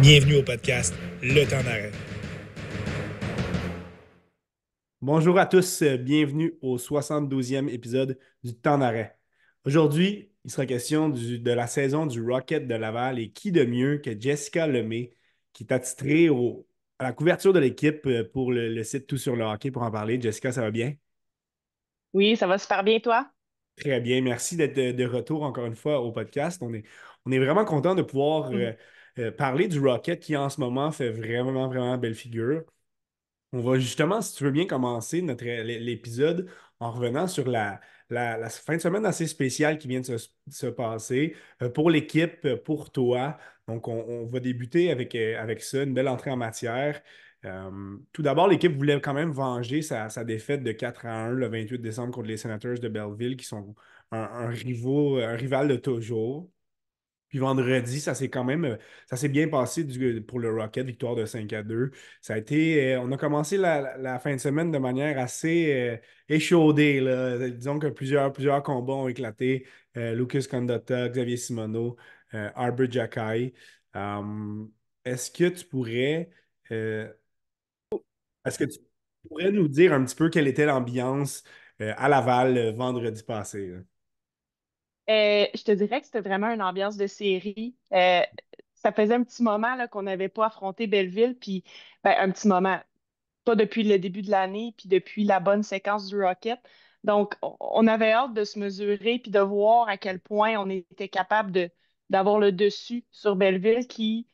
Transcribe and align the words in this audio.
Bienvenue 0.00 0.36
au 0.36 0.42
podcast 0.42 0.94
Le 1.22 1.44
temps 1.48 1.62
d'arrêt. 1.62 1.92
Bonjour 5.00 5.38
à 5.38 5.46
tous, 5.46 5.82
euh, 5.82 5.96
bienvenue 5.96 6.54
au 6.62 6.78
72e 6.78 7.68
épisode 7.68 8.18
du 8.42 8.54
Temps 8.54 8.78
d'arrêt. 8.78 9.16
Aujourd'hui, 9.64 10.30
il 10.44 10.50
sera 10.50 10.66
question 10.66 11.08
du- 11.08 11.38
de 11.38 11.50
la 11.52 11.66
saison 11.66 12.06
du 12.06 12.20
Rocket 12.22 12.66
de 12.66 12.74
Laval 12.74 13.18
et 13.18 13.30
qui 13.30 13.52
de 13.52 13.64
mieux 13.64 13.98
que 13.98 14.18
Jessica 14.18 14.66
Lemay, 14.66 15.12
qui 15.52 15.64
est 15.64 15.72
attitrée 15.72 16.28
au- 16.28 16.66
à 16.98 17.04
la 17.04 17.12
couverture 17.12 17.52
de 17.52 17.58
l'équipe 17.60 18.06
euh, 18.06 18.24
pour 18.32 18.52
le, 18.52 18.72
le 18.72 18.84
site 18.84 19.06
Tout 19.06 19.18
sur 19.18 19.36
le 19.36 19.44
hockey 19.44 19.70
pour 19.70 19.82
en 19.82 19.90
parler. 19.90 20.20
Jessica, 20.20 20.50
ça 20.52 20.62
va 20.62 20.70
bien? 20.70 20.94
Oui, 22.12 22.36
ça 22.36 22.46
va 22.46 22.58
super 22.58 22.82
bien, 22.84 22.98
toi? 23.00 23.30
Très 23.76 24.00
bien, 24.00 24.22
merci 24.22 24.56
d'être 24.56 24.74
de, 24.74 24.92
de 24.92 25.04
retour 25.04 25.42
encore 25.42 25.66
une 25.66 25.74
fois 25.76 26.00
au 26.00 26.10
podcast. 26.10 26.62
On 26.62 26.72
est, 26.72 26.84
on 27.26 27.32
est 27.32 27.38
vraiment 27.38 27.64
content 27.66 27.94
de 27.94 28.02
pouvoir 28.02 28.50
euh, 28.50 28.54
Mm. 28.54 28.60
euh, 28.60 28.72
parler 29.36 29.68
du 29.68 29.80
Rocket 29.80 30.20
qui 30.20 30.36
en 30.36 30.48
ce 30.50 30.60
moment 30.60 30.90
fait 30.92 31.10
vraiment, 31.10 31.68
vraiment 31.68 31.96
belle 31.98 32.14
figure. 32.14 32.62
On 33.52 33.60
va 33.60 33.78
justement, 33.78 34.20
si 34.20 34.34
tu 34.36 34.44
veux 34.44 34.50
bien 34.50 34.66
commencer 34.66 35.22
notre, 35.22 35.44
l'épisode 35.44 36.50
en 36.80 36.90
revenant 36.92 37.26
sur 37.26 37.48
la, 37.48 37.80
la- 38.10 38.48
fin 38.50 38.76
de 38.76 38.80
semaine 38.82 39.06
assez 39.06 39.26
spéciale 39.26 39.78
qui 39.78 39.88
vient 39.88 40.00
de 40.00 40.06
se, 40.18 40.28
se 40.50 40.66
passer 40.66 41.34
euh, 41.62 41.70
pour 41.70 41.90
l'équipe, 41.90 42.44
euh, 42.44 42.56
pour 42.56 42.90
toi. 42.90 43.38
Donc, 43.68 43.88
on, 43.88 44.26
va 44.26 44.40
débuter 44.40 44.90
avec, 44.90 45.14
euh, 45.14 45.40
avec 45.40 45.62
ça, 45.62 45.82
une 45.84 45.94
belle 45.94 46.08
entrée 46.08 46.30
en 46.30 46.36
matière. 46.36 47.00
Euh, 47.44 47.96
tout 48.12 48.22
d'abord, 48.22 48.48
l'équipe 48.48 48.72
voulait 48.72 49.00
quand 49.00 49.14
même 49.14 49.30
venger 49.32 49.80
sa, 49.82 50.08
sa 50.10 50.24
défaite 50.24 50.62
de 50.62 50.72
4 50.72 51.06
à 51.06 51.26
1 51.26 51.30
le 51.30 51.48
28 51.48 51.78
décembre 51.78 52.12
contre 52.12 52.28
les 52.28 52.36
Senators 52.36 52.78
de 52.78 52.88
Belleville, 52.88 53.36
qui 53.36 53.44
sont 53.46 53.74
un, 54.10 54.18
un 54.18 54.48
rivaux- 54.50 55.18
un 55.22 55.36
rival 55.36 55.68
de 55.68 55.76
toujours. 55.76 56.50
Puis 57.28 57.38
vendredi, 57.38 58.00
ça 58.00 58.14
s'est 58.14 58.30
quand 58.30 58.44
même 58.44 58.64
euh, 58.64 58.76
ça 59.08 59.16
s'est 59.16 59.28
bien 59.28 59.48
passé 59.48 59.84
du- 59.84 60.22
pour 60.22 60.38
le 60.40 60.50
Rocket, 60.54 60.86
victoire 60.86 61.14
de 61.16 61.24
5 61.26 61.52
à 61.52 61.62
2. 61.62 61.90
Ça 62.20 62.34
a 62.34 62.38
été, 62.38 62.94
euh, 62.94 63.00
on 63.00 63.10
a 63.12 63.16
commencé 63.16 63.56
la, 63.56 64.18
fin 64.20 64.34
de 64.34 64.40
semaine 64.40 64.70
de 64.70 64.78
manière 64.78 65.18
assez 65.18 65.72
euh, 65.72 65.96
échaudée. 66.28 67.00
Disons 67.56 67.78
que 67.78 67.88
plusieurs, 67.88 68.32
combats 68.62 68.94
ont 68.94 69.08
éclaté. 69.08 69.66
Euh, 69.96 70.14
Lucas 70.14 70.44
Condotta, 70.50 71.08
Xavier 71.08 71.36
Simoneau, 71.36 71.96
euh, 72.34 72.50
Arbor 72.54 72.90
Jackay. 72.90 73.54
Um, 73.94 74.70
est-ce 75.04 75.30
que 75.30 75.44
tu 75.48 75.64
pourrais 75.64 76.30
euh, 76.70 77.08
est-ce 78.44 78.58
que 78.58 78.64
tu 78.64 78.78
pourrais 79.28 79.50
nous 79.52 79.68
dire 79.68 79.92
un 79.92 80.04
petit 80.04 80.14
peu 80.14 80.28
quelle 80.30 80.46
était 80.48 80.66
l'ambiance 80.66 81.42
euh, 81.80 81.92
à 81.96 82.08
Laval 82.08 82.56
euh, 82.56 82.72
vendredi 82.72 83.22
passé? 83.22 83.74
Euh, 85.08 85.46
je 85.54 85.62
te 85.62 85.70
dirais 85.72 86.00
que 86.00 86.06
c'était 86.06 86.20
vraiment 86.20 86.48
une 86.50 86.62
ambiance 86.62 86.96
de 86.96 87.06
série. 87.06 87.76
Euh, 87.92 88.22
ça 88.74 88.92
faisait 88.92 89.14
un 89.14 89.22
petit 89.24 89.42
moment 89.42 89.86
qu'on 89.88 90.02
n'avait 90.02 90.28
pas 90.28 90.46
affronté 90.46 90.86
Belleville, 90.86 91.36
puis 91.38 91.64
ben, 92.04 92.14
un 92.18 92.30
petit 92.30 92.48
moment, 92.48 92.80
pas 93.44 93.56
depuis 93.56 93.84
le 93.84 93.98
début 93.98 94.22
de 94.22 94.30
l'année, 94.30 94.74
puis 94.78 94.88
depuis 94.88 95.24
la 95.24 95.40
bonne 95.40 95.62
séquence 95.62 96.08
du 96.08 96.20
Rocket. 96.22 96.60
Donc, 97.04 97.36
on 97.42 97.86
avait 97.86 98.12
hâte 98.12 98.34
de 98.34 98.44
se 98.44 98.58
mesurer, 98.58 99.18
puis 99.20 99.30
de 99.30 99.40
voir 99.40 99.88
à 99.88 99.96
quel 99.98 100.20
point 100.20 100.56
on 100.58 100.68
était 100.70 101.08
capable 101.08 101.52
de 101.52 101.70
d'avoir 102.10 102.38
le 102.38 102.52
dessus 102.52 103.04
sur 103.10 103.36
Belleville, 103.36 103.86
qui 103.88 104.28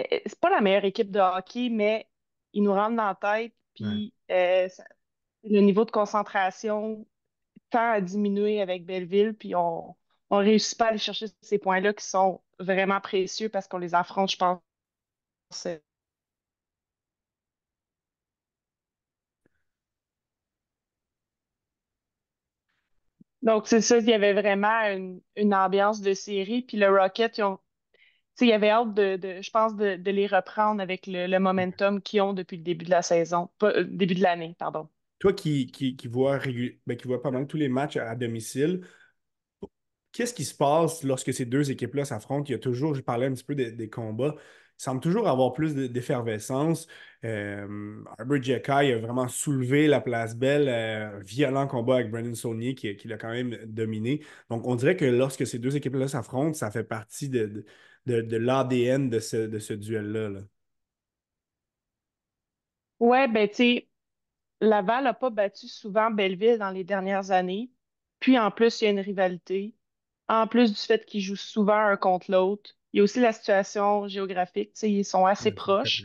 euh, 0.00 0.04
c'est 0.26 0.40
pas 0.40 0.50
la 0.50 0.60
meilleure 0.60 0.84
équipe 0.84 1.10
de 1.10 1.20
hockey, 1.20 1.68
mais 1.70 2.08
ils 2.52 2.62
nous 2.62 2.72
rentrent 2.72 2.96
dans 2.96 3.06
la 3.06 3.14
tête, 3.14 3.54
Ouais. 3.80 4.00
puis 4.00 4.14
euh, 4.30 4.68
ça- 4.68 4.84
le 5.44 5.60
niveau 5.60 5.84
de 5.84 5.90
concentration 5.90 7.06
tend 7.74 7.92
à 7.92 8.00
diminuer 8.00 8.60
avec 8.62 8.84
Belleville, 8.86 9.34
puis 9.34 9.54
on 9.54 9.96
on 10.30 10.38
réussit 10.38 10.78
pas 10.78 10.86
à 10.86 10.88
aller 10.88 10.98
chercher 10.98 11.26
ces 11.42 11.58
points-là 11.58 11.92
qui 11.94 12.04
sont 12.04 12.42
vraiment 12.58 13.00
précieux 13.00 13.48
parce 13.50 13.68
qu'on 13.68 13.78
les 13.78 13.94
affronte, 13.94 14.30
je 14.32 14.36
pense. 14.38 14.60
Donc, 23.42 23.66
c'est 23.68 23.80
ça, 23.80 23.98
il 23.98 24.06
y 24.08 24.12
avait 24.14 24.32
vraiment 24.32 24.80
une, 24.90 25.20
une 25.36 25.54
ambiance 25.54 26.00
de 26.00 26.14
série. 26.14 26.62
Puis 26.62 26.76
le 26.78 26.88
Rocket, 26.90 27.38
ils 27.38 27.42
ont, 27.44 27.58
il 28.40 28.48
y 28.48 28.52
avait 28.52 28.70
hâte 28.70 28.94
de, 28.94 29.16
de- 29.16 29.42
je 29.42 29.50
pense, 29.50 29.76
de, 29.76 29.96
de 29.96 30.12
les 30.12 30.26
reprendre 30.28 30.82
avec 30.82 31.06
le, 31.06 31.26
le 31.28 31.40
momentum 31.40 32.02
qu'ils 32.02 32.22
ont 32.22 32.34
depuis 32.34 32.58
le 32.58 32.64
début 32.64 32.84
de 32.86 32.90
la 32.90 33.02
saison, 33.02 33.50
pas, 33.58 33.70
euh, 33.72 33.84
début 33.84 34.14
de 34.16 34.22
l'année, 34.22 34.56
pardon. 34.58 34.88
Toi 35.24 35.32
qui, 35.34 35.68
qui, 35.72 36.08
vois, 36.08 36.38
régu- 36.38 36.80
ben, 36.86 36.96
qui 36.98 37.08
vois 37.08 37.22
pas 37.22 37.32
mal 37.32 37.46
tous 37.48 37.56
les 37.56 37.68
matchs 37.70 37.96
à, 37.96 38.14
domicile, 38.14 38.82
qu'est-ce 40.12 40.34
qui 40.34 40.44
se 40.44 40.54
passe 40.54 41.02
lorsque 41.04 41.32
ces 41.34 41.44
deux 41.46 41.70
équipes-là 41.70 42.04
s'affrontent? 42.04 42.44
Il 42.48 42.52
y 42.52 42.54
a 42.54 42.58
toujours, 42.58 42.94
je 42.94 43.00
parlais 43.02 43.26
un 43.26 43.32
petit 43.34 43.44
peu 43.44 43.54
des, 43.54 43.90
combats, 43.90 44.34
il 44.78 44.82
semble 44.82 45.00
toujours 45.00 45.28
avoir 45.28 45.52
plus 45.52 45.74
de- 45.74 45.86
d'effervescence. 45.86 46.86
Euh, 47.24 48.02
Arbor 48.18 48.42
Jekai 48.42 48.92
a 48.92 48.98
vraiment 48.98 49.28
soulevé 49.28 49.86
la 49.86 50.00
place 50.00 50.36
belle, 50.36 50.68
euh, 50.68 51.20
violent 51.20 51.66
combat 51.66 51.96
avec 51.96 52.10
Brandon 52.10 52.34
Saunier 52.34 52.74
qui, 52.74 52.94
qui 52.96 53.08
l'a 53.08 53.16
quand 53.18 53.30
même 53.30 53.56
dominé. 53.66 54.22
Donc, 54.50 54.66
on 54.66 54.74
dirait 54.76 54.96
que 54.96 55.04
lorsque 55.04 55.46
ces 55.46 55.58
deux 55.58 55.76
équipes-là 55.76 56.08
s'affrontent, 56.08 56.54
ça 56.54 56.70
fait 56.70 56.84
partie 56.84 57.28
de, 57.28 57.46
de, 57.46 57.64
de- 58.06 58.20
de 58.22 58.36
l'ADN 58.36 59.10
de 59.10 59.18
ce, 59.20 59.36
de 59.46 59.58
ce 59.58 59.72
duel-là. 59.74 60.28
là. 60.30 60.40
Ouais, 62.98 63.28
ben, 63.28 63.48
tu 63.48 63.54
sais, 63.56 63.88
Laval 64.64 65.04
n'a 65.04 65.14
pas 65.14 65.30
battu 65.30 65.68
souvent 65.68 66.10
Belleville 66.10 66.58
dans 66.58 66.70
les 66.70 66.84
dernières 66.84 67.30
années. 67.30 67.70
Puis 68.20 68.38
en 68.38 68.50
plus, 68.50 68.80
il 68.80 68.84
y 68.84 68.88
a 68.88 68.90
une 68.90 69.00
rivalité. 69.00 69.74
En 70.28 70.46
plus 70.46 70.72
du 70.72 70.78
fait 70.80 71.04
qu'ils 71.06 71.20
jouent 71.20 71.36
souvent 71.36 71.76
un 71.76 71.96
contre 71.96 72.30
l'autre, 72.30 72.70
il 72.92 72.98
y 72.98 73.00
a 73.00 73.04
aussi 73.04 73.20
la 73.20 73.32
situation 73.32 74.08
géographique. 74.08 74.72
Ils 74.82 75.04
sont 75.04 75.26
assez 75.26 75.50
Ouais, 75.50 75.56
proches. 75.56 76.04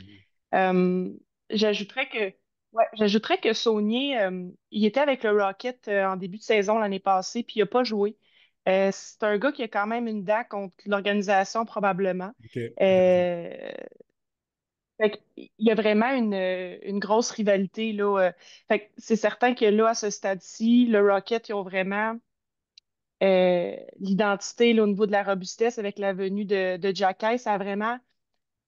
Euh, 0.53 1.09
j'ajouterais 1.49 2.09
que, 2.09 2.33
ouais, 2.73 2.85
j'ajouterais 2.93 3.39
que 3.39 3.53
Saunier, 3.53 4.19
euh, 4.19 4.49
il 4.71 4.85
était 4.85 4.99
avec 4.99 5.23
le 5.23 5.31
Rocket 5.31 5.87
euh, 5.87 6.05
en 6.05 6.17
début 6.17 6.37
de 6.37 6.43
saison 6.43 6.77
l'année 6.79 6.99
passée, 6.99 7.43
puis 7.43 7.55
il 7.57 7.59
n'a 7.59 7.65
pas 7.67 7.83
joué. 7.83 8.17
C'est 8.65 9.23
un 9.23 9.37
gars 9.39 9.51
qui 9.51 9.63
a 9.63 9.67
quand 9.67 9.87
même 9.87 10.07
une 10.07 10.23
dent 10.23 10.43
contre 10.47 10.75
l'organisation, 10.85 11.65
probablement. 11.65 12.33
Fait 14.99 15.21
il 15.37 15.49
y 15.59 15.71
a 15.71 15.75
vraiment 15.75 16.09
une, 16.13 16.33
euh, 16.33 16.77
une 16.83 16.99
grosse 16.99 17.31
rivalité, 17.31 17.93
là. 17.93 18.17
euh. 18.29 18.31
Fait 18.67 18.87
que 18.87 18.91
c'est 18.97 19.15
certain 19.15 19.53
que 19.55 19.65
là, 19.65 19.89
à 19.89 19.93
ce 19.95 20.09
stade-ci, 20.09 20.85
le 20.87 21.01
Rocket, 21.11 21.49
ils 21.49 21.53
ont 21.53 21.63
vraiment 21.63 22.15
euh, 23.23 23.75
l'identité 23.99 24.79
au 24.79 24.87
niveau 24.87 25.05
de 25.05 25.11
la 25.11 25.23
robustesse 25.23 25.77
avec 25.79 25.99
la 25.99 26.13
venue 26.13 26.45
de, 26.45 26.77
de 26.77 26.95
Jacky, 26.95 27.37
ça 27.39 27.53
a 27.53 27.57
vraiment, 27.57 27.99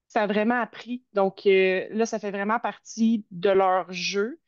ça 0.08 0.24
a 0.24 0.28
vraiment 0.28 0.62
appris. 0.62 1.06
Donc 1.14 1.46
euh, 1.48 1.88
là, 1.92 2.06
ça 2.08 2.20
fait 2.20 2.32
vraiment 2.32 2.60
partie 2.60 3.26
de 3.32 3.50
leur 3.52 3.92
jeu. 3.94 4.40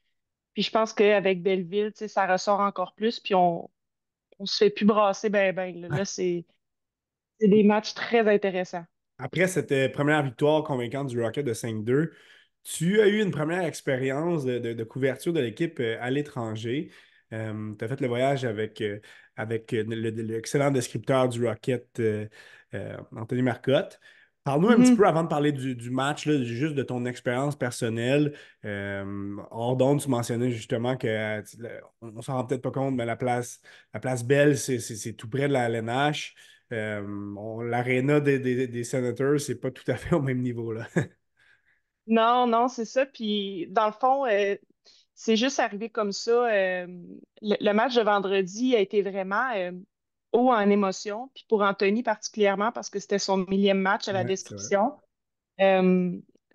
Puis 0.53 0.63
je 0.63 0.71
pense 0.71 0.93
qu'avec 0.93 1.43
Belleville, 1.43 1.91
tu 1.93 1.99
sais, 1.99 2.09
ça 2.09 2.27
ressort 2.27 2.61
encore 2.61 2.95
plus. 2.95 3.19
Puis 3.19 3.35
on, 3.35 3.71
on 4.39 4.45
se 4.47 4.57
fait 4.57 4.71
plus 4.71 4.85
brasser 4.85 5.29
ben 5.29 5.55
ben. 5.55 5.79
Là, 5.81 5.89
Là, 5.89 6.05
c'est 6.05 6.45
c'est 7.39 7.47
des 7.49 7.63
matchs 7.63 7.93
très 7.95 8.27
intéressants. 8.33 8.85
Après 9.23 9.47
cette 9.47 9.71
euh, 9.71 9.87
première 9.89 10.21
victoire 10.23 10.63
convaincante 10.63 11.07
du 11.07 11.21
Rocket 11.21 11.45
de 11.45 11.53
5-2, 11.53 12.11
tu 12.63 12.99
as 13.01 13.07
eu 13.07 13.21
une 13.21 13.31
première 13.31 13.63
expérience 13.65 14.43
de, 14.45 14.59
de- 14.59 14.73
de 14.73 14.83
couverture 14.83 15.31
de 15.33 15.39
l'équipe 15.39 15.79
euh, 15.79 15.97
à 16.01 16.09
l'étranger. 16.11 16.91
tu 17.31 17.35
as 17.37 17.87
fait 17.87 18.01
le 18.01 18.07
voyage 18.07 18.43
avec, 18.45 18.81
euh, 18.81 18.99
avec 19.37 19.73
euh, 19.73 19.83
le- 19.87 20.09
le- 20.11 20.21
l'excellent 20.23 20.71
descripteur 20.71 21.29
du 21.29 21.45
Rocket, 21.47 21.87
euh, 21.99 22.27
euh, 22.73 22.97
Anthony 23.15 23.41
Marcotte. 23.41 23.99
Parle-nous 24.43 24.69
un 24.69 24.81
petit 24.81 24.91
peu 24.91 25.03
Mhm. 25.03 25.07
avant 25.07 25.23
de 25.23 25.29
parler 25.29 25.53
du, 25.53 25.73
du 25.75 25.89
match, 25.89 26.25
là, 26.25 26.43
juste 26.43 26.75
de 26.75 26.83
ton 26.83 27.05
expérience 27.05 27.55
personnelle. 27.57 28.33
Euh, 28.65 29.37
hors 29.51 29.77
d'onde, 29.77 30.01
tu 30.01 30.09
mentionnais 30.09 30.51
justement 30.51 30.97
que 30.97 31.07
euh, 31.07 31.41
on, 32.01 32.17
on 32.17 32.21
s'en 32.21 32.33
rend 32.35 32.45
peut-être 32.45 32.61
pas 32.61 32.71
compte, 32.71 32.93
mais 32.95 33.05
la 33.05 33.15
place, 33.15 33.61
la 33.93 34.01
place 34.01 34.23
Belle, 34.25 34.57
c'est 34.57 35.13
tout 35.13 35.29
près 35.29 35.47
de 35.47 35.53
la 35.53 35.69
LNH. 35.69 36.35
Euh, 36.71 37.63
l'aréna 37.69 38.19
des, 38.19 38.39
des, 38.39 38.67
des 38.67 38.83
Senators, 38.83 39.39
c'est 39.39 39.59
pas 39.59 39.71
tout 39.71 39.83
à 39.91 39.95
fait 39.95 40.15
au 40.15 40.21
même 40.21 40.41
niveau, 40.41 40.71
là. 40.73 40.87
Non, 42.07 42.47
non, 42.47 42.67
c'est 42.67 42.85
ça. 42.85 43.05
Puis 43.05 43.67
dans 43.69 43.85
le 43.87 43.93
fond, 43.93 44.25
euh, 44.25 44.55
c'est 45.15 45.35
juste 45.37 45.59
arrivé 45.59 45.89
comme 45.89 46.11
ça. 46.11 46.31
euh, 46.53 46.87
le, 47.41 47.55
le 47.61 47.73
match 47.73 47.95
de 47.95 48.01
vendredi 48.01 48.75
a 48.75 48.79
été 48.79 49.01
vraiment 49.01 49.51
euh, 49.55 49.71
haut 50.33 50.51
en 50.51 50.69
émotion. 50.69 51.29
Puis 51.33 51.45
pour 51.47 51.61
Anthony 51.63 52.03
particulièrement, 52.03 52.71
parce 52.71 52.89
que 52.89 52.99
c'était 52.99 53.19
son 53.19 53.37
millième 53.47 53.79
match 53.79 54.07
à 54.07 54.13
la 54.13 54.23
Ouais, 54.23 54.25
description. 54.25 54.97
Euh, 55.61 56.11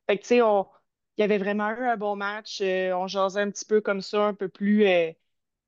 fait 0.08 0.18
que 0.18 0.22
tu 0.22 0.28
sais, 0.28 0.36
il 0.38 1.20
y 1.20 1.24
avait 1.24 1.38
vraiment 1.38 1.70
eu 1.70 1.86
un 1.86 1.96
bon 1.96 2.16
match. 2.16 2.62
on 2.62 3.06
jasait 3.08 3.40
un 3.42 3.50
petit 3.50 3.64
peu 3.66 3.80
comme 3.80 4.02
ça, 4.02 4.24
un 4.26 4.34
peu 4.34 4.48
plus 4.48 4.86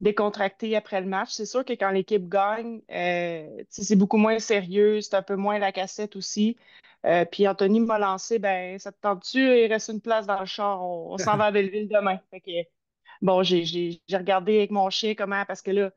décontracté 0.01 0.77
après 0.77 1.01
le 1.01 1.07
match. 1.07 1.31
C'est 1.31 1.47
sûr 1.47 1.65
que 1.65 1.73
quand 1.73 1.91
l'équipe 1.91 2.29
gagne, 2.29 2.81
euh, 2.91 3.63
c'est 3.69 3.97
beaucoup 3.97 4.17
moins 4.17 4.39
sérieux, 4.39 5.01
c'est 5.01 5.15
un 5.15 5.23
peu 5.23 5.37
moins 5.37 5.59
la 5.59 5.73
cassette 5.73 6.17
aussi. 6.17 6.57
Euh, 7.07 7.25
puis 7.25 7.47
Anthony 7.49 7.81
m'a 7.81 7.99
lancé, 7.99 8.39
ben, 8.39 8.79
ça 8.79 8.93
te 8.93 9.01
tente-tu? 9.01 9.39
Il 9.39 9.67
reste 9.73 9.89
une 9.89 10.01
place 10.01 10.27
dans 10.27 10.41
le 10.41 10.47
char, 10.47 10.83
on, 10.83 11.17
s'en 11.19 11.37
va 11.37 11.47
à 11.47 11.51
Belleville 11.51 11.89
demain. 11.89 12.19
Fait 12.31 12.41
que, 12.41 12.69
bon, 13.23 13.43
j'ai 13.43 14.01
regardé 14.13 14.57
avec 14.59 14.71
mon 14.71 14.91
chien 14.91 15.15
comment, 15.15 15.45
parce 15.47 15.63
que 15.63 15.71
là, 15.71 15.91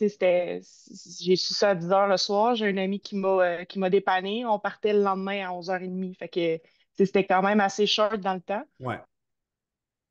j'ai 0.00 1.36
su 1.36 1.54
ça 1.54 1.70
à 1.70 1.74
10 1.74 1.90
heures 1.90 2.08
le 2.08 2.16
soir. 2.16 2.54
J'ai 2.54 2.66
un 2.66 2.76
ami 2.76 3.00
qui 3.00 3.16
m'a 3.16 3.28
euh, 3.28 3.64
qui 3.64 3.78
m'a 3.78 3.90
dépanné. 3.90 4.46
On 4.46 4.58
partait 4.58 4.92
le 4.92 5.02
lendemain 5.02 5.48
à 5.48 5.52
11h30. 5.52 6.16
Fait 6.16 6.28
que 6.28 6.60
c'était 6.96 7.24
quand 7.24 7.42
même 7.42 7.60
assez 7.60 7.86
short 7.86 8.18
dans 8.20 8.34
le 8.34 8.40
temps. 8.40 8.62
Ouais. 8.80 8.98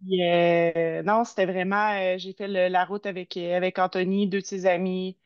Euh, 0.03 1.01
non, 1.03 1.23
c'était 1.25 1.45
vraiment. 1.45 1.91
euh, 1.99 2.17
j'ai 2.17 2.33
fait 2.33 2.47
la 2.47 2.85
route 2.85 3.05
avec, 3.05 3.35
euh, 3.37 3.55
avec 3.57 3.79
Anthony, 3.79 4.27
deux 4.27 4.41
de 4.41 4.45
ses 4.45 4.65
amis, 4.67 5.17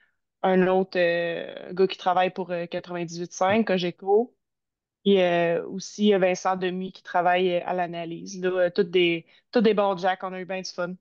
un 0.43 0.65
autre 0.67 0.97
gars 1.73 1.87
qui 1.87 1.97
travaille 1.97 2.31
pour 2.31 2.51
euh, 2.51 2.65
98.5, 2.67 3.67
Cogeco, 3.67 4.35
et 5.05 5.23
euh, 5.23 5.65
aussi 5.67 6.13
Vincent 6.13 6.55
Demy 6.57 6.91
qui 6.93 7.03
travaille 7.03 7.55
à 7.57 7.73
l'analyse. 7.73 8.41
Toutes 8.75 8.91
des, 8.91 9.27
tous 9.51 9.61
des 9.61 9.73
bons 9.75 9.97
jacks, 9.97 10.23
on 10.23 10.33
a 10.33 10.41
eu 10.41 10.45
bien 10.45 10.61
du 10.61 10.71
fun. 10.71 10.95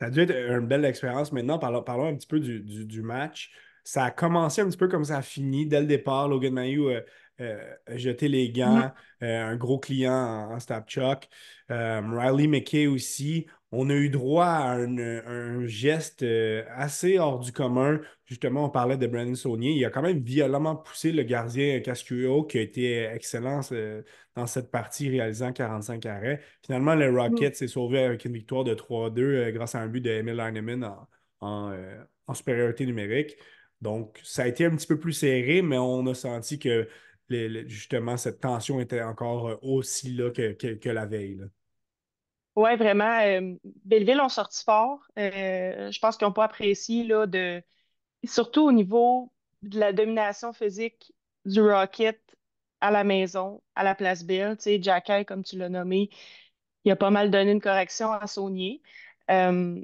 Ça 0.00 0.06
a 0.06 0.10
dû 0.10 0.20
être 0.20 0.30
une 0.34 0.66
belle 0.66 0.84
expérience. 0.84 1.32
Maintenant, 1.32 1.58
parlons, 1.58 1.82
parlons 1.82 2.06
un 2.08 2.14
petit 2.16 2.26
peu 2.26 2.40
du, 2.40 2.60
du- 2.60 2.86
du 2.86 3.02
match. 3.02 3.50
Ça 3.84 4.04
a 4.04 4.10
commencé 4.10 4.60
un 4.62 4.68
petit 4.68 4.76
peu 4.78 4.88
comme 4.88 5.04
ça 5.04 5.18
a 5.18 5.22
fini. 5.22 5.66
Dès 5.66 5.80
le 5.80 5.86
départ, 5.86 6.28
Logan 6.28 6.54
Mayou 6.54 6.88
euh, 7.40 7.74
jeté 7.88 8.28
les 8.28 8.50
gants, 8.52 8.92
euh, 9.22 9.44
un 9.44 9.56
gros 9.56 9.78
client 9.78 10.12
en, 10.12 10.54
en 10.54 10.60
stab 10.60 10.86
chuck. 10.88 11.28
Euh, 11.70 12.00
Riley 12.02 12.46
McKay 12.48 12.86
aussi. 12.86 13.46
On 13.72 13.88
a 13.90 13.94
eu 13.94 14.10
droit 14.10 14.46
à 14.46 14.72
un, 14.72 14.98
un 14.98 15.66
geste 15.66 16.24
assez 16.74 17.18
hors 17.18 17.38
du 17.38 17.52
commun. 17.52 18.00
Justement, 18.26 18.64
on 18.64 18.70
parlait 18.70 18.96
de 18.96 19.06
Brandon 19.06 19.34
Saunier. 19.36 19.72
Il 19.72 19.84
a 19.84 19.90
quand 19.90 20.02
même 20.02 20.18
violemment 20.18 20.74
poussé 20.76 21.12
le 21.12 21.22
gardien 21.22 21.78
Cascuo, 21.80 22.44
qui 22.44 22.58
a 22.58 22.62
été 22.62 23.04
excellent 23.04 23.60
dans 24.36 24.46
cette 24.46 24.70
partie, 24.70 25.08
réalisant 25.08 25.52
45 25.52 26.04
arrêts. 26.06 26.40
Finalement, 26.64 26.94
le 26.94 27.10
Mhm. 27.16 27.16
Rocket 27.16 27.56
s'est 27.56 27.68
sauvé 27.68 28.00
avec 28.00 28.24
une 28.24 28.32
victoire 28.32 28.64
de 28.64 28.74
3-2 28.74 29.22
euh, 29.36 29.50
grâce 29.52 29.74
à 29.74 29.80
un 29.80 29.86
but 29.88 30.00
de 30.00 30.10
Emil 30.10 30.38
Heinemann 30.40 30.84
en, 30.84 31.08
en, 31.40 31.72
en 32.26 32.34
supériorité 32.34 32.86
numérique. 32.86 33.36
Donc, 33.80 34.20
ça 34.24 34.42
a 34.42 34.46
été 34.46 34.64
un 34.66 34.70
petit 34.76 34.86
peu 34.86 34.98
plus 34.98 35.12
serré, 35.12 35.62
mais 35.62 35.78
on 35.78 36.06
a 36.06 36.14
senti 36.14 36.58
que 36.58 36.88
les- 37.30 37.48
les- 37.48 37.68
justement 37.68 38.16
cette 38.16 38.40
tension 38.40 38.80
était 38.80 39.02
encore 39.02 39.48
euh, 39.48 39.56
aussi 39.62 40.12
là 40.14 40.30
que, 40.30 40.52
que- 40.52 40.74
que 40.74 40.88
la 40.90 41.06
veille. 41.06 41.36
là. 41.36 41.46
Ouais, 42.56 42.76
vraiment. 42.76 43.20
euh, 43.22 43.54
Belleville 43.84 44.20
ont 44.20 44.28
sorti 44.28 44.64
fort. 44.64 45.00
Euh, 45.18 45.90
je 45.90 45.98
pense 46.00 46.16
qu'ils 46.16 46.26
n'ont 46.26 46.32
pas 46.32 46.44
apprécié 46.44 47.04
là, 47.04 47.26
de, 47.26 47.62
surtout 48.24 48.62
au 48.62 48.72
niveau 48.72 49.32
de 49.62 49.80
la 49.80 49.92
domination 49.94 50.52
physique 50.52 51.14
du 51.46 51.62
Rocket 51.62 52.20
à 52.80 52.90
la 52.92 53.04
maison, 53.04 53.62
à 53.76 53.84
la 53.84 53.94
place 53.96 54.24
Bell. 54.24 54.56
Tu 54.58 54.64
sais, 54.64 54.82
Jacky, 54.82 55.26
comme 55.26 55.44
tu 55.44 55.58
l'as 55.58 55.70
nommé, 55.70 56.10
il 56.84 56.92
a 56.92 56.96
pas 56.96 57.10
mal 57.10 57.30
donné 57.32 57.52
une 57.52 57.62
correction 57.62 58.12
à 58.12 58.26
Saunier. 58.28 58.82
Euh, 59.30 59.80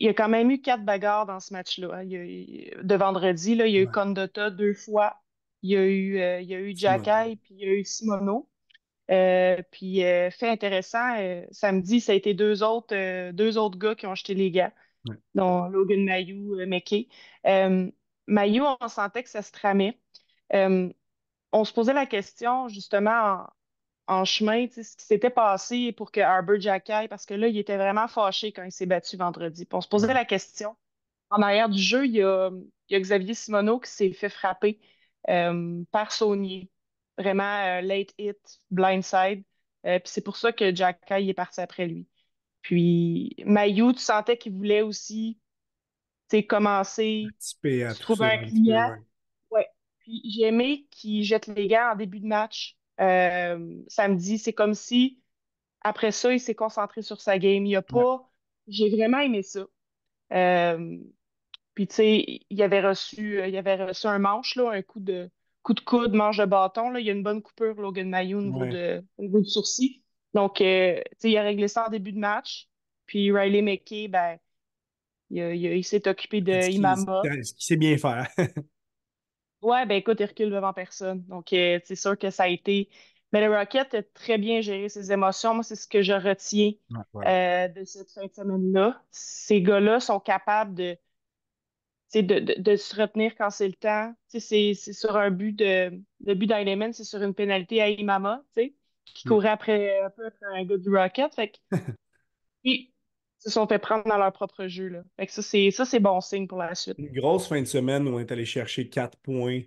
il 0.00 0.06
y 0.06 0.10
a 0.10 0.14
quand 0.14 0.30
même 0.30 0.50
eu 0.50 0.62
quatre 0.62 0.84
bagarres 0.84 1.26
dans 1.26 1.40
ce 1.40 1.54
match-là. 1.54 1.94
hein. 1.94 2.04
De 2.06 2.96
vendredi, 2.96 3.56
là, 3.56 3.66
il 3.68 3.74
y 3.74 3.78
a 3.78 3.82
eu 3.82 3.86
Ouais. 3.86 3.90
Condotta 3.90 4.50
deux 4.50 4.74
fois. 4.74 5.21
Il 5.62 5.70
y 5.70 5.76
a 5.76 5.84
eu, 5.84 6.18
euh, 6.18 6.40
il 6.40 6.48
y 6.48 6.54
a 6.54 6.60
eu. 6.60 6.76
Jacky, 6.76 7.36
puis 7.36 7.54
il 7.54 7.58
y 7.60 7.64
a 7.64 7.72
eu 7.74 7.84
Simono. 7.84 8.48
Euh, 9.10 9.62
puis, 9.70 10.04
euh, 10.04 10.30
fait 10.30 10.48
intéressant, 10.48 11.16
euh, 11.18 11.44
samedi, 11.50 12.00
ça 12.00 12.12
a 12.12 12.14
été 12.14 12.34
deux 12.34 12.62
autres, 12.62 13.30
deux 13.32 13.58
autres 13.58 13.78
gars 13.78 13.94
qui 13.94 14.06
ont 14.06 14.14
jeté 14.14 14.34
les 14.34 14.50
Ouais. 15.04 15.16
dont 15.34 15.66
Logan 15.66 16.04
Mayou, 16.04 16.54
McKay. 16.66 17.08
Mayou, 18.28 18.64
on 18.80 18.88
sentait 18.88 19.24
que 19.24 19.28
ça 19.30 19.42
se 19.42 19.50
tramait. 19.50 19.98
On 21.52 21.64
se 21.64 21.72
posait 21.72 21.92
la 21.92 22.06
question, 22.06 22.68
justement, 22.68 23.46
en, 24.08 24.20
en 24.20 24.24
chemin, 24.24 24.66
ce 24.70 24.96
qui 24.96 25.04
s'était 25.04 25.30
passé 25.30 25.92
pour 25.92 26.10
que 26.12 26.20
Arbor 26.20 26.58
Jacky, 26.60 27.08
parce 27.08 27.26
que 27.26 27.34
là, 27.34 27.48
il 27.48 27.58
était 27.58 27.76
vraiment 27.76 28.08
fâché 28.08 28.52
quand 28.52 28.64
il 28.64 28.72
s'est 28.72 28.86
battu 28.86 29.16
vendredi. 29.16 29.66
Puis 29.66 29.76
on 29.76 29.80
se 29.80 29.88
posait 29.88 30.14
la 30.14 30.24
question. 30.24 30.76
En 31.30 31.42
arrière 31.42 31.68
du 31.68 31.80
jeu, 31.80 32.06
il 32.06 32.12
y 32.12 32.22
a, 32.22 32.50
il 32.88 32.92
y 32.92 32.96
a 32.96 33.00
Xavier 33.00 33.34
Simoneau 33.34 33.80
qui 33.80 33.90
s'est 33.90 34.12
fait 34.12 34.28
frapper 34.28 34.80
par 35.26 36.12
Saunier. 36.12 36.70
Vraiment 37.18 37.78
euh, 37.78 37.80
late 37.82 38.14
hit, 38.18 38.38
blindside. 38.70 39.44
Euh, 39.84 39.98
puis 39.98 40.08
c'est 40.08 40.22
pour 40.24 40.36
ça 40.36 40.52
que 40.52 40.74
Jack 40.74 41.04
Kay 41.06 41.28
est 41.28 41.34
parti 41.34 41.60
après 41.60 41.86
lui. 41.86 42.06
Puis 42.62 43.34
Mayu, 43.44 43.92
tu 43.92 43.98
sentais 44.00 44.38
qu'il 44.38 44.52
voulait 44.54 44.82
aussi 44.82 45.38
commencer, 46.48 47.26
à 47.86 47.94
trouver 47.94 48.26
un 48.26 48.38
client. 48.38 48.90
ouais. 49.50 49.58
Ouais. 49.58 49.68
Puis 49.98 50.22
j'ai 50.24 50.46
aimé 50.46 50.86
qu'il 50.90 51.22
jette 51.24 51.46
les 51.48 51.68
gars 51.68 51.92
en 51.92 51.96
début 51.96 52.20
de 52.20 52.26
match 52.26 52.76
euh, 53.00 53.82
samedi. 53.88 54.38
C'est 54.38 54.52
comme 54.54 54.74
si, 54.74 55.20
après 55.82 56.10
ça, 56.12 56.32
il 56.32 56.40
s'est 56.40 56.54
concentré 56.54 57.02
sur 57.02 57.20
sa 57.20 57.38
game. 57.38 57.66
Il 57.66 57.76
a 57.76 57.80
Ouais. 57.80 57.84
pas. 57.86 58.30
J'ai 58.68 58.88
vraiment 58.90 59.18
aimé 59.18 59.42
ça. 59.42 59.66
Euh, 60.32 60.96
puis, 61.74 61.86
tu 61.88 61.94
sais, 61.96 62.40
il 62.50 62.62
avait 62.62 62.80
reçu, 62.80 63.40
euh, 63.40 63.46
il 63.48 63.56
avait 63.56 63.76
reçu 63.84 64.06
un 64.06 64.18
manche, 64.18 64.56
là, 64.56 64.70
un 64.72 64.82
coup 64.82 65.00
de, 65.00 65.30
coup 65.62 65.74
de 65.74 65.80
coude, 65.80 66.12
manche 66.14 66.38
de 66.38 66.44
bâton. 66.44 66.90
Là. 66.90 67.00
Il 67.00 67.06
y 67.06 67.10
a 67.10 67.12
une 67.12 67.22
bonne 67.22 67.42
coupure, 67.42 67.74
Logan 67.80 68.08
Mayo, 68.08 68.38
au 68.38 68.42
niveau 68.42 68.60
Ouais. 68.60 68.68
de, 68.68 69.04
au 69.18 69.22
niveau 69.22 69.40
du 69.40 69.48
sourcil. 69.48 70.02
Donc, 70.34 70.60
euh, 70.60 70.96
tu 71.12 71.16
sais, 71.18 71.30
il 71.30 71.36
a 71.38 71.42
réglé 71.42 71.68
ça 71.68 71.86
en 71.86 71.90
début 71.90 72.12
de 72.12 72.18
match. 72.18 72.68
Puis, 73.06 73.32
Riley 73.32 73.62
McKay, 73.62 74.08
ben, 74.08 74.38
il, 75.30 75.38
il 75.64 75.84
s'est 75.84 76.08
occupé 76.08 76.40
de 76.40 76.70
Imama. 76.70 77.22
qu'il- 77.22 77.44
ce 77.46 77.54
qu'il 77.54 77.64
sait 77.64 77.76
bien 77.76 77.96
faire? 77.98 78.28
Ouais, 79.62 79.86
ben, 79.86 79.94
écoute, 79.96 80.18
il 80.20 80.24
recule 80.26 80.50
devant 80.50 80.72
personne. 80.72 81.22
Donc, 81.26 81.52
euh, 81.52 81.78
c'est 81.84 81.94
sûr 81.94 82.18
que 82.18 82.30
ça 82.30 82.44
a 82.44 82.48
été. 82.48 82.88
Mais 83.32 83.40
le 83.46 83.54
Rocket 83.56 83.94
a 83.94 84.02
très 84.02 84.36
bien 84.36 84.60
géré 84.60 84.88
ses 84.88 85.12
émotions. 85.12 85.54
Moi, 85.54 85.62
c'est 85.62 85.76
ce 85.76 85.86
que 85.86 86.02
je 86.02 86.12
retiens 86.12 86.72
Ouais, 86.90 87.02
ouais. 87.14 87.26
euh, 87.26 87.68
de 87.68 87.84
cette 87.84 88.10
fin 88.10 88.26
de 88.26 88.32
semaine-là. 88.32 89.00
Ces 89.10 89.62
gars-là 89.62 90.00
sont 90.00 90.18
capables 90.20 90.74
de 90.74 90.98
de, 92.20 92.38
de, 92.40 92.54
de 92.60 92.76
se 92.76 92.94
retenir 93.00 93.34
quand 93.36 93.50
c'est 93.50 93.68
le 93.68 93.74
temps. 93.74 94.14
C'est 94.28 94.40
c'est 94.74 94.92
sur 94.92 95.16
un 95.16 95.30
but 95.30 95.52
de. 95.54 96.02
Le 96.24 96.34
but 96.34 96.46
d'Eileman, 96.46 96.92
c'est 96.92 97.04
sur 97.04 97.22
une 97.22 97.34
pénalité 97.34 97.80
à 97.80 97.88
Imama, 97.88 98.42
qui 99.04 99.24
Mm. 99.26 99.36
courait 99.36 99.48
après, 99.48 100.00
un 100.02 100.10
peu 100.10 100.26
après 100.26 100.46
un 100.60 100.64
gars 100.64 100.76
du 100.78 100.94
Rocket. 100.94 101.34
Fait 101.34 101.50
que, 101.50 101.58
ils 102.64 102.92
se 103.38 103.50
sont 103.50 103.66
fait 103.68 103.78
prendre 103.78 104.04
dans 104.08 104.18
leur 104.18 104.32
propre 104.32 104.66
jeu. 104.66 104.88
Là. 104.88 105.02
Fait 105.16 105.26
que 105.26 105.32
ça, 105.32 105.42
c'est 105.42 105.70
ça, 105.70 105.84
c'est 105.84 106.00
bon 106.00 106.20
signe 106.20 106.46
pour 106.48 106.58
la 106.58 106.74
suite. 106.74 106.98
Une 106.98 107.10
grosse 107.12 107.48
fin 107.48 107.60
de 107.60 107.66
semaine 107.66 108.06
où 108.08 108.12
on 108.16 108.20
est 108.20 108.30
allé 108.32 108.44
chercher 108.44 108.88
quatre 108.88 109.18
points 109.18 109.60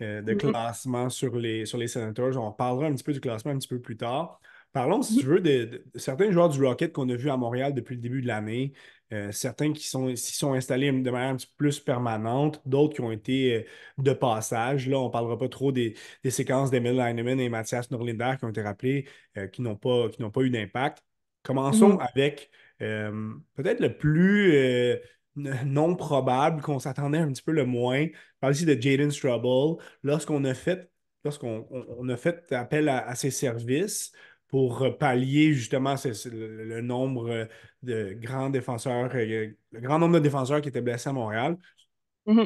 euh, 0.00 0.20
de 0.22 0.32
Mhm. 0.32 0.52
classement 0.52 1.08
sur 1.10 1.36
les, 1.36 1.64
sur 1.66 1.78
les 1.78 1.86
Senators. 1.88 2.36
On 2.36 2.52
parlera 2.52 2.86
un 2.86 2.92
petit 2.94 3.04
peu 3.04 3.12
du 3.12 3.20
classement 3.20 3.52
un 3.52 3.58
petit 3.58 3.68
peu 3.68 3.80
plus 3.80 3.96
tard. 3.96 4.40
Parlons, 4.72 5.02
si 5.02 5.18
tu 5.18 5.26
veux, 5.26 5.40
de, 5.40 5.64
de- 5.64 5.84
de 5.94 5.98
certains 5.98 6.30
joueurs 6.30 6.48
du 6.48 6.64
Rocket 6.64 6.92
qu'on 6.92 7.08
a 7.10 7.14
vus 7.16 7.30
à 7.30 7.36
Montréal 7.36 7.74
depuis 7.74 7.94
le 7.96 8.00
début 8.00 8.22
de 8.22 8.26
l'année. 8.26 8.72
Euh, 9.12 9.30
certains 9.30 9.74
qui 9.74 9.86
sont, 9.86 10.16
s'y 10.16 10.34
sont 10.34 10.54
installés 10.54 10.90
de 10.90 11.10
manière 11.10 11.28
un 11.30 11.36
petit 11.36 11.46
peu 11.46 11.52
plus 11.66 11.78
permanente, 11.80 12.62
d'autres 12.64 12.94
qui 12.94 13.02
ont 13.02 13.12
été 13.12 13.54
euh, 13.56 13.62
de 13.98 14.12
passage. 14.14 14.88
Là, 14.88 14.98
on 14.98 15.06
ne 15.08 15.10
parlera 15.12 15.38
pas 15.38 15.50
trop 15.50 15.70
des, 15.72 15.94
des 16.24 16.30
séquences 16.30 16.70
d'Emil 16.70 16.98
Heinemann 16.98 17.38
et 17.38 17.50
Mathias 17.50 17.90
Norlinder 17.90 18.36
qui 18.38 18.44
ont 18.46 18.48
été 18.48 18.62
rappelés, 18.62 19.06
euh, 19.36 19.46
qui 19.48 19.60
n'ont 19.60 19.76
pas, 19.76 20.08
qui 20.08 20.22
n'ont 20.22 20.30
pas 20.30 20.40
eu 20.40 20.50
d'impact. 20.50 21.02
Commençons 21.42 21.94
Mhm. 21.94 22.00
avec 22.14 22.50
peut-être 22.78 23.80
le 23.80 23.96
plus 23.96 24.98
non 25.36 25.94
probable, 25.96 26.60
qu'on 26.62 26.78
s'attendait 26.78 27.18
un 27.18 27.28
petit 27.32 27.42
peu 27.42 27.52
le 27.52 27.64
moins. 27.64 28.04
Je 28.06 28.10
parle 28.40 28.52
ici 28.54 28.64
de 28.66 28.80
Jaden 28.80 29.10
Strubble. 29.10 29.82
Lorsqu'on 30.02 30.44
a 30.44 30.54
fait, 30.54 30.90
lorsqu'on 31.24 31.66
on- 31.70 31.86
on 31.98 32.08
a 32.08 32.16
fait 32.16 32.52
appel 32.52 32.88
à, 32.88 33.06
à 33.06 33.14
ses 33.14 33.30
services 33.30 34.12
pour 34.52 34.82
euh, 34.84 34.92
pallier 34.92 35.54
justement 35.54 35.96
le, 36.06 36.64
le 36.66 36.82
nombre 36.82 37.30
euh, 37.30 37.46
de 37.84 38.14
grands 38.14 38.50
défenseurs, 38.50 39.10
euh, 39.16 39.50
le 39.72 39.80
grand 39.82 39.98
nombre 40.00 40.16
de 40.16 40.20
défenseurs 40.20 40.62
qui 40.62 40.70
étaient 40.70 40.82
blessés 40.82 41.10
à 41.10 41.14
Montréal. 41.14 41.58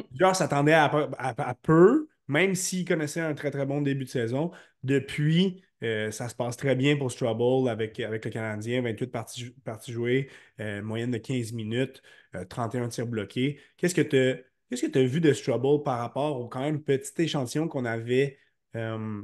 Plusieurs 0.09 0.35
s'attendaient 0.35 0.73
à, 0.73 0.89
peu- 0.89 1.07
à- 1.17 1.49
à 1.49 1.53
peu, 1.55 2.07
même 2.27 2.55
s'ils 2.55 2.85
connaissaient 2.85 3.21
un 3.21 3.33
très 3.33 3.51
très 3.51 3.65
bon 3.65 3.81
début 3.81 4.05
de 4.05 4.09
saison. 4.09 4.51
Depuis, 4.83 5.63
euh, 5.83 6.11
ça 6.11 6.29
se 6.29 6.35
passe 6.35 6.57
très 6.57 6.75
bien 6.75 6.97
pour 6.97 7.11
Strubble 7.11 7.69
avec, 7.69 7.99
avec 7.99 8.25
le 8.25 8.31
Canadien, 8.31 8.81
28 8.81 9.07
parties, 9.07 9.51
parties 9.65 9.91
jouées, 9.91 10.29
euh, 10.59 10.81
moyenne 10.81 11.11
de 11.11 11.17
15 11.17 11.51
minutes, 11.53 12.01
euh, 12.35 12.45
31 12.45 12.87
tirs 12.89 13.07
bloqués. 13.07 13.59
Qu'est-ce 13.77 13.95
que 13.95 14.01
tu 14.01 14.43
qu'est-ce 14.69 14.85
que 14.87 14.91
tu 14.91 14.99
as 14.99 15.03
vu 15.05 15.21
de 15.21 15.33
Strubble 15.33 15.83
par 15.83 15.99
rapport 15.99 16.39
au 16.39 16.47
quand 16.47 16.61
même 16.61 16.81
petit 16.83 17.21
échantillon 17.21 17.67
qu'on 17.67 17.85
avait, 17.85 18.39
euh, 18.75 19.21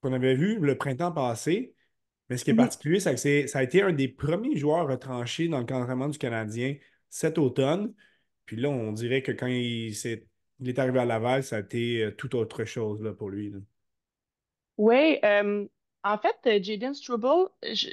qu'on 0.00 0.12
avait 0.12 0.34
vu 0.34 0.58
le 0.60 0.76
printemps 0.78 1.12
passé? 1.12 1.74
Mais 2.28 2.36
ce 2.38 2.44
qui 2.44 2.50
est 2.52 2.54
particulier, 2.54 3.00
c'est 3.00 3.12
que 3.14 3.20
c'est- 3.20 3.46
ça 3.46 3.58
a 3.60 3.62
été 3.62 3.82
un 3.82 3.92
des 3.92 4.08
premiers 4.08 4.56
joueurs 4.56 4.88
retranchés 4.88 5.48
dans 5.48 5.58
le 5.58 5.64
camp 5.66 5.78
d'entraînement 5.80 6.08
du 6.08 6.18
Canadien 6.18 6.76
cet 7.10 7.38
automne. 7.38 7.94
Puis 8.46 8.56
là, 8.56 8.70
on 8.70 8.92
dirait 8.92 9.22
que 9.22 9.32
quand 9.32 9.46
il, 9.48 9.94
s'est- 9.94 10.26
il 10.60 10.68
est 10.68 10.78
arrivé 10.78 11.00
à 11.00 11.04
Laval, 11.04 11.44
ça 11.44 11.56
a 11.56 11.60
été 11.60 12.04
euh, 12.04 12.10
tout 12.12 12.34
autre 12.36 12.64
chose 12.64 13.02
là, 13.02 13.12
pour 13.12 13.30
lui. 13.30 13.50
là. 13.50 13.58
Oui, 14.78 15.18
euh, 15.24 15.66
en 16.04 16.18
fait, 16.18 16.36
euh, 16.46 16.62
Jaden 16.62 16.94
Struble, 16.94 17.50
je- 17.62 17.88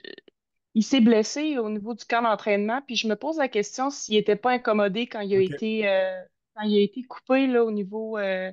il 0.75 0.83
s'est 0.83 1.01
blessé 1.01 1.57
au 1.57 1.69
niveau 1.69 1.93
du 1.93 2.05
camp 2.05 2.21
d'entraînement, 2.23 2.81
puis 2.85 2.95
je 2.95 3.07
me 3.07 3.15
pose 3.15 3.37
la 3.37 3.49
question 3.49 3.89
s'il 3.89 4.15
n'était 4.15 4.35
pas 4.35 4.51
incommodé 4.51 5.07
quand 5.07 5.21
il 5.21 5.33
a 5.35 5.39
été, 5.41 5.87
euh, 5.87 6.21
quand 6.55 6.63
il 6.63 6.77
a 6.77 6.81
été 6.81 7.03
coupé 7.03 7.47
là, 7.47 7.63
au 7.65 7.71
niveau, 7.71 8.17
euh, 8.17 8.51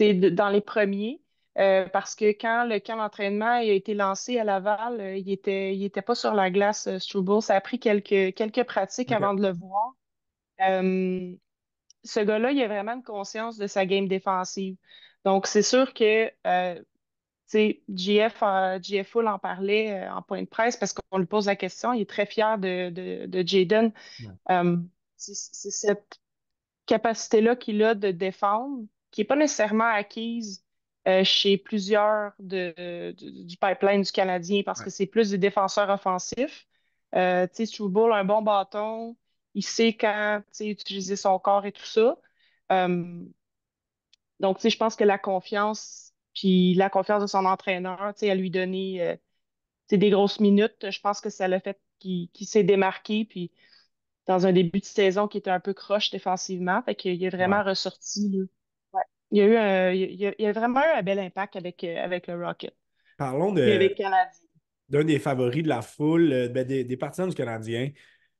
dans 0.00 0.50
les 0.50 0.60
premiers. 0.60 1.21
Euh, 1.58 1.86
parce 1.88 2.14
que 2.14 2.30
quand 2.32 2.64
le 2.64 2.78
camp 2.78 2.96
d'entraînement 2.96 3.56
a 3.56 3.62
été 3.62 3.92
lancé 3.92 4.38
à 4.38 4.44
Laval, 4.44 5.00
euh, 5.00 5.16
il 5.16 5.30
était, 5.30 5.76
il 5.76 5.84
était 5.84 6.00
pas 6.00 6.14
sur 6.14 6.32
la 6.32 6.50
glace, 6.50 6.86
euh, 6.86 6.98
Struble. 6.98 7.42
Ça 7.42 7.54
a 7.56 7.60
pris 7.60 7.78
quelques, 7.78 8.34
quelques 8.34 8.64
pratiques 8.64 9.12
avant 9.12 9.34
de 9.34 9.42
le 9.42 9.52
voir. 9.52 9.94
Euh, 10.60 11.34
ce 12.04 12.20
gars-là, 12.20 12.52
il 12.52 12.62
a 12.62 12.68
vraiment 12.68 12.94
une 12.94 13.02
conscience 13.02 13.58
de 13.58 13.66
sa 13.66 13.84
game 13.84 14.08
défensive. 14.08 14.76
Donc, 15.24 15.46
c'est 15.46 15.62
sûr 15.62 15.92
que 15.92 16.30
GF, 17.52 18.42
GF 18.80 19.08
Full 19.08 19.28
en 19.28 19.38
parlait 19.38 20.08
en 20.08 20.22
point 20.22 20.40
de 20.42 20.48
presse 20.48 20.78
parce 20.78 20.94
qu'on 20.94 21.18
lui 21.18 21.26
pose 21.26 21.46
la 21.46 21.56
question. 21.56 21.92
Il 21.92 22.00
est 22.00 22.08
très 22.08 22.24
fier 22.24 22.58
de, 22.58 22.88
de, 22.88 23.26
de 23.26 23.46
Jaden. 23.46 23.92
Ouais. 24.48 24.74
C'est 25.16 25.70
cette 25.70 26.18
capacité-là 26.86 27.56
qu'il 27.56 27.82
a 27.84 27.94
de 27.94 28.10
défendre, 28.10 28.84
qui 29.10 29.20
n'est 29.20 29.26
pas 29.26 29.36
nécessairement 29.36 29.84
acquise 29.84 30.64
euh, 31.08 31.24
chez 31.24 31.58
plusieurs 31.58 32.32
de, 32.38 32.74
de- 33.12 33.44
du 33.44 33.56
pipeline 33.56 34.02
du 34.02 34.12
Canadien 34.12 34.62
parce 34.64 34.80
Ouais. 34.80 34.86
que 34.86 34.90
c'est 34.90 35.06
plus 35.06 35.30
des 35.30 35.38
défenseurs 35.38 35.90
offensifs. 35.90 36.66
Euh, 37.14 37.46
tu 37.48 37.66
sais, 37.66 37.66
a 38.12 38.18
un 38.18 38.24
bon 38.24 38.42
bâton, 38.42 39.16
il 39.54 39.64
sait 39.64 39.94
quand 39.94 40.42
utiliser 40.66 41.16
son 41.16 41.38
corps 41.38 41.66
et 41.66 41.72
tout 41.72 41.84
ça. 41.84 42.18
Euh, 42.72 43.24
donc, 44.40 44.56
tu 44.58 44.62
sais, 44.62 44.70
je 44.70 44.76
pense 44.78 44.96
que 44.96 45.04
la 45.04 45.18
confiance, 45.18 46.12
puis 46.34 46.74
la 46.74 46.90
confiance 46.90 47.22
de 47.22 47.26
son 47.26 47.44
entraîneur, 47.44 47.98
tu 48.14 48.20
sais, 48.20 48.30
à 48.30 48.34
lui 48.34 48.50
donner 48.50 49.18
des 49.98 50.10
grosses 50.10 50.40
minutes, 50.40 50.90
je 50.90 51.00
pense 51.00 51.20
que 51.20 51.30
ça 51.30 51.48
l'a 51.48 51.60
fait 51.60 51.80
qu'il 52.00 52.30
s'est 52.46 52.64
démarqué, 52.64 53.24
puis 53.24 53.52
dans 54.26 54.46
un 54.46 54.52
début 54.52 54.80
de 54.80 54.84
saison 54.86 55.28
qui 55.28 55.38
était 55.38 55.50
un 55.50 55.60
peu 55.60 55.74
croche 55.74 56.10
défensivement, 56.10 56.82
fait 56.82 56.94
qu'il 56.96 57.22
est 57.24 57.30
Ouais. 57.36 57.36
vraiment 57.36 57.64
ressorti, 57.64 58.30
là. 58.30 58.44
Il 59.32 59.38
y 59.38 59.40
a 59.40 59.46
eu 59.46 59.56
un, 59.56 59.90
il 59.92 60.14
y 60.20 60.26
a, 60.26 60.34
il 60.38 60.44
y 60.44 60.46
a 60.46 60.52
vraiment 60.52 60.80
eu 60.80 60.98
un 60.98 61.02
bel 61.02 61.18
impact 61.18 61.56
avec, 61.56 61.82
euh, 61.84 61.96
avec 62.04 62.26
le 62.26 62.44
Rocket. 62.44 62.74
Parlons 63.16 63.54
avec 63.56 63.98
de, 63.98 64.02
d'un 64.88 65.04
des 65.04 65.18
favoris 65.18 65.62
de 65.62 65.68
la 65.68 65.82
foule, 65.82 66.32
euh, 66.32 66.48
ben, 66.48 66.66
des, 66.66 66.84
des 66.84 66.96
partisans 66.96 67.28
du 67.28 67.34
Canadien, 67.34 67.90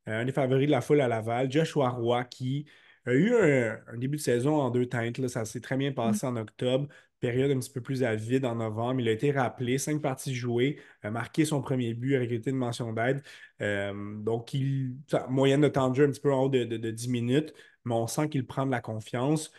euh, 0.09 0.21
un 0.21 0.25
des 0.25 0.33
favoris 0.33 0.67
de 0.67 0.71
la 0.73 0.81
foule 0.81 1.01
à 1.01 1.09
Laval, 1.09 1.51
Joshua 1.51 1.89
Roy, 1.91 2.25
qui 2.25 2.67
a 3.07 3.13
eu 3.15 3.35
un, 3.35 3.79
un 3.89 3.97
début 3.99 4.17
de 4.19 4.23
saison 4.23 4.57
en 4.61 4.71
deux 4.71 4.87
teintes. 4.87 5.19
là. 5.19 5.29
Ça 5.29 5.45
s'est 5.45 5.61
très 5.61 5.77
bien 5.77 5.93
passé 5.93 6.27
en 6.27 6.37
octobre, 6.37 6.89
période 7.21 7.51
un 7.51 7.59
petit 7.59 7.71
peu 7.71 7.81
plus 7.81 8.03
à 8.05 8.15
vide 8.15 8.45
en 8.45 8.57
novembre. 8.57 9.01
Il 9.01 9.09
a 9.09 9.13
été 9.13 9.31
rappelé, 9.33 9.79
cinq 9.79 10.03
parties 10.03 10.35
jouées, 10.35 10.79
a 11.03 11.11
marqué 11.11 11.45
son 11.45 11.63
premier 11.63 11.95
but, 11.95 12.17
a 12.17 12.19
récolté 12.19 12.51
une 12.51 12.57
mention 12.57 12.93
d'aide. 12.93 13.23
Euh, 13.61 13.93
donc, 14.23 14.53
il, 14.55 14.97
moyenne 15.29 15.61
de 15.63 15.69
temps 15.69 15.89
de 15.91 15.95
jeu 15.97 16.05
un 16.05 16.11
petit 16.11 16.21
peu 16.21 16.33
en 16.33 16.45
haut 16.45 16.49
de, 16.49 16.65
de- 16.65 16.77
de 16.77 16.91
10 16.91 17.09
minutes, 17.09 17.55
mais 17.85 17.95
on 17.95 18.07
sent 18.07 18.29
qu'il 18.29 18.47
prend 18.47 18.67
de 18.67 18.71
la 18.71 18.81
confiance. 18.81 19.51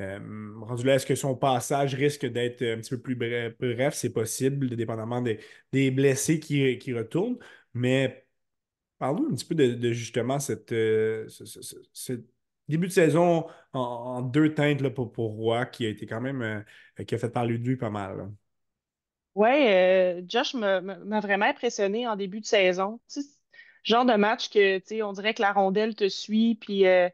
Euh, 0.00 0.18
rendu 0.60 0.84
là, 0.84 0.94
est-ce 0.94 1.06
que 1.06 1.14
son 1.14 1.34
passage 1.36 1.94
risque 1.94 2.26
d'être 2.26 2.62
un 2.62 2.78
petit 2.78 2.90
peu 2.90 3.00
plus 3.00 3.16
bref? 3.16 3.94
C'est 3.94 4.12
possible, 4.12 4.74
dépendamment 4.76 5.22
des, 5.22 5.90
blessés 5.90 6.40
qui, 6.40 6.92
retournent. 6.92 7.38
Mais 7.74 8.26
parle-nous 8.98 9.26
un 9.26 9.34
petit 9.34 9.44
peu 9.44 9.54
de, 9.54 9.92
justement 9.92 10.38
cette, 10.38 10.72
euh, 10.72 11.26
ce, 11.28 12.12
début 12.68 12.86
de 12.88 12.92
saison 12.92 13.46
en, 13.72 14.22
deux 14.22 14.54
teintes 14.54 14.80
là, 14.80 14.90
pour, 14.90 15.12
pour 15.12 15.32
Roy, 15.32 15.66
qui 15.66 15.86
a 15.86 15.88
été 15.88 16.06
quand 16.06 16.20
même 16.20 16.42
euh, 16.42 17.04
qui 17.04 17.14
a 17.14 17.18
fait 17.18 17.30
parler 17.30 17.58
de 17.58 17.64
lui 17.64 17.76
pas 17.76 17.90
mal. 17.90 18.30
euh, 20.18 20.22
Josh 20.26 20.54
m'a 20.54 20.80
vraiment 21.20 21.46
impressionné 21.46 22.08
en 22.08 22.16
début 22.16 22.40
de 22.40 22.46
saison. 22.46 23.00
Genre 23.84 24.04
de 24.04 24.14
match 24.14 24.50
que, 24.50 25.02
on 25.02 25.12
dirait 25.12 25.32
que 25.32 25.42
la 25.42 25.52
rondelle 25.52 25.94
te 25.94 26.08
suit, 26.08 26.56
puis 26.56 26.86
euh, 26.86 27.08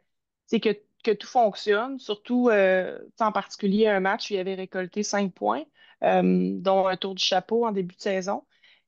que, 0.50 0.70
que 1.04 1.12
tout 1.12 1.28
fonctionne. 1.28 1.98
Surtout, 2.00 2.48
euh, 2.50 2.98
en 3.20 3.32
particulier, 3.32 3.86
un 3.86 4.00
match 4.00 4.30
où 4.30 4.34
il 4.34 4.38
avait 4.40 4.54
récolté 4.56 5.02
cinq 5.04 5.32
points, 5.32 5.64
euh, 6.02 6.50
dont 6.58 6.86
un 6.86 6.96
tour 6.96 7.14
du 7.14 7.22
chapeau 7.24 7.66
en 7.66 7.72
début 7.72 7.94
de 7.94 8.00
saison. 8.00 8.44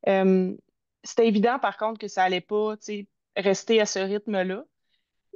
Euh, 0.08 0.56
c'était 1.04 1.28
évident, 1.28 1.58
par 1.60 1.76
contre, 1.76 1.98
que 2.00 2.08
ça 2.08 2.24
allait 2.24 2.40
pas, 2.40 2.74
rester 3.36 3.80
à 3.80 3.86
ce 3.86 4.00
rythme-là. 4.00 4.64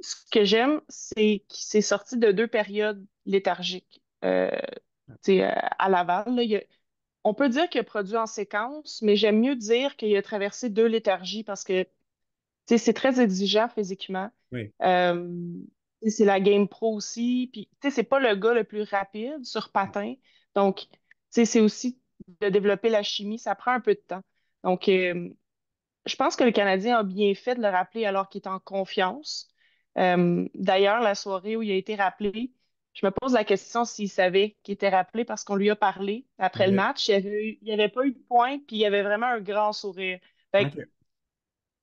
Ce 0.01 0.15
que 0.31 0.43
j'aime, 0.43 0.81
c'est 0.89 1.43
qu'il 1.47 1.63
s'est 1.63 1.81
sorti 1.81 2.17
de 2.17 2.31
deux 2.31 2.47
périodes 2.47 3.05
léthargiques. 3.25 4.01
À 4.21 5.89
Laval, 5.89 6.35
là, 6.35 6.43
il 6.43 6.49
y 6.49 6.55
a- 6.57 6.63
on 7.23 7.33
peut 7.33 7.49
dire 7.49 7.69
qu'il 7.69 7.81
a 7.81 7.83
produit 7.83 8.17
en 8.17 8.25
séquence, 8.25 9.01
mais 9.01 9.15
j'aime 9.15 9.39
mieux 9.39 9.55
dire 9.55 9.95
qu'il 9.95 10.15
a 10.17 10.21
traversé 10.21 10.69
deux 10.69 10.87
léthargies 10.87 11.43
parce 11.43 11.63
que 11.63 11.85
c'est 12.67 12.93
très 12.93 13.19
exigeant 13.21 13.69
physiquement. 13.69 14.31
Oui, 14.51 14.71
Euh, 14.81 15.29
c'est 16.07 16.25
la 16.25 16.39
game 16.39 16.67
pro 16.67 16.95
aussi. 16.95 17.49
Puis, 17.51 17.69
tu 17.81 17.89
sais, 17.89 17.91
c'est 17.91 18.03
pas 18.03 18.19
le 18.19 18.35
gars 18.35 18.53
le 18.53 18.63
plus 18.63 18.83
rapide 18.83 19.45
sur 19.45 19.71
patin. 19.71 20.15
Donc, 20.55 20.81
tu 20.81 20.87
sais, 21.29 21.45
c'est 21.45 21.59
aussi 21.59 21.99
de 22.41 22.49
développer 22.49 22.89
la 22.89 23.03
chimie. 23.03 23.39
Ça 23.39 23.55
prend 23.55 23.71
un 23.71 23.79
peu 23.79 23.93
de 23.93 24.01
temps. 24.07 24.21
Donc, 24.63 24.89
euh, 24.89 25.29
je 26.05 26.15
pense 26.15 26.35
que 26.35 26.43
le 26.43 26.51
Canadien 26.51 26.97
a 26.99 27.03
bien 27.03 27.33
fait 27.35 27.55
de 27.55 27.61
le 27.61 27.69
rappeler 27.69 28.05
alors 28.05 28.29
qu'il 28.29 28.41
est 28.41 28.47
en 28.47 28.59
confiance. 28.59 29.49
Euh, 29.97 30.47
d'ailleurs, 30.55 31.01
la 31.01 31.15
soirée 31.15 31.55
où 31.55 31.61
il 31.61 31.71
a 31.71 31.75
été 31.75 31.95
rappelé, 31.95 32.51
je 32.93 33.05
me 33.05 33.11
pose 33.11 33.33
la 33.33 33.43
question 33.43 33.85
s'il 33.85 34.09
savait 34.09 34.57
qu'il 34.63 34.73
était 34.73 34.89
rappelé 34.89 35.25
parce 35.25 35.43
qu'on 35.43 35.55
lui 35.55 35.69
a 35.69 35.75
parlé 35.75 36.27
après 36.37 36.67
le 36.67 36.73
match. 36.73 37.07
Il 37.07 37.59
n'y 37.61 37.71
avait, 37.71 37.89
pas 37.89 38.05
eu 38.05 38.11
de 38.11 38.19
points, 38.27 38.59
puis 38.59 38.77
il 38.77 38.85
avait 38.85 39.03
vraiment 39.03 39.27
un 39.27 39.39
grand 39.39 39.73
sourire. 39.73 40.19
Fait 40.51 40.69
que 40.69 40.79
OK. 40.79 40.87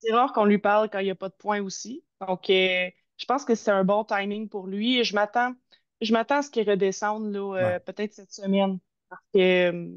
c'est 0.01 0.13
rare 0.13 0.33
qu'on 0.33 0.45
lui 0.45 0.59
parle 0.59 0.91
quand 0.91 0.99
il 0.99 1.05
n'y 1.05 1.11
a 1.11 1.15
pas 1.15 1.29
de 1.29 1.35
points 1.35 1.63
aussi. 1.63 2.05
Donc, 2.21 2.51
euh, 2.51 2.91
je 3.19 3.27
pense 3.27 3.45
que 3.45 3.55
c'est 3.55 3.71
un 3.73 3.85
bon 3.85 4.05
timing 4.05 4.49
pour 4.49 4.67
lui 4.69 4.99
et 5.01 5.05
je 5.05 5.15
m'attends, 5.15 5.55
je 6.01 6.13
m'attends 6.15 6.39
à 6.39 6.43
ce 6.43 6.51
qu'il 6.51 6.69
redescende 6.71 7.33
là, 7.33 7.43
Ouais. 7.45 7.75
euh, 7.77 7.79
peut-être 7.81 8.15
cette 8.15 8.33
semaine. 8.33 8.79
Parce 9.11 9.23
que, 9.35 9.39
euh, 9.73 9.89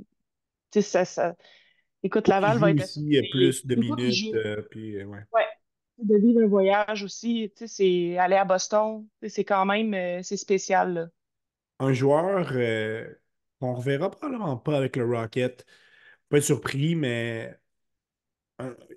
tu 0.71 0.81
sais, 0.81 0.83
ça, 0.83 1.05
ça... 1.05 1.35
Écoute, 2.03 2.27
Laval 2.27 2.59
va 2.59 2.71
être 2.71 2.81
aussi 2.83 3.01
euh, 3.17 3.23
surveiller. 3.23 3.29
plus 3.31 3.65
de 3.67 3.75
minutes. 3.75 4.35
euh, 4.35 4.61
puis, 4.71 4.97
euh, 4.97 5.05
ouais. 5.05 5.19
Ouais. 5.33 5.45
De 5.99 6.17
vivre 6.17 6.41
un 6.43 6.47
voyage 6.47 7.03
aussi, 7.03 7.51
tu 7.55 7.67
sais, 7.67 8.13
c'est 8.13 8.17
aller 8.17 8.35
à 8.35 8.45
Boston, 8.45 9.07
c'est 9.27 9.45
quand 9.45 9.65
même, 9.65 9.93
euh, 9.93 10.23
c'est 10.23 10.37
spécial, 10.37 10.93
là. 10.93 11.07
Un 11.79 11.93
joueur 11.93 12.49
euh, 12.53 13.07
qu'on 13.59 13.73
reverra 13.75 14.11
probablement 14.11 14.57
pas 14.57 14.77
avec 14.77 14.95
le 14.95 15.05
Rocket. 15.05 15.65
Pas 16.29 16.37
être 16.39 16.43
surpris, 16.45 16.95
mais 16.95 17.59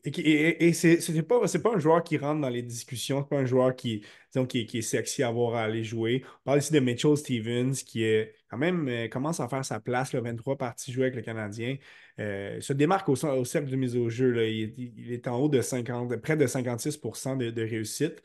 Et, 0.04 0.10
et- 0.20 0.64
et 0.68 0.72
c'est 0.72 1.22
pas, 1.22 1.40
pas 1.40 1.74
un 1.74 1.78
joueur 1.78 2.02
qui 2.04 2.16
rentre 2.18 2.40
dans 2.40 2.48
les 2.48 2.62
discussions, 2.62 3.22
c'est 3.22 3.28
pas 3.28 3.38
un 3.42 3.44
joueur 3.46 3.74
qui, 3.76 4.04
qui, 4.48 4.78
est- 4.78 4.82
sexy 4.82 5.22
à 5.22 5.30
voir 5.30 5.54
à 5.54 5.62
aller 5.64 5.84
jouer. 5.84 6.22
On 6.40 6.44
parle 6.44 6.58
ici 6.58 6.72
de 6.72 6.80
Mitchell 6.80 7.16
Stevens 7.16 7.72
qui 7.74 8.04
est 8.04 8.34
quand 8.48 8.58
même 8.58 8.88
euh, 8.88 9.08
commence 9.08 9.40
à 9.40 9.48
faire 9.48 9.64
sa 9.64 9.80
place, 9.80 10.12
le 10.12 10.20
23 10.20 10.56
parties 10.56 10.92
jouées 10.92 11.04
avec 11.04 11.16
le 11.16 11.22
Canadien. 11.22 11.76
Euh, 12.20 12.60
se 12.60 12.72
démarque 12.72 13.08
au, 13.08 13.16
cercle 13.44 13.70
de 13.70 13.76
mise 13.76 13.96
au 13.96 14.08
jeu. 14.08 14.30
là. 14.30 14.44
Il, 14.46 15.12
est 15.12 15.26
en 15.28 15.36
haut 15.38 15.48
de 15.48 15.60
50, 15.60 16.16
près 16.18 16.36
de 16.36 16.46
56 16.46 17.00
de, 17.38 17.50
de 17.50 17.62
réussite. 17.62 18.22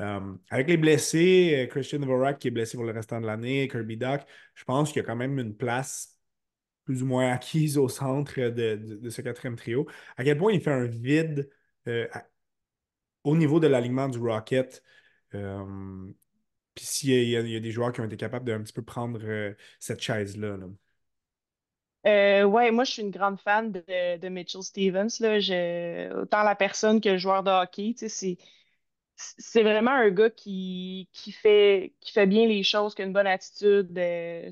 Euh, 0.00 0.20
avec 0.50 0.68
les 0.68 0.76
blessés, 0.76 1.64
euh, 1.64 1.66
Christian 1.66 2.00
Dvorak 2.00 2.38
qui 2.38 2.48
est 2.48 2.50
blessé 2.50 2.76
pour 2.76 2.84
le 2.84 2.92
restant 2.92 3.20
de 3.20 3.26
l'année, 3.26 3.66
Kirby 3.68 3.96
Doc, 3.96 4.20
je 4.54 4.64
pense 4.64 4.92
qu'il 4.92 5.00
y 5.00 5.04
a 5.04 5.06
quand 5.06 5.16
même 5.16 5.38
une 5.38 5.56
place 5.56 6.15
plus 6.86 7.02
ou 7.04 7.06
moins 7.06 7.32
acquise 7.32 7.78
au 7.78 7.88
centre 7.90 8.40
de, 8.40 9.10
ce 9.10 9.22
quatrième 9.22 9.56
trio. 9.56 9.86
À 10.16 10.24
quel 10.24 10.38
point 10.38 10.52
il 10.54 10.62
fait 10.62 10.72
un 10.72 10.86
vide 10.86 11.50
euh, 11.88 12.08
au 13.24 13.36
niveau 13.36 13.60
de 13.60 13.66
l'alignement 13.66 14.08
du 14.08 14.18
Rocket. 14.18 14.82
Euh, 15.34 15.64
Puis 16.74 16.86
s'il 16.86 17.10
y, 17.10 17.30
y 17.30 17.56
a- 17.56 17.60
des 17.60 17.72
joueurs 17.72 17.92
qui 17.92 18.00
ont 18.00 18.04
été 18.06 18.16
capables 18.16 18.46
d'un 18.46 18.62
petit 18.62 18.72
peu 18.72 18.82
prendre 18.82 19.20
euh, 19.24 19.54
cette 19.80 20.00
chaise-là. 20.02 20.56
là. 20.58 20.66
Ouais, 22.04 22.70
moi, 22.70 22.84
je 22.84 22.92
suis 22.92 23.02
une 23.02 23.10
grande 23.10 23.40
fan 23.40 23.72
de, 23.72 24.28
Mitchell 24.28 24.62
Stevens, 24.62 25.08
là. 25.20 25.38
Autant 26.20 26.42
la 26.44 26.54
personne 26.54 27.00
que 27.00 27.08
le 27.10 27.18
joueur 27.18 27.42
de 27.42 27.50
hockey, 27.50 27.94
c'est, 27.96 28.38
c'est 29.16 29.62
vraiment 29.62 29.92
un 29.92 30.10
gars 30.10 30.30
qui, 30.30 31.08
qui 31.12 31.32
fait, 31.32 31.94
qui 32.00 32.12
fait 32.12 32.26
bien 32.26 32.46
les 32.46 32.62
choses, 32.62 32.94
qui 32.94 33.02
a 33.02 33.06
une 33.06 33.12
bonne 33.12 33.26
attitude, 33.26 33.98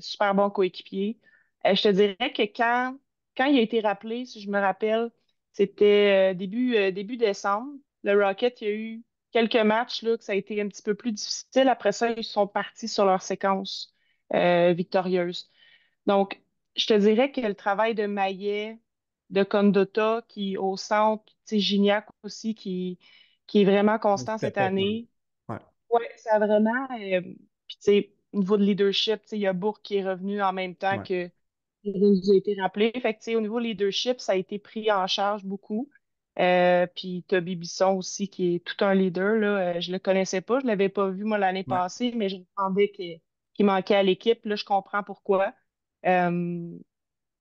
super 0.01 0.35
bon 0.35 0.49
coéquipier. 0.49 1.17
Euh, 1.65 1.75
je 1.75 1.83
te 1.83 1.87
dirais 1.89 2.33
que 2.33 2.43
quand, 2.43 2.97
quand 3.37 3.45
il 3.45 3.57
a 3.57 3.61
été 3.61 3.81
rappelé, 3.81 4.25
si 4.25 4.41
je 4.41 4.49
me 4.49 4.59
rappelle, 4.59 5.11
c'était 5.53 6.31
euh, 6.31 6.33
début, 6.35 6.75
euh, 6.75 6.91
début 6.91 7.17
décembre. 7.17 7.71
Le 8.03 8.23
Rocket, 8.23 8.61
il 8.61 8.67
y 8.67 8.71
a 8.71 8.73
eu 8.75 9.03
quelques 9.31 9.55
matchs 9.55 10.03
là, 10.03 10.17
que 10.17 10.23
ça 10.23 10.33
a 10.33 10.35
été 10.35 10.61
un 10.61 10.67
petit 10.67 10.83
peu 10.83 10.95
plus 10.95 11.11
difficile. 11.11 11.67
Après 11.69 11.91
ça, 11.91 12.11
ils 12.11 12.23
sont 12.23 12.47
partis 12.47 12.87
sur 12.87 13.05
leur 13.05 13.21
séquence 13.21 13.93
euh, 14.33 14.73
victorieuse. 14.73 15.49
Donc, 16.05 16.41
je 16.75 16.87
te 16.87 16.93
dirais 16.93 17.31
que 17.31 17.41
le 17.41 17.55
travail 17.55 17.95
de 17.95 18.05
Maillet, 18.05 18.79
de 19.29 19.43
Condotta, 19.43 20.23
qui 20.27 20.57
au 20.57 20.77
centre, 20.77 21.25
tu 21.25 21.33
sais, 21.45 21.59
Gignac 21.59 22.07
aussi, 22.23 22.55
qui, 22.55 22.99
qui 23.47 23.61
est 23.61 23.65
vraiment 23.65 23.97
On 23.97 23.99
constant 23.99 24.37
cette 24.37 24.57
année. 24.57 25.09
Ouais, 25.49 25.59
Ouais, 25.89 26.09
ça 26.17 26.35
a 26.35 26.39
vraiment. 26.39 26.87
euh, 26.91 27.21
puis, 27.21 27.77
tu 27.77 27.83
sais, 27.83 28.13
au 28.33 28.39
niveau 28.39 28.57
de 28.57 28.63
leadership, 28.63 29.21
il 29.31 29.39
y 29.39 29.47
a 29.47 29.53
Bourque 29.53 29.81
qui 29.83 29.95
est 29.97 30.05
revenu 30.07 30.41
en 30.41 30.53
même 30.53 30.75
temps 30.75 30.99
ouais, 30.99 31.07
nous 31.85 32.31
a 32.31 32.35
été 32.35 32.55
rappelé. 32.59 32.91
Fait 33.01 33.13
que, 33.15 33.35
au 33.35 33.41
niveau 33.41 33.59
leadership, 33.59 34.19
ça 34.19 34.33
a 34.33 34.35
été 34.35 34.59
pris 34.59 34.91
en 34.91 35.07
charge 35.07 35.43
beaucoup. 35.45 35.89
Euh, 36.39 36.85
puis 36.95 37.23
Toby 37.27 37.55
Bisson 37.55 37.91
aussi, 37.97 38.29
qui 38.29 38.55
est 38.55 38.59
tout 38.65 38.83
un 38.83 38.93
leader, 38.93 39.35
là. 39.37 39.75
Euh, 39.77 39.81
je 39.81 39.91
le 39.91 39.99
connaissais 39.99 40.41
pas, 40.41 40.59
je 40.59 40.65
l'avais 40.67 40.89
pas 40.89 41.09
vu, 41.09 41.23
moi, 41.23 41.37
l'année 41.37 41.63
ouais. 41.67 41.77
passée, 41.77 42.11
mais 42.15 42.29
j'entendais 42.29 42.89
que- 42.89 43.21
qu'il 43.53 43.65
manquait 43.65 43.95
à 43.95 44.03
l'équipe. 44.03 44.45
Là, 44.45 44.55
je 44.55 44.65
comprends 44.65 45.03
pourquoi. 45.03 45.53
Euh, 46.05 46.77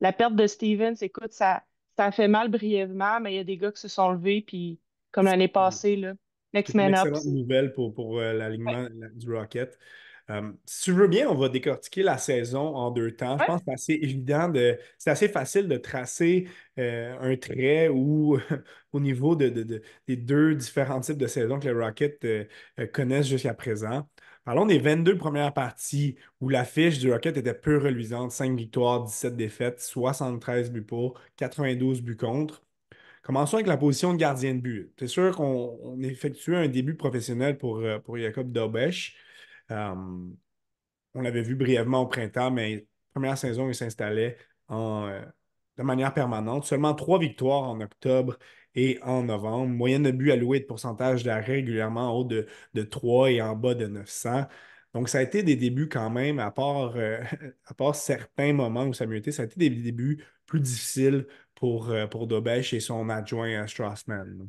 la 0.00 0.12
perte 0.12 0.36
de 0.36 0.46
Stevens, 0.46 0.96
écoute, 1.02 1.32
ça, 1.32 1.64
ça 1.96 2.12
fait 2.12 2.28
mal 2.28 2.50
brièvement, 2.50 3.20
mais 3.20 3.34
il 3.34 3.36
y 3.36 3.38
a 3.40 3.44
des 3.44 3.56
gars 3.58 3.72
qui 3.72 3.80
se 3.80 3.88
sont 3.88 4.10
levés, 4.12 4.42
puis 4.42 4.80
comme 5.12 5.26
l'année 5.26 5.48
passée, 5.48 5.96
là, 5.96 6.14
next 6.52 6.72
C'est 6.72 6.78
une 6.78 6.90
man 6.90 6.94
up, 6.94 7.08
excellente 7.08 7.24
nouvelle 7.26 7.72
pour, 7.72 7.94
pour 7.94 8.18
euh, 8.20 8.32
Ouais. 8.32 8.34
l'alignement 8.38 8.88
la- 8.94 9.08
du 9.10 9.32
Rocket. 9.32 9.78
Euh, 10.30 10.52
si 10.64 10.84
tu 10.84 10.92
veux 10.92 11.06
bien, 11.06 11.28
on 11.28 11.34
va 11.34 11.50
décortiquer 11.50 12.02
la 12.02 12.16
saison 12.16 12.60
en 12.76 12.90
deux 12.90 13.12
temps. 13.14 13.36
Je 13.38 13.44
pense 13.44 13.60
que 13.60 13.64
c'est 13.66 13.74
assez 13.74 13.92
évident 13.94 14.48
de, 14.48 14.78
c'est 14.96 15.10
assez 15.10 15.28
facile 15.28 15.68
de 15.68 15.76
tracer 15.76 16.48
euh, 16.78 17.14
un 17.20 17.36
trait 17.36 17.88
où, 17.88 18.38
au 18.92 19.00
niveau 19.00 19.36
de, 19.36 19.50
de- 19.50 19.62
de- 19.64 19.82
des 20.08 20.16
deux 20.16 20.54
différents 20.54 21.00
types 21.00 21.18
de 21.18 21.26
saisons 21.26 21.58
que 21.58 21.68
les 21.68 21.72
Rockets 21.74 22.24
euh, 22.24 22.46
connaissent 22.92 23.26
jusqu'à 23.28 23.52
présent. 23.54 24.08
Parlons 24.44 24.64
des 24.66 24.78
22 24.78 25.16
premières 25.18 25.52
parties 25.52 26.16
où 26.40 26.48
la 26.48 26.64
fiche 26.64 26.98
du 26.98 27.10
Rocket 27.12 27.36
était 27.36 27.54
peu 27.54 27.76
reluisante. 27.78 28.32
5 28.32 28.56
victoires, 28.56 29.04
17 29.04 29.36
défaites, 29.36 29.80
73 29.80 30.70
buts 30.70 30.82
pour, 30.82 31.20
92 31.36 32.00
buts 32.02 32.16
contre. 32.16 32.62
Commençons 33.22 33.56
avec 33.56 33.66
la 33.66 33.76
position 33.76 34.12
de 34.12 34.18
gardien 34.18 34.54
de 34.54 34.60
but. 34.60 34.92
C'est 34.98 35.06
sûr 35.08 35.34
qu'on 35.36 35.78
on 35.82 36.00
effectuait 36.02 36.56
un 36.56 36.68
début 36.68 36.94
professionnel 36.96 37.58
pour, 37.58 37.82
pour 38.04 38.18
Jacob 38.18 38.52
Dobesch. 38.52 39.16
Euh, 39.70 39.94
on 41.14 41.22
l'avait 41.22 41.42
vu 41.42 41.54
brièvement 41.54 42.02
au 42.02 42.06
printemps, 42.06 42.50
mais 42.50 42.86
première 43.12 43.38
saison, 43.38 43.68
il 43.68 43.74
s'installait 43.74 44.36
euh, 44.70 45.24
de 45.78 45.82
manière 45.82 46.12
permanente. 46.14 46.64
Seulement 46.64 46.94
trois 46.94 47.18
victoires 47.18 47.62
en 47.62 47.80
octobre 47.80 48.38
et 48.74 48.98
en 49.02 49.22
novembre. 49.24 49.68
Moyenne 49.68 50.02
de 50.02 50.10
but 50.10 50.32
alloué 50.32 50.60
de 50.60 50.64
pourcentage 50.66 51.22
d'arrêt 51.24 51.54
régulièrement 51.54 52.10
en 52.12 52.18
haut 52.18 52.24
de, 52.24 52.46
de 52.74 52.82
3 52.82 53.30
et 53.30 53.40
en 53.42 53.54
bas 53.56 53.74
de 53.74 53.86
900. 53.86 54.46
Donc, 54.94 55.08
ça 55.08 55.18
a 55.18 55.22
été 55.22 55.42
des 55.42 55.56
débuts 55.56 55.88
quand 55.88 56.10
même, 56.10 56.38
à 56.38 56.50
part, 56.50 56.96
euh, 56.96 57.20
certains 57.94 58.52
moments 58.52 58.84
où 58.86 58.92
ça 58.92 59.04
a 59.04 59.06
mieux 59.06 59.16
été, 59.16 59.32
ça 59.32 59.42
a 59.42 59.44
été 59.46 59.58
des 59.58 59.70
débuts 59.70 60.24
plus 60.46 60.60
difficiles 60.60 61.26
pour, 61.54 61.90
euh, 61.90 62.06
pour 62.06 62.28
et 62.72 62.80
son 62.80 63.08
adjoint 63.08 63.66
Strassman. 63.66 64.48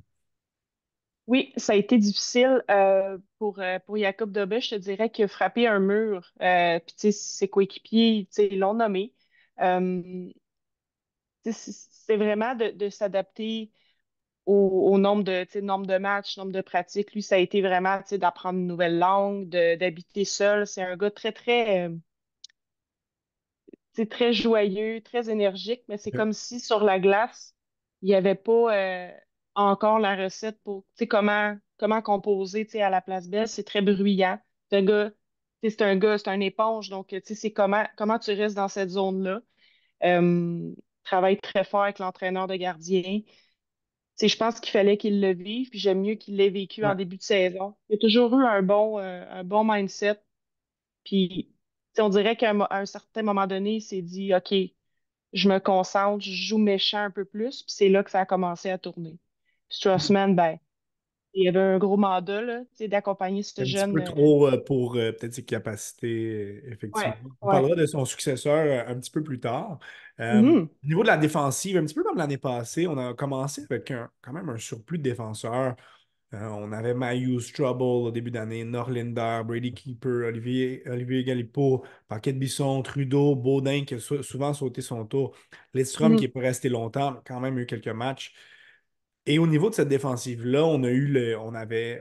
Oui, 1.27 1.53
ça 1.57 1.73
a 1.73 1.75
été 1.75 1.97
difficile 1.97 2.63
euh, 2.69 3.17
pour, 3.39 3.59
euh, 3.59 3.79
pour 3.79 3.97
Jacob 3.97 4.31
Dobbe. 4.31 4.59
Je 4.59 4.69
te 4.71 4.75
dirais 4.75 5.09
qu'il 5.09 5.25
a 5.25 5.27
frappé 5.27 5.65
un 5.67 5.79
mur. 5.79 6.31
Euh, 6.41 6.79
puis, 6.79 6.95
tu 6.95 7.01
sais, 7.01 7.11
ses 7.11 7.47
coéquipiers, 7.47 8.27
tu 8.27 8.33
sais, 8.35 8.47
ils 8.51 8.59
l'ont 8.59 8.75
nommé. 8.75 9.13
Euh, 9.59 10.29
c'est 11.51 12.17
vraiment 12.17 12.55
de, 12.55 12.69
de 12.71 12.89
s'adapter 12.89 13.71
au, 14.45 14.89
au 14.93 14.99
nombre 14.99 15.23
de, 15.23 15.61
nombre 15.61 15.87
de 15.87 15.97
matchs, 15.99 16.37
nombre 16.37 16.51
de 16.53 16.61
pratiques. 16.61 17.13
Lui, 17.13 17.23
ça 17.23 17.35
a 17.35 17.39
été 17.39 17.61
vraiment, 17.61 17.99
tu 18.03 18.09
sais, 18.09 18.19
d'apprendre 18.19 18.59
une 18.59 18.67
nouvelle 18.67 18.99
langue, 18.99 19.49
d'habiter 19.49 20.25
seul. 20.25 20.67
C'est 20.67 20.83
un 20.83 20.97
gars 20.97 21.11
très, 21.11 21.31
très, 21.33 21.89
c'est 23.93 24.09
très 24.09 24.33
joyeux, 24.33 25.01
très 25.01 25.29
énergique, 25.29 25.83
mais 25.87 25.97
c'est 25.97 26.11
comme 26.11 26.33
si 26.33 26.59
sur 26.59 26.83
la 26.83 26.99
glace, 26.99 27.55
il 28.01 28.07
n'y 28.09 28.15
avait 28.15 28.35
pas 28.35 28.75
euh, 28.75 29.11
encore 29.55 29.99
la 29.99 30.15
recette 30.15 30.59
pour 30.63 30.83
tu 30.83 30.99
sais, 30.99 31.07
comment, 31.07 31.57
comment 31.77 32.01
composer 32.01 32.65
tu 32.65 32.73
sais, 32.73 32.81
à 32.81 32.89
la 32.89 33.01
place 33.01 33.29
belle. 33.29 33.47
C'est 33.47 33.63
très 33.63 33.81
bruyant. 33.81 34.39
C'est 34.69 34.77
un 34.77 34.83
gars, 34.83 35.11
c'est 35.63 35.81
un 35.81 35.95
gars, 35.97 36.17
c'est 36.17 36.29
un 36.29 36.39
éponge, 36.39 36.89
donc 36.89 37.07
tu 37.07 37.21
sais, 37.23 37.35
c'est 37.35 37.53
comment, 37.53 37.85
comment 37.97 38.19
tu 38.19 38.31
restes 38.31 38.55
dans 38.55 38.67
cette 38.67 38.89
zone-là. 38.89 39.41
Euh, 40.03 40.73
travaille 41.03 41.39
très 41.39 41.63
fort 41.63 41.83
avec 41.83 41.99
l'entraîneur 41.99 42.47
de 42.47 42.55
gardien. 42.55 43.21
Je 44.21 44.35
pense 44.37 44.59
qu'il 44.59 44.71
fallait 44.71 44.97
qu'il 44.97 45.21
le 45.21 45.33
vive, 45.33 45.69
puis 45.69 45.79
j'aime 45.79 46.01
mieux 46.01 46.15
qu'il 46.15 46.37
l'ait 46.37 46.49
vécu 46.49 46.85
en 46.85 46.95
début 46.95 47.17
de 47.17 47.21
saison. 47.21 47.75
Il 47.89 47.95
a 47.95 47.97
toujours 47.97 48.33
eu 48.39 48.43
un 48.45 48.61
bon, 48.61 48.99
euh, 48.99 49.25
un 49.29 49.43
bon 49.43 49.63
mindset. 49.65 50.21
Puis, 51.05 51.53
on 51.99 52.09
dirait 52.09 52.37
qu'à 52.37 52.51
un, 52.51 52.67
un 52.69 52.85
certain 52.85 53.23
moment 53.23 53.47
donné, 53.47 53.75
il 53.77 53.81
s'est 53.81 54.01
dit, 54.01 54.33
OK, 54.35 54.53
je 55.33 55.49
me 55.49 55.59
concentre, 55.59 56.23
je 56.25 56.31
joue 56.31 56.57
méchant 56.57 56.99
un 56.99 57.11
peu 57.11 57.25
plus, 57.25 57.63
puis 57.63 57.73
c'est 57.73 57.89
là 57.89 58.03
que 58.03 58.11
ça 58.11 58.21
a 58.21 58.25
commencé 58.25 58.69
à 58.71 58.77
tourner. 58.79 59.19
Strassman, 59.69 60.35
ben, 60.35 60.57
il 61.33 61.47
avait 61.49 61.59
un 61.61 61.79
gros 61.79 61.97
mandat, 61.97 62.41
là, 62.41 62.61
d'accompagner 62.89 63.43
ce 63.43 63.63
Un 63.63 63.63
jeune. 63.65 63.97
peu 63.97 64.03
euh, 64.03 64.13
trop 64.13 64.47
euh, 64.47 64.57
pour 64.63 64.95
euh, 64.97 65.13
peut-être 65.13 65.33
ses 65.33 65.45
capacités, 65.45 66.61
Ouais, 66.93 67.13
effectivement. 67.13 67.31
On 67.41 67.47
ouais. 67.47 67.61
parlera 67.61 67.75
de 67.75 67.85
son 67.85 68.03
successeur 68.03 68.85
un 68.89 68.95
petit 68.99 69.11
peu 69.11 69.23
plus 69.23 69.39
tard. 69.39 69.79
Euh, 70.19 70.41
Mhm. 70.41 70.69
au 70.83 70.87
niveau 70.87 71.03
de 71.03 71.07
la 71.07 71.15
défensive, 71.17 71.77
un 71.77 71.85
petit 71.85 71.93
peu 71.95 72.03
comme 72.03 72.17
l'année 72.17 72.37
passée, 72.37 72.85
on 72.87 72.97
a 72.97 73.13
commencé 73.13 73.63
avec 73.69 73.91
un- 73.91 74.11
quand 74.21 74.33
même 74.33 74.49
un 74.49 74.57
surplus 74.57 74.97
de 74.97 75.03
défenseurs. 75.03 75.75
On 76.33 76.71
avait 76.73 76.93
Mayu 76.93 77.39
Trouble 77.53 77.83
au 77.83 78.11
début 78.11 78.31
d'année, 78.31 78.63
Norlinder, 78.65 79.41
Brady 79.45 79.73
Keeper, 79.73 80.27
Olivier, 80.27 80.83
Olivier 80.87 81.23
Galipo, 81.23 81.85
Paquette 82.07 82.39
Bisson, 82.39 82.81
Trudeau, 82.83 83.35
Baudin 83.35 83.85
qui 83.85 83.95
a 83.95 83.99
sou- 83.99 84.23
souvent 84.23 84.53
sauté 84.53 84.81
son 84.81 85.05
tour, 85.05 85.35
Lidstrom 85.73 86.15
qui 86.17 86.23
Mhm. 86.23 86.25
n'est 86.25 86.29
pas 86.31 86.41
resté 86.41 86.69
longtemps, 86.69 87.11
mais 87.13 87.19
quand 87.25 87.39
même 87.39 87.57
eu 87.59 87.65
quelques 87.65 87.87
matchs. 87.89 88.33
Et 89.25 89.39
au 89.39 89.47
niveau 89.47 89.69
de 89.69 89.75
cette 89.75 89.87
défensive-là, 89.87 90.65
on 90.65 90.83
a 90.83 90.89
eu 90.89 91.07
le, 91.07 91.37
on 91.39 91.53
avait, 91.55 91.99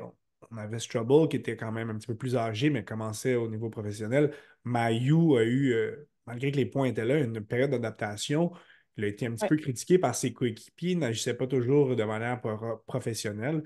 on 0.50 0.56
avait 0.56 0.78
Strubble 0.78 1.28
qui 1.28 1.36
était 1.36 1.56
quand 1.56 1.72
même 1.72 1.90
un 1.90 1.96
petit 1.96 2.06
peu 2.06 2.16
plus 2.16 2.36
âgé, 2.36 2.70
mais 2.70 2.84
commençait 2.84 3.34
au 3.34 3.48
niveau 3.48 3.70
professionnel. 3.70 4.32
Mayu 4.64 5.36
a 5.38 5.42
eu, 5.44 5.72
euh, 5.72 6.08
malgré 6.26 6.50
que 6.52 6.56
les 6.56 6.66
points 6.66 6.86
étaient 6.86 7.04
là, 7.04 7.18
une 7.18 7.40
période 7.40 7.70
d'adaptation. 7.70 8.52
Il 8.96 9.04
a 9.04 9.06
été 9.08 9.26
un 9.26 9.32
petit 9.32 9.42
Ouais. 9.44 9.48
peu 9.48 9.56
critiqué 9.56 9.98
par 9.98 10.14
ses 10.14 10.32
coéquipiers, 10.32 10.94
n'agissait 10.96 11.34
pas 11.34 11.46
toujours 11.46 11.96
de 11.96 12.04
manière 12.04 12.40
pro- 12.40 12.76
professionnelle. 12.86 13.62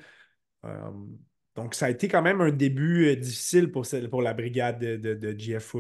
Euh, 0.65 0.91
donc, 1.57 1.75
ça 1.75 1.87
a 1.87 1.91
été 1.91 2.09
quand 2.09 2.23
même 2.23 2.41
un 2.41 2.53
début 2.53 3.09
euh, 3.09 3.17
difficile 3.17 3.71
pour, 3.73 3.87
celle- 3.87 4.09
pour 4.09 4.23
la 4.23 4.35
brigade 4.35 4.79
de, 4.81 4.97
de, 4.97 5.15
de 5.15 5.39
GF. 5.39 5.75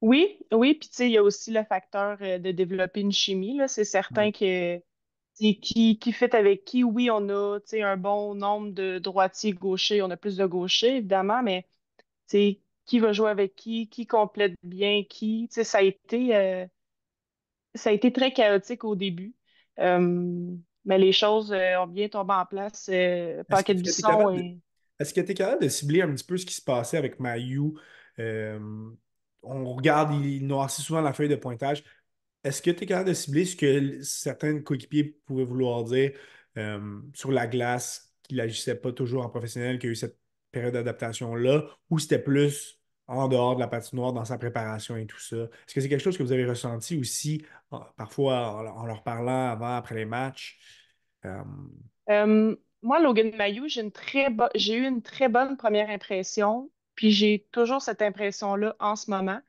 Oui, 0.00 0.38
oui, 0.52 0.74
puis 0.74 0.88
tu 0.90 0.96
sais, 0.96 1.08
il 1.08 1.12
y 1.12 1.16
a 1.18 1.22
aussi 1.22 1.50
le 1.50 1.64
facteur 1.64 2.18
de 2.18 2.50
développer 2.52 3.00
une 3.00 3.12
chimie. 3.12 3.58
C'est 3.68 3.84
certain 3.84 4.30
que 4.32 4.80
qui, 5.34 5.98
qui 5.98 6.12
fait 6.12 6.34
avec 6.34 6.64
qui, 6.64 6.84
oui, 6.84 7.10
on 7.10 7.28
a, 7.28 7.58
un 7.82 7.96
bon 7.96 8.34
nombre 8.34 8.72
de 8.72 8.98
droitiers 8.98 9.52
gauchers, 9.52 10.02
on 10.02 10.10
a 10.10 10.16
plus 10.16 10.36
de 10.36 10.46
gauchers, 10.46 10.96
évidemment, 10.96 11.42
mais 11.42 11.66
qui 12.86 12.98
va 12.98 13.12
jouer 13.12 13.30
avec 13.30 13.54
qui, 13.54 13.88
qui 13.88 14.06
complète 14.06 14.54
bien 14.62 15.02
qui, 15.08 15.48
ça 15.50 15.78
a 15.78 15.82
été, 15.82 16.36
euh, 16.36 16.66
ça 17.74 17.90
a 17.90 17.92
été 17.92 18.12
très 18.12 18.32
chaotique 18.32 18.84
au 18.84 18.94
début. 18.94 19.34
Euh, 19.78 20.54
mais 20.84 20.98
les 20.98 21.12
choses 21.12 21.52
euh, 21.52 21.80
ont 21.80 21.86
bien 21.86 22.08
tombé 22.08 22.34
en 22.34 22.46
place. 22.46 22.90
Paquet 23.48 23.74
de 23.74 24.38
et. 24.38 24.58
est-ce 24.98 25.14
que 25.14 25.20
tu 25.20 25.30
es 25.30 25.34
capable 25.34 25.62
de 25.62 25.68
cibler 25.68 26.02
un 26.02 26.12
petit 26.12 26.24
peu 26.24 26.36
ce 26.36 26.46
qui 26.46 26.54
se 26.54 26.62
passait 26.62 26.98
avec 26.98 27.18
Mayu? 27.18 27.74
On 29.46 29.74
regarde, 29.74 30.14
il 30.24 30.46
noircit 30.46 30.82
souvent 30.82 31.00
la 31.00 31.12
feuille 31.12 31.28
de 31.28 31.36
pointage. 31.36 31.84
Est-ce 32.44 32.62
que 32.62 32.70
tu 32.70 32.84
es 32.84 32.86
capable 32.86 33.08
de 33.08 33.14
cibler 33.14 33.44
ce 33.44 33.56
que 33.56 34.02
certains 34.02 34.60
coéquipiers 34.60 35.18
pouvaient 35.26 35.44
vouloir 35.44 35.84
dire 35.84 36.12
euh, 36.58 37.00
sur 37.14 37.32
la 37.32 37.46
glace, 37.46 38.14
qu'il 38.22 38.36
n'agissait 38.36 38.76
pas 38.76 38.92
toujours 38.92 39.24
en 39.24 39.30
professionnel, 39.30 39.78
qu'il 39.78 39.88
y 39.88 39.90
a 39.90 39.92
eu 39.92 39.96
cette 39.96 40.18
période 40.52 40.74
d'adaptation-là, 40.74 41.64
ou 41.90 41.98
c'était 41.98 42.18
plus 42.18 42.80
en 43.06 43.28
dehors 43.28 43.56
de 43.56 43.60
la 43.60 43.68
patinoire 43.68 44.12
dans 44.12 44.24
sa 44.24 44.38
préparation 44.38 44.96
et 44.96 45.06
tout 45.06 45.18
ça? 45.18 45.36
Est-ce 45.36 45.74
que 45.74 45.80
c'est 45.80 45.88
quelque 45.88 46.02
chose 46.02 46.16
que 46.16 46.22
vous 46.22 46.32
avez 46.32 46.46
ressenti 46.46 46.98
aussi, 46.98 47.44
parfois 47.96 48.72
en, 48.76 48.86
leur 48.86 49.02
parlant 49.02 49.50
avant, 49.50 49.76
après 49.76 49.94
les 49.94 50.04
matchs? 50.04 50.58
Euh, 51.24 51.42
Euh, 52.10 52.54
moi, 52.82 53.00
Logan 53.00 53.34
Mayou, 53.34 53.66
j'ai 53.66 53.80
eu 54.74 54.86
une 54.86 55.02
très 55.02 55.28
bonne 55.28 55.56
première 55.56 55.88
impression, 55.88 56.70
puis 56.94 57.10
j'ai 57.10 57.46
toujours 57.50 57.80
cette 57.80 58.02
impression-là 58.02 58.76
en 58.78 58.94
ce 58.94 59.10
moment. 59.10 59.40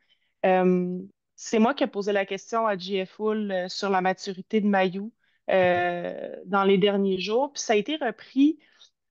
C'est 1.36 1.60
moi 1.60 1.74
qui 1.74 1.84
ai 1.84 1.88
posé 1.88 2.12
la 2.14 2.26
question 2.26 2.66
à 2.68 2.78
JF 2.78 3.20
Hull 3.20 3.52
euh, 3.52 3.70
sur 3.70 3.90
la 3.90 4.02
maturité 4.02 4.62
de 4.62 4.68
Mayou 4.68 5.14
euh, 5.50 6.36
dans 6.46 6.64
les 6.64 6.78
derniers 6.78 7.20
jours, 7.20 7.54
puis 7.54 7.62
ça 7.62 7.74
a 7.74 7.76
été 7.76 7.98
repris, 7.98 8.60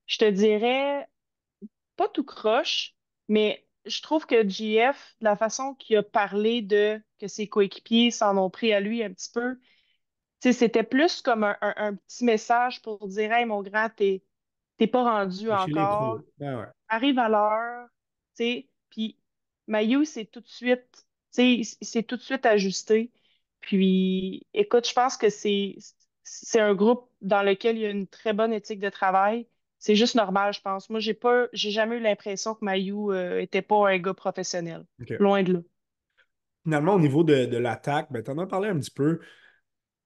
je 0.07 0.17
te 0.19 0.25
dirais, 0.29 1.07
pas 1.95 2.09
tout 2.09 2.23
croche, 2.25 2.95
mais 3.27 3.67
je 3.85 4.01
trouve 4.01 4.25
que 4.25 4.47
JF, 4.47 5.15
la 5.21 5.35
façon 5.37 5.75
qu'il 5.75 5.97
a 5.97 6.03
parlé 6.03 6.61
de 6.61 7.01
que 7.19 7.27
ses 7.27 7.47
coéquipiers 7.47 8.11
s'en 8.11 8.37
ont 8.37 8.49
pris 8.49 8.73
à 8.73 8.79
lui 8.79 9.03
un 9.03 9.11
petit 9.13 9.31
peu, 9.33 9.59
c'était 10.41 10.83
plus 10.83 11.21
comme 11.21 11.43
un, 11.43 11.57
un- 11.61 11.73
un 11.77 11.95
petit 11.95 12.23
message 12.23 12.81
pour 12.81 13.07
dire, 13.07 13.31
Hey, 13.33 13.45
mon 13.45 13.63
grand, 13.63 13.89
t'es 13.95 14.23
t'es 14.77 14.87
pas 14.87 15.03
rendu 15.03 15.51
encore. 15.51 16.21
Ouais, 16.39 16.55
ouais. 16.55 16.65
arrive 16.89 17.19
à 17.19 17.29
l'heure. 17.29 17.87
Puis 18.89 19.19
Mayu, 19.67 20.05
c'est 20.05 20.25
tout 20.25 20.41
de 20.41 20.47
suite, 20.47 21.05
s'est 21.35 22.03
tout 22.03 22.17
de 22.17 22.21
suite 22.21 22.45
ajusté. 22.45 23.11
Puis, 23.61 24.45
écoute, 24.53 24.87
je 24.87 24.93
pense 24.93 25.17
que 25.17 25.29
c'est 25.29 25.75
c'est 26.23 26.59
un 26.59 26.73
groupe 26.73 27.09
dans 27.21 27.43
lequel 27.43 27.77
il 27.77 27.81
y 27.81 27.85
a 27.85 27.89
une 27.89 28.07
très 28.07 28.33
bonne 28.33 28.51
éthique 28.53 28.79
de 28.79 28.89
travail. 28.89 29.47
C'est 29.77 29.95
juste 29.95 30.15
normal, 30.15 30.53
je 30.53 30.61
pense. 30.61 30.89
Moi, 30.89 30.99
j'ai 30.99 31.13
pas, 31.13 31.47
j'ai 31.53 31.69
jamais 31.69 31.97
eu 31.97 31.99
l'impression 31.99 32.55
que 32.55 32.65
Mayu 32.65 33.11
euh, 33.11 33.39
était 33.41 33.61
pas 33.61 33.89
un 33.89 33.99
gars 33.99 34.15
professionnel. 34.15 34.83
Loin 35.19 35.43
de 35.43 35.53
là. 35.53 35.59
Finalement, 36.63 36.95
au 36.95 36.99
niveau 36.99 37.23
de, 37.23 37.45
de 37.45 37.57
l'attaque, 37.57 38.11
ben, 38.11 38.23
tu 38.23 38.31
en 38.31 38.39
as 38.39 38.47
parlé 38.47 38.69
un 38.69 38.79
petit 38.79 38.89
peu. 38.89 39.19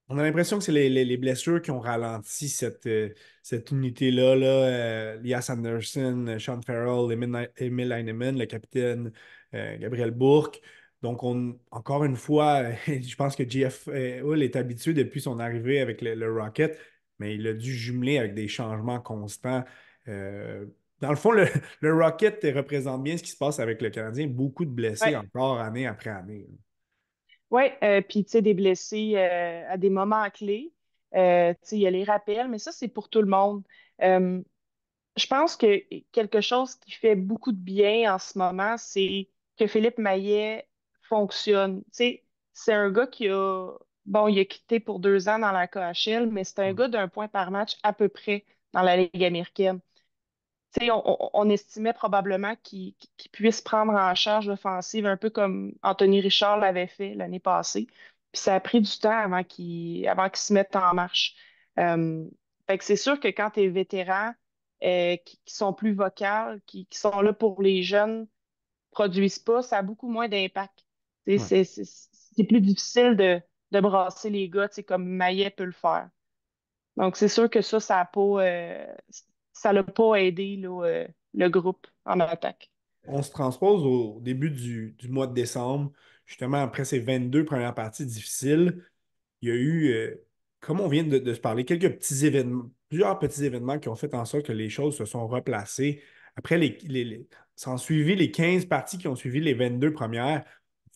On 0.10 0.18
a 0.18 0.24
l'impression 0.24 0.58
que 0.58 0.64
c'est 0.64 0.72
les, 0.74 0.90
les- 0.90 1.06
les 1.06 1.18
blessures 1.18 1.62
qui 1.62 1.72
ont 1.72 1.80
ralenti 1.80 2.50
cette, 2.50 2.88
euh, 2.88 3.14
cette 3.44 3.72
unité-là. 3.72 4.36
Là, 4.36 4.48
euh, 4.48 5.22
Lias 5.22 5.50
Anderson, 5.50 6.36
Sean 6.40 6.62
Farrell, 6.62 7.12
Emil, 7.14 7.50
Emil 7.58 7.92
Heinemann, 7.92 8.38
le 8.38 8.46
capitaine 8.46 9.14
euh, 9.54 9.78
Gabriel 9.78 10.12
Bourque. 10.12 10.60
Donc, 11.02 11.24
on, 11.24 11.58
encore 11.72 12.04
une 12.04 12.16
fois, 12.16 12.72
je 12.88 13.16
pense 13.16 13.36
que 13.36 13.44
euh, 13.90 14.22
Hull 14.24 14.44
est 14.44 14.56
habitué 14.56 14.94
depuis 14.94 15.22
son 15.22 15.40
arrivée 15.40 15.80
avec 15.80 16.02
le, 16.02 16.16
le 16.16 16.32
Rocket, 16.34 16.78
mais 17.20 17.36
il 17.36 17.48
a 17.48 17.54
dû 17.54 17.74
jumeler 17.74 18.18
avec 18.18 18.34
des 18.34 18.48
changements 18.48 19.00
constants. 19.00 19.64
Euh, 20.08 20.66
dans 21.02 21.10
le 21.12 21.16
fond, 21.16 21.32
le, 21.32 21.46
le 21.82 21.94
Rocket 21.96 22.40
représente 22.56 23.04
bien 23.04 23.18
ce 23.18 23.24
qui 23.24 23.32
se 23.32 23.38
passe 23.38 23.60
avec 23.60 23.82
le 23.82 23.90
Canadien. 23.90 24.28
Beaucoup 24.28 24.66
de 24.66 24.72
blessés 24.72 25.16
Ouais. 25.16 25.16
encore 25.16 25.60
année 25.60 25.88
après 25.88 26.10
année. 26.10 26.48
Oui, 27.52 27.64
euh, 27.84 28.02
puis 28.02 28.24
tu 28.26 28.32
sais, 28.32 28.42
des 28.42 28.54
blessés 28.54 29.14
euh, 29.16 29.68
à 29.70 29.78
des 29.78 29.90
moments 29.90 30.30
clés. 30.30 30.74
Euh, 31.16 31.54
tu 31.56 31.60
sais, 31.64 31.76
il 31.78 31.82
y 31.82 31.88
a 31.88 31.92
les 31.92 32.04
rappels, 32.04 32.48
mais 32.50 32.60
ça, 32.60 32.72
c'est 32.72 32.88
pour 32.88 33.10
tout 33.10 33.22
le 33.22 33.28
monde. 33.28 33.64
Euh, 34.02 34.42
je 35.18 35.28
pense 35.28 35.58
que 35.58 35.84
quelque 36.14 36.42
chose 36.42 36.76
qui 36.78 36.94
fait 36.94 37.16
beaucoup 37.18 37.54
de 37.54 37.58
bien 37.60 38.16
en 38.16 38.20
ce 38.20 38.40
moment, 38.40 38.78
c'est 38.80 39.30
que 39.58 39.68
Philippe 39.68 40.00
Maillet 40.00 40.69
fonctionne. 41.10 41.84
C'est 41.92 42.74
un 42.74 42.92
gars 42.92 43.08
qui 43.08 43.28
a, 43.30 43.72
bon, 44.06 44.28
il 44.30 44.40
a 44.40 44.46
quitté 44.46 44.80
pour 44.80 45.00
deux 45.00 45.30
ans 45.30 45.40
dans 45.40 45.52
la 45.52 45.68
KHL, 45.68 46.28
mais 46.32 46.44
c'est 46.46 46.60
un 46.60 46.74
Mm. 46.74 46.76
gars 46.76 46.88
d'un 46.90 47.08
point 47.10 47.28
par 47.28 47.52
match 47.52 47.78
à 47.84 47.94
peu 47.94 48.10
près 48.10 48.46
dans 48.74 48.82
la 48.84 48.98
Ligue 48.98 49.24
américaine. 49.24 49.82
On, 50.82 51.30
on- 51.34 51.50
estimait 51.50 51.94
probablement 51.94 52.56
qu'il 52.64 52.96
puisse 53.32 53.62
prendre 53.62 53.94
en 53.94 54.14
charge 54.16 54.48
l'offensive 54.48 55.06
un 55.08 55.18
peu 55.18 55.30
comme 55.30 55.74
Anthony 55.84 56.22
Richard 56.22 56.58
l'avait 56.58 56.88
fait 56.88 57.16
l'année 57.16 57.40
passée. 57.40 57.88
Puis 58.32 58.42
ça 58.42 58.56
a 58.56 58.60
pris 58.60 58.80
du 58.82 59.00
temps 59.00 59.10
avant 59.18 59.44
qu'il 59.44 60.08
avant 60.08 60.30
se 60.34 60.54
mette 60.54 60.76
en 60.76 60.94
marche. 60.94 61.36
Euh, 61.80 62.26
fait 62.68 62.78
que 62.78 62.84
c'est 62.84 62.96
sûr 62.98 63.20
que 63.20 63.28
quand 63.30 63.52
tu 63.52 63.62
es 63.62 63.68
vétéran, 63.70 64.34
euh, 64.84 65.18
qui, 65.18 65.40
qui 65.44 65.54
sont 65.56 65.74
plus 65.74 65.94
vocales, 65.94 66.62
qui, 66.68 66.86
qui 66.86 66.98
sont 67.00 67.22
là 67.22 67.34
pour 67.34 67.62
les 67.64 67.82
jeunes, 67.84 68.28
produisent 68.92 69.40
pas, 69.40 69.62
ça 69.64 69.80
a 69.80 69.84
beaucoup 69.84 70.10
moins 70.10 70.30
d'impact. 70.30 70.86
Ouais. 71.36 71.50
C'est 71.50 71.64
c'est- 71.64 71.84
c'est 71.86 72.44
plus 72.46 72.62
difficile 72.62 73.16
de, 73.16 73.42
de 73.72 73.80
brasser 73.82 74.30
les 74.30 74.50
gars, 74.50 74.70
comme 74.88 75.06
Maillet 75.08 75.50
peut 75.52 75.66
le 75.66 75.72
faire. 75.72 76.10
Donc, 76.98 77.18
c'est 77.18 77.30
sûr 77.30 77.50
que 77.50 77.62
ça, 77.62 77.80
ça 77.80 78.00
a 78.02 78.06
pas, 78.06 78.22
euh, 78.46 78.88
ça 79.54 79.74
l'a 79.74 79.84
pas 79.84 80.16
aidé 80.18 80.58
là, 80.58 80.84
euh, 80.86 81.08
le 81.34 81.50
groupe 81.50 81.88
en 82.06 82.20
attaque. 82.22 82.72
On 83.08 83.22
se 83.24 83.32
transpose 83.32 83.84
au 83.84 84.20
début 84.22 84.52
du, 84.52 84.96
du 84.98 85.08
mois 85.10 85.28
de 85.28 85.34
décembre, 85.34 85.92
justement 86.26 86.58
après 86.62 86.86
ces 86.86 87.00
22 87.00 87.46
premières 87.46 87.74
parties 87.74 88.06
difficiles. 88.06 88.84
Il 89.42 89.50
y 89.50 89.52
a 89.52 89.56
eu, 89.56 89.90
euh, 89.94 90.28
comme 90.62 90.82
on 90.82 90.88
vient 90.90 91.04
de, 91.06 91.20
de 91.20 91.34
se 91.34 91.40
parler, 91.40 91.66
quelques 91.66 91.98
petits 91.98 92.26
événements, 92.26 92.72
plusieurs 92.90 93.20
petits 93.20 93.46
événements 93.46 93.80
qui 93.80 93.90
ont 93.90 93.96
fait 93.96 94.14
en 94.16 94.26
sorte 94.26 94.46
que 94.48 94.54
les 94.54 94.70
choses 94.70 94.98
se 94.98 95.06
sont 95.06 95.28
replacées. 95.28 96.04
Après, 96.36 96.58
les, 96.58 96.78
les, 96.84 97.04
les- 97.06 97.28
s'en 97.56 97.78
suivi 97.78 98.16
les 98.16 98.32
15 98.32 98.66
parties 98.66 98.98
qui 98.98 99.08
ont 99.08 99.16
suivi 99.16 99.42
les 99.42 99.54
22 99.54 99.94
premières, 99.94 100.46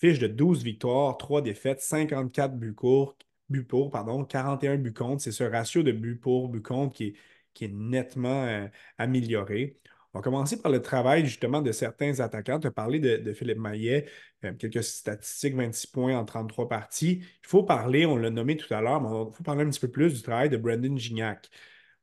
fiche 0.07 0.19
de 0.19 0.27
12 0.27 0.63
victoires, 0.63 1.17
3 1.17 1.41
défaites, 1.41 1.81
54 1.81 2.57
buts 2.57 2.73
courts, 2.75 3.17
buts 3.49 3.63
pour, 3.63 3.91
pardon, 3.91 4.25
41 4.25 4.77
buts 4.77 4.93
contre. 4.93 5.21
C'est 5.23 5.31
ce 5.31 5.43
ratio 5.43 5.83
de 5.83 5.91
buts 5.91 6.17
pour, 6.17 6.49
buts 6.49 6.61
contre 6.61 6.93
qui 6.95 7.03
est, 7.05 7.13
qui 7.53 7.65
est 7.65 7.69
nettement 7.73 8.43
euh, 8.45 8.67
amélioré. 8.97 9.79
On 10.13 10.19
va 10.19 10.23
commencer 10.23 10.61
par 10.61 10.71
le 10.71 10.81
travail 10.81 11.25
justement 11.25 11.61
de 11.61 11.71
certains 11.71 12.19
attaquants. 12.19 12.59
Tu 12.59 12.67
as 12.67 12.71
parlé 12.71 12.99
de, 12.99 13.17
de 13.17 13.33
Philippe 13.33 13.57
Maillet, 13.59 14.05
euh, 14.45 14.53
quelques 14.53 14.83
statistiques, 14.83 15.55
26 15.55 15.87
points 15.87 16.17
en 16.17 16.25
33 16.25 16.67
parties. 16.69 17.21
Il 17.43 17.47
faut 17.47 17.63
parler, 17.63 18.05
on 18.05 18.17
l'a 18.17 18.29
nommé 18.29 18.57
tout 18.57 18.71
à 18.73 18.81
l'heure, 18.81 19.01
mais 19.01 19.07
il 19.09 19.33
faut 19.35 19.43
parler 19.43 19.63
un 19.63 19.69
petit 19.69 19.79
peu 19.79 19.89
plus 19.89 20.13
du 20.13 20.21
travail 20.21 20.49
de 20.49 20.57
Brandon 20.57 20.95
Gignac. 20.97 21.49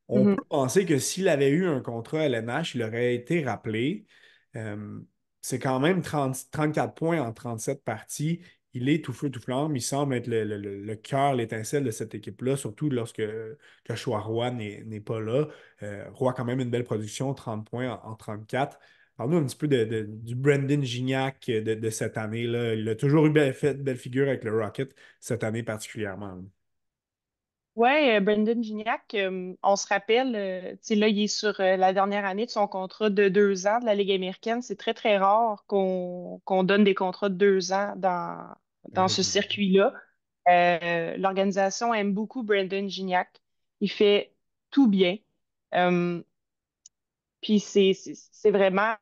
On 0.08 0.26
Mhm. 0.26 0.36
peut 0.36 0.44
penser 0.48 0.86
que 0.86 0.98
s'il 0.98 1.28
avait 1.28 1.50
eu 1.50 1.66
un 1.66 1.80
contrat 1.80 2.24
LNH, 2.24 2.74
il 2.74 2.82
aurait 2.82 3.14
été 3.14 3.44
rappelé. 3.44 4.06
Euh, 4.56 5.00
c'est 5.42 5.59
quand 5.59 5.81
même 5.81 6.03
30 6.03 6.50
34 6.50 6.94
points 6.94 7.20
en 7.20 7.33
37 7.33 7.83
parties. 7.85 8.40
Il 8.72 8.88
est 8.88 9.05
tout 9.05 9.12
feu, 9.12 9.31
tout 9.31 9.40
flamme. 9.40 9.74
Il 9.76 9.83
semble 9.83 10.14
être 10.14 10.29
le, 10.29 10.44
le- 10.44 10.94
cœur, 10.96 11.35
l'étincelle 11.35 11.83
de 11.85 11.90
cette 11.90 12.14
équipe-là, 12.14 12.57
surtout 12.57 12.88
lorsque 12.88 13.22
Joshua 13.87 14.20
Roy 14.20 14.50
n'est 14.53 15.00
pas 15.00 15.20
là. 15.20 15.48
Euh, 15.83 16.09
Roy 16.12 16.33
quand 16.35 16.44
même 16.44 16.61
une 16.61 16.70
belle 16.70 16.85
production, 16.85 17.35
30 17.35 17.68
points 17.68 17.90
en, 17.90 18.11
en 18.12 18.14
34. 18.16 18.79
Parle-nous 19.16 19.38
un 19.38 19.44
petit 19.44 19.57
peu 19.57 19.68
du 19.68 20.35
Brandon 20.35 20.83
Gignac 20.83 21.46
de, 21.50 21.90
cette 21.90 22.16
année-là. 22.16 22.74
Il 22.74 22.88
a 22.88 22.94
toujours 22.94 23.26
eu 23.26 23.31
belle, 23.31 23.55
belle 23.79 23.96
figure 23.98 24.29
avec 24.29 24.44
le 24.44 24.59
Rocket, 24.59 24.94
cette 25.20 25.44
année 25.44 25.62
particulièrement. 25.62 26.42
Ouais, 27.81 28.19
euh, 28.19 28.21
Brendan 28.21 28.62
Gignac, 28.62 29.14
euh, 29.14 29.55
on 29.62 29.75
se 29.75 29.87
rappelle, 29.87 30.37
euh, 30.37 30.73
tu 30.73 30.79
sais, 30.83 30.95
là, 30.97 31.09
il 31.09 31.19
est 31.23 31.29
sur 31.29 31.59
euh, 31.61 31.77
la 31.79 31.95
dernière 31.95 32.27
année 32.27 32.45
de 32.45 32.51
son 32.51 32.69
contrat 32.69 33.09
de 33.09 33.31
deux 33.31 33.66
ans 33.66 33.81
de 33.81 33.87
la 33.87 33.95
Ligue 33.95 34.12
américaine. 34.12 34.61
C'est 34.61 34.77
très, 34.77 34.93
très 34.93 35.16
rare 35.16 35.64
qu'on 35.66 36.43
qu'on 36.45 36.62
donne 36.62 36.85
des 36.85 36.95
contrats 36.95 37.31
de 37.31 37.37
deux 37.37 37.73
ans 37.73 37.95
dans, 37.97 38.55
dans 38.90 39.09
ce 39.09 39.23
circuit-là. 39.23 39.95
Euh, 40.49 41.16
l'organisation 41.16 41.95
aime 41.95 42.12
beaucoup 42.12 42.43
Brendan 42.43 42.87
Gignac. 42.90 43.40
Il 43.81 43.90
fait 43.90 44.35
tout 44.71 44.87
bien. 44.87 45.16
Puis 47.40 47.61
c'est 47.61 47.95
vraiment 48.51 48.95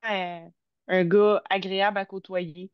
un 0.87 1.05
gars 1.05 1.43
agréable 1.51 1.99
à 1.99 2.05
côtoyer. 2.05 2.71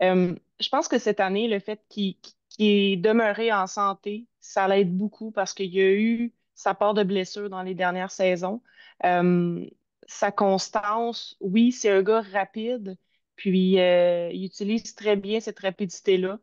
Je 0.00 0.68
pense 0.70 0.88
que 0.88 0.98
cette 0.98 1.20
année, 1.20 1.46
le 1.46 1.60
fait 1.60 1.80
qu'il 1.88 2.16
qu'il 2.56 2.92
est 2.92 2.96
demeuré 2.96 3.52
en 3.52 3.66
santé, 3.66 4.26
ça 4.40 4.68
l'aide 4.68 4.96
beaucoup 4.96 5.30
parce 5.30 5.54
qu'il 5.54 5.72
y 5.74 5.80
a 5.80 5.92
eu 5.92 6.34
sa 6.54 6.74
part 6.74 6.94
de 6.94 7.02
blessures 7.02 7.50
dans 7.50 7.62
les 7.62 7.74
dernières 7.74 8.10
saisons. 8.10 8.62
Euh, 9.04 9.64
sa 10.06 10.32
constance, 10.32 11.36
oui, 11.40 11.72
c'est 11.72 11.90
un 11.90 12.02
gars 12.02 12.20
rapide, 12.20 12.96
puis 13.36 13.80
euh, 13.80 14.30
il 14.32 14.44
utilise 14.44 14.94
très 14.94 15.16
bien 15.16 15.40
cette 15.40 15.60
rapidité-là. 15.60 16.38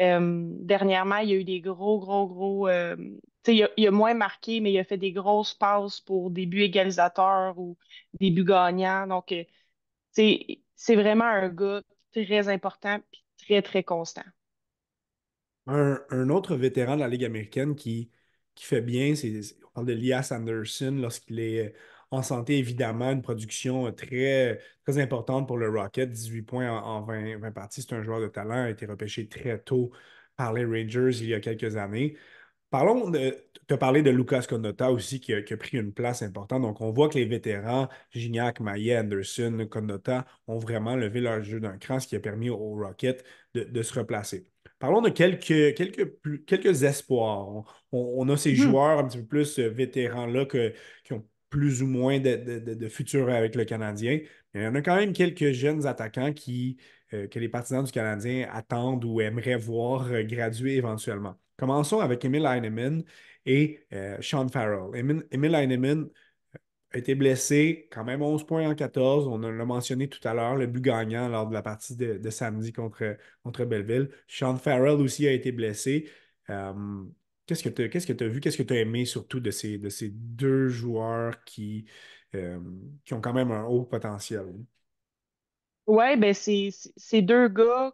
Euh, 0.00 0.46
dernièrement, 0.60 1.18
il 1.18 1.30
y 1.30 1.32
a 1.32 1.36
eu 1.36 1.44
des 1.44 1.60
gros, 1.60 1.98
gros, 1.98 2.26
gros. 2.26 2.68
il 2.68 3.62
a, 3.62 3.70
il 3.76 3.86
a 3.86 3.90
moins 3.90 4.14
marqué, 4.14 4.60
mais 4.60 4.72
il 4.72 4.78
a 4.78 4.84
fait 4.84 4.96
des 4.96 5.12
grosses 5.12 5.54
passes 5.54 6.00
pour 6.00 6.30
des 6.30 6.46
buts 6.46 6.62
égalisateurs 6.62 7.58
ou 7.58 7.76
des 8.20 8.30
buts 8.30 8.44
gagnants. 8.44 9.06
Donc, 9.06 9.34
c'est 10.12 10.62
c'est 10.74 10.96
vraiment 10.96 11.24
un 11.24 11.48
gars 11.48 11.82
très 12.12 12.48
important 12.48 12.98
puis 13.12 13.24
très, 13.38 13.62
très 13.62 13.84
constant. 13.84 14.22
Un, 15.66 16.28
autre 16.30 16.56
vétéran 16.56 16.96
de 16.96 17.00
la 17.00 17.08
Ligue 17.08 17.24
américaine 17.24 17.74
qui, 17.76 18.10
fait 18.56 18.80
bien, 18.82 19.14
c'est, 19.14 19.40
on 19.64 19.70
parle 19.74 19.86
de 19.86 19.92
Lias 19.92 20.32
Anderson 20.32 20.98
lorsqu'il 21.00 21.40
est 21.40 21.68
euh, 21.68 21.72
en 22.10 22.22
santé, 22.22 22.58
évidemment, 22.58 23.10
une 23.12 23.22
production 23.22 23.86
euh, 23.86 23.92
très, 23.92 24.60
très 24.84 24.98
importante 24.98 25.46
pour 25.46 25.56
le 25.58 25.68
Rocket, 25.70 26.10
18 26.10 26.42
points 26.42 26.70
en, 26.70 26.84
en 26.98 27.02
20, 27.02 27.38
20 27.38 27.52
parties. 27.52 27.82
C'est 27.82 27.94
un 27.94 28.02
joueur 28.02 28.20
de 28.20 28.28
talent, 28.28 28.64
a 28.64 28.70
été 28.70 28.86
repêché 28.86 29.28
très 29.28 29.58
tôt 29.60 29.92
par 30.36 30.52
les 30.52 30.64
Rangers 30.64 31.16
il 31.20 31.28
y 31.28 31.34
a 31.34 31.40
quelques 31.40 31.76
années. 31.76 32.16
Parlons 32.72 33.10
de. 33.10 33.36
Tu 33.68 33.74
as 33.74 33.78
parlé 33.78 34.02
de 34.02 34.10
Lucas 34.10 34.44
Conota 34.48 34.90
aussi 34.90 35.20
qui 35.20 35.32
a, 35.34 35.42
qui 35.42 35.54
a 35.54 35.56
pris 35.56 35.78
une 35.78 35.92
place 35.92 36.22
importante. 36.22 36.62
Donc, 36.62 36.80
on 36.80 36.90
voit 36.90 37.08
que 37.08 37.16
les 37.18 37.24
vétérans, 37.26 37.88
Gignac, 38.10 38.60
Maillet, 38.60 38.98
Anderson, 38.98 39.66
Conota, 39.70 40.26
ont 40.48 40.58
vraiment 40.58 40.96
levé 40.96 41.20
leur 41.20 41.42
jeu 41.44 41.60
d'un 41.60 41.78
cran, 41.78 42.00
ce 42.00 42.08
qui 42.08 42.16
a 42.16 42.20
permis 42.20 42.50
au 42.50 42.56
Rocket 42.74 43.24
de, 43.54 43.64
de 43.64 43.82
se 43.82 43.94
replacer. 43.98 44.46
Parlons 44.80 45.00
de 45.02 45.10
quelques, 45.10 45.74
quelques, 45.76 46.06
plus- 46.06 46.44
quelques 46.44 46.82
espoirs. 46.82 47.48
On, 47.48 47.64
on- 47.92 48.14
on 48.26 48.28
a 48.30 48.36
ces 48.36 48.50
Mhm. 48.52 48.56
joueurs 48.56 48.98
un 48.98 49.04
petit 49.08 49.18
peu 49.18 49.26
plus 49.26 49.58
euh, 49.60 49.68
vétérans-là 49.70 50.46
qui 51.04 51.12
ont 51.12 51.24
plus 51.50 51.82
ou 51.82 51.86
moins 51.86 52.18
de, 52.20 52.36
de- 52.36 52.58
de- 52.58 52.74
de 52.74 52.88
futur 52.88 53.28
avec 53.30 53.54
le 53.54 53.64
Canadien. 53.64 54.20
Mais 54.54 54.62
il 54.62 54.64
y 54.64 54.66
en 54.66 54.74
a 54.74 54.82
quand 54.82 54.96
même 54.96 55.12
quelques 55.12 55.52
jeunes 55.52 55.86
attaquants 55.86 56.32
qui, 56.32 56.78
euh, 57.14 57.28
que 57.28 57.38
les 57.38 57.48
partisans 57.48 57.84
du 57.84 57.92
Canadien 57.92 58.48
attendent 58.52 59.04
ou 59.04 59.20
aimeraient 59.20 59.56
voir 59.56 60.10
euh, 60.12 60.22
graduer 60.24 60.76
éventuellement. 60.76 61.36
Commençons 61.56 62.00
avec 62.00 62.24
Emil 62.24 62.44
Heinemann 62.46 63.04
et 63.46 63.86
euh, 63.92 64.16
Sean 64.20 64.48
Farrell. 64.48 64.90
Emil, 64.96 65.54
Heinemann 65.54 66.08
a 66.92 66.98
été 66.98 67.14
blessé, 67.14 67.88
quand 67.92 68.04
même 68.04 68.22
11 68.22 68.44
points 68.46 68.68
en 68.68 68.74
14. 68.74 69.26
On 69.28 69.38
l'a 69.38 69.64
mentionné 69.64 70.08
tout 70.08 70.26
à 70.26 70.34
l'heure, 70.34 70.56
le 70.56 70.66
but 70.66 70.80
gagnant 70.82 71.28
lors 71.28 71.48
de 71.48 71.54
la 71.54 71.62
partie 71.62 71.96
de, 71.96 72.18
de 72.18 72.30
samedi 72.30 72.72
contre, 72.72 73.16
contre 73.42 73.64
Belleville. 73.64 74.10
Sean 74.26 74.56
Farrell 74.56 75.00
aussi 75.00 75.26
a 75.26 75.32
été 75.32 75.52
blessé. 75.52 76.10
Euh, 76.50 77.04
qu'est-ce 77.46 77.62
que 77.62 77.68
tu 77.70 77.88
qu'est-ce 77.88 78.06
que 78.12 78.24
as 78.24 78.28
vu, 78.28 78.40
qu'est-ce 78.40 78.58
que 78.58 78.62
tu 78.62 78.74
as 78.74 78.80
aimé 78.80 79.04
surtout 79.04 79.40
de 79.40 79.50
ces, 79.50 79.78
de 79.78 79.88
ces 79.88 80.10
deux 80.10 80.68
joueurs 80.68 81.42
qui, 81.44 81.86
euh, 82.34 82.60
qui 83.04 83.14
ont 83.14 83.20
quand 83.20 83.32
même 83.32 83.50
un 83.52 83.64
haut 83.64 83.84
potentiel? 83.84 84.46
Ouais, 85.86 86.16
ben 86.16 86.34
c'est 86.34 87.22
deux 87.22 87.48
gars 87.48 87.92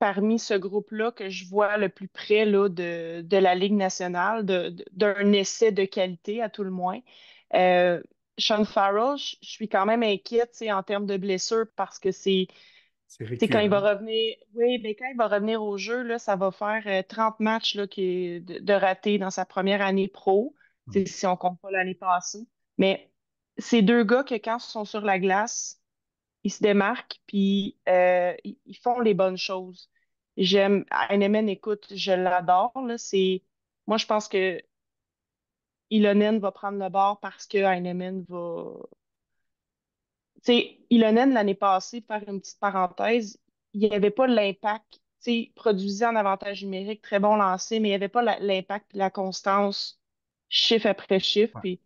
parmi 0.00 0.40
ce 0.40 0.54
groupe-là 0.54 1.12
que 1.12 1.30
je 1.30 1.46
vois 1.48 1.78
le 1.78 1.90
plus 1.90 2.08
près 2.08 2.46
là, 2.46 2.68
de, 2.70 3.22
de 3.22 3.38
la 3.38 3.54
Ligue 3.56 3.74
nationale, 3.74 4.46
d'un 4.46 5.32
essai 5.34 5.72
de 5.72 5.86
qualité 5.86 6.42
à 6.42 6.50
tout 6.50 6.64
le 6.64 6.72
moins. 6.72 7.00
Euh, 7.54 8.02
Sean 8.38 8.64
Farrell, 8.66 9.18
je 9.18 9.36
suis 9.42 9.68
quand 9.70 9.86
même 9.86 10.02
inquiète 10.04 10.58
en 10.70 10.82
termes 10.84 11.06
de 11.06 11.18
blessure 11.18 11.66
parce 11.76 12.00
que 12.00 12.12
c'est 12.12 12.48
C'est 13.40 13.48
quand 13.48 13.60
il 13.60 13.70
va 13.70 13.80
revenir, 13.80 14.36
oui, 14.54 14.78
mais 14.82 14.94
quand 14.94 15.06
il 15.10 15.16
va 15.16 15.26
revenir 15.28 15.62
au 15.62 15.78
jeu, 15.78 16.02
là, 16.02 16.18
ça 16.18 16.36
va 16.36 16.50
faire 16.50 16.82
euh, 16.86 17.02
30 17.08 17.40
matchs 17.40 17.74
là, 17.74 17.86
qui 17.86 18.40
de, 18.42 18.58
de 18.58 18.72
ratés 18.74 19.18
dans 19.18 19.30
sa 19.30 19.46
première 19.46 19.80
année 19.82 20.08
pro, 20.08 20.54
sais, 20.90 21.06
si 21.06 21.26
on 21.26 21.36
compte 21.36 21.58
pas 21.60 21.70
l'année 21.70 21.94
passée. 21.94 22.46
Mais 22.78 23.10
c'est 23.58 23.82
deux 23.82 24.04
gars 24.04 24.24
que 24.24 24.34
quand 24.34 24.58
ils 24.58 24.60
sont 24.70 24.84
sur 24.84 25.00
la 25.02 25.18
glace, 25.18 25.79
ils 26.44 26.52
se 26.52 26.62
démarquent, 26.62 27.20
puis 27.26 27.76
euh, 27.88 28.34
ils, 28.44 28.76
font 28.82 29.00
les 29.00 29.14
bonnes 29.14 29.36
choses. 29.36 29.90
J'aime, 30.36 30.84
Heinemann, 31.10 31.48
écoute, 31.48 31.86
je 31.94 32.12
l'adore, 32.12 32.72
là, 32.86 32.96
c'est, 32.98 33.42
moi, 33.86 33.98
je 33.98 34.06
pense 34.06 34.28
que 34.28 34.60
Ilonen 35.90 36.38
va 36.38 36.52
prendre 36.52 36.78
le 36.78 36.88
bord 36.88 37.20
parce 37.20 37.46
que 37.46 37.58
Heinemann 37.58 38.24
va, 38.28 38.72
tu 40.36 40.52
sais, 40.52 40.78
Ilonen, 40.90 41.32
l'année 41.34 41.54
passée, 41.54 42.00
faire 42.00 42.22
une 42.28 42.40
petite 42.40 42.58
parenthèse, 42.58 43.38
il 43.74 43.80
n'y 43.80 43.94
avait 43.94 44.10
pas 44.10 44.26
l'impact, 44.26 44.94
tu 44.94 45.00
sais, 45.20 45.52
produisait 45.54 46.06
en 46.06 46.16
avantage 46.16 46.64
numérique, 46.64 47.02
très 47.02 47.20
bon 47.20 47.36
lancé, 47.36 47.80
mais 47.80 47.88
il 47.88 47.92
n'y 47.92 47.96
avait 47.96 48.08
pas 48.08 48.22
la- 48.22 48.38
l'impact, 48.40 48.90
la 48.94 49.10
constance, 49.10 50.00
chiffre 50.48 50.86
après 50.86 51.20
chiffre. 51.20 51.58
Puis 51.60 51.80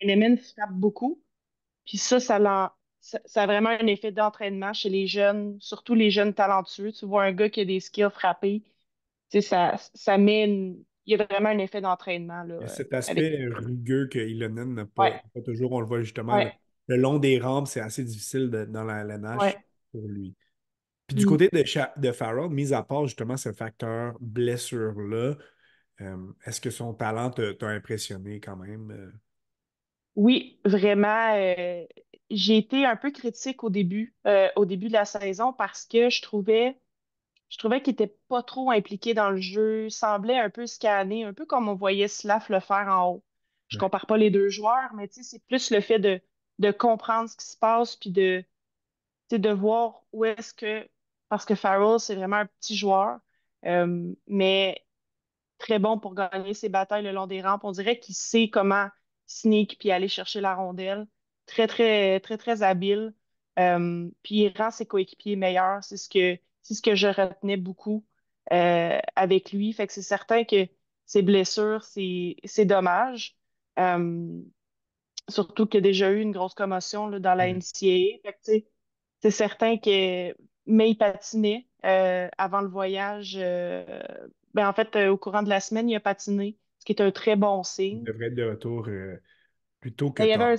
Element 0.00 0.36
frappe 0.36 0.72
beaucoup. 0.72 1.22
Puis 1.86 1.98
ça, 1.98 2.20
ça, 2.20 2.38
l'en- 2.38 2.70
ça, 3.00 3.20
ça 3.26 3.42
a 3.44 3.46
vraiment 3.46 3.70
un 3.70 3.86
effet 3.86 4.12
d'entraînement 4.12 4.72
chez 4.72 4.88
les 4.90 5.06
jeunes, 5.06 5.58
surtout 5.60 5.94
les 5.94 6.10
jeunes 6.10 6.34
talentueux. 6.34 6.92
Tu 6.92 7.06
vois 7.06 7.24
un 7.24 7.32
gars 7.32 7.50
qui 7.50 7.60
a 7.60 7.64
des 7.64 7.80
skills 7.80 8.10
frappés, 8.12 8.62
tu 9.30 9.40
sais, 9.40 9.42
ça, 9.42 9.76
ça 9.94 10.18
met 10.18 10.44
une- 10.46 10.84
Il 11.06 11.12
y 11.18 11.20
a 11.22 11.26
vraiment 11.26 11.50
un 11.50 11.58
effet 11.58 11.80
d'entraînement, 11.82 12.44
euh, 12.50 12.66
cet 12.66 12.92
avec. 13.06 13.24
aspect 13.24 13.46
rugueux 13.48 14.06
que 14.08 14.18
Ilonen 14.18 14.74
n'a 14.74 14.86
pas, 14.86 15.06
Ouais, 15.06 15.22
pas 15.34 15.40
toujours. 15.42 15.72
On 15.72 15.80
le 15.80 15.86
voit 15.86 16.00
justement 16.02 16.36
le, 16.36 16.46
ouais, 16.46 16.58
le 16.88 16.96
long 16.96 17.18
des 17.18 17.38
rampes, 17.38 17.66
c'est 17.68 17.80
assez 17.80 18.04
difficile 18.04 18.50
de- 18.50 18.64
dans 18.66 18.84
la 18.84 19.00
LNH 19.02 19.40
ouais. 19.40 19.64
pour 19.92 20.06
lui. 20.08 20.34
Puis 21.08 21.16
du 21.16 21.24
Mm. 21.24 21.26
côté 21.26 21.48
de, 21.52 21.64
de 22.00 22.12
Farrell, 22.12 22.50
mis 22.50 22.72
à 22.74 22.82
part 22.82 23.06
justement 23.06 23.36
ce 23.36 23.52
facteur 23.52 24.16
blessure-là, 24.20 25.36
euh, 26.02 26.16
est-ce 26.46 26.60
que 26.60 26.70
son 26.70 26.94
talent 26.94 27.30
t'a 27.30 27.68
impressionné 27.68 28.40
quand 28.40 28.56
même? 28.56 29.12
Oui, 30.20 30.60
vraiment. 30.64 31.34
euh, 31.36 31.86
j'ai 32.30 32.58
été 32.58 32.84
un 32.86 32.96
peu 32.96 33.10
critique 33.10 33.64
au 33.64 33.70
début, 33.70 34.14
euh, 34.26 34.48
au 34.56 34.64
début 34.66 34.88
de 34.88 34.92
la 34.92 35.04
saison 35.06 35.52
parce 35.52 35.86
que 35.86 36.10
je 36.10 36.22
trouvais, 36.22 36.78
je 37.50 37.58
trouvais 37.58 37.82
qu'il 37.82 37.94
était 37.94 38.16
pas 38.28 38.42
trop 38.42 38.70
impliqué 38.72 39.14
dans 39.14 39.30
le 39.30 39.40
jeu, 39.40 39.90
semblait 39.90 40.38
un 40.38 40.50
peu 40.50 40.66
scanné, 40.66 41.24
un 41.24 41.34
peu 41.34 41.46
comme 41.46 41.68
on 41.68 41.74
voyait 41.76 42.08
Slaf 42.08 42.48
le 42.50 42.60
faire 42.60 42.88
en 42.88 43.08
haut. 43.10 43.24
Je 43.68 43.78
Ouais. 43.78 43.80
compare 43.80 44.06
pas 44.06 44.18
les 44.18 44.30
deux 44.30 44.50
joueurs, 44.50 44.94
mais 44.94 45.08
tu 45.08 45.16
sais, 45.16 45.24
c'est 45.24 45.44
plus 45.46 45.70
le 45.72 45.80
fait 45.82 45.98
de, 46.00 46.20
de 46.60 46.72
comprendre 46.72 47.30
ce 47.30 47.36
qui 47.38 47.46
se 47.46 47.58
passe 47.58 47.96
puis 47.96 48.10
de, 48.12 48.42
tu 49.28 49.36
sais, 49.36 49.38
de 49.38 49.50
voir 49.50 50.04
où 50.12 50.24
est-ce 50.24 50.54
que, 50.54 50.88
parce 51.28 51.44
que 51.46 51.54
Farrell, 51.54 52.00
c'est 52.00 52.16
vraiment 52.16 52.36
un 52.38 52.46
petit 52.46 52.76
joueur, 52.76 53.20
euh, 53.66 54.12
mais 54.28 54.86
très 55.58 55.78
bon 55.78 55.98
pour 55.98 56.14
gagner 56.14 56.54
ses 56.54 56.68
batailles 56.68 57.04
le 57.04 57.12
long 57.12 57.26
des 57.26 57.42
rampes. 57.42 57.64
On 57.64 57.72
dirait 57.72 57.98
qu'il 58.00 58.14
sait 58.14 58.48
comment 58.50 58.88
sneak 59.30 59.78
puis 59.78 59.90
aller 59.90 60.08
chercher 60.08 60.40
la 60.40 60.54
rondelle. 60.54 61.06
Très, 61.46 61.66
très, 61.66 62.20
très, 62.20 62.38
très 62.38 62.62
habile. 62.62 63.14
Euh, 63.58 64.10
puis 64.22 64.36
il 64.44 64.52
rend 64.56 64.70
ses 64.70 64.86
coéquipiers 64.86 65.36
meilleurs. 65.36 65.84
C'est 65.84 65.96
ce 65.96 66.08
que, 66.08 66.38
c'est 66.62 66.74
ce 66.74 66.82
que 66.82 66.94
je 66.94 67.08
retenais 67.08 67.56
beaucoup 67.56 68.06
euh, 68.52 68.98
avec 69.16 69.52
lui. 69.52 69.72
Fait 69.72 69.86
que 69.86 69.92
c'est 69.92 70.02
certain 70.02 70.44
que 70.44 70.66
ses 71.06 71.22
blessures, 71.22 71.84
c'est, 71.84 72.36
c'est 72.44 72.64
dommage. 72.66 73.36
Euh, 73.78 74.40
surtout 75.28 75.66
qu'il 75.66 75.78
a 75.78 75.80
déjà 75.82 76.10
eu 76.12 76.20
une 76.20 76.32
grosse 76.32 76.54
commotion 76.54 77.08
là, 77.08 77.18
dans 77.20 77.34
la 77.34 77.48
Ouais. 77.48 77.48
NCAA. 77.48 78.20
C'est 79.22 79.30
certain 79.30 79.78
que 79.78 80.34
mais 80.66 80.90
il 80.90 80.96
patinait 80.96 81.68
avant 81.82 82.60
le 82.62 82.68
voyage. 82.68 83.36
ben, 84.54 84.68
en 84.68 84.72
fait, 84.72 84.96
au 85.08 85.16
courant 85.18 85.42
de 85.42 85.48
la 85.48 85.60
semaine, 85.60 85.88
il 85.88 85.96
a 85.96 86.00
patiné, 86.00 86.58
ce 86.80 86.84
qui 86.86 86.92
est 86.92 87.02
un 87.02 87.12
très 87.12 87.36
bon 87.36 87.62
Il 87.92 88.02
signe. 88.02 88.10
devrait 88.12 88.26
être 88.26 88.34
de 88.34 88.42
retour 88.44 88.88
euh, 88.88 89.22
plus 89.80 89.94
tôt 89.94 90.12
que 90.12 90.22
Ben, 90.22 90.26
il 90.26 90.30
y 90.30 90.32
avait 90.32 90.44
un, 90.44 90.56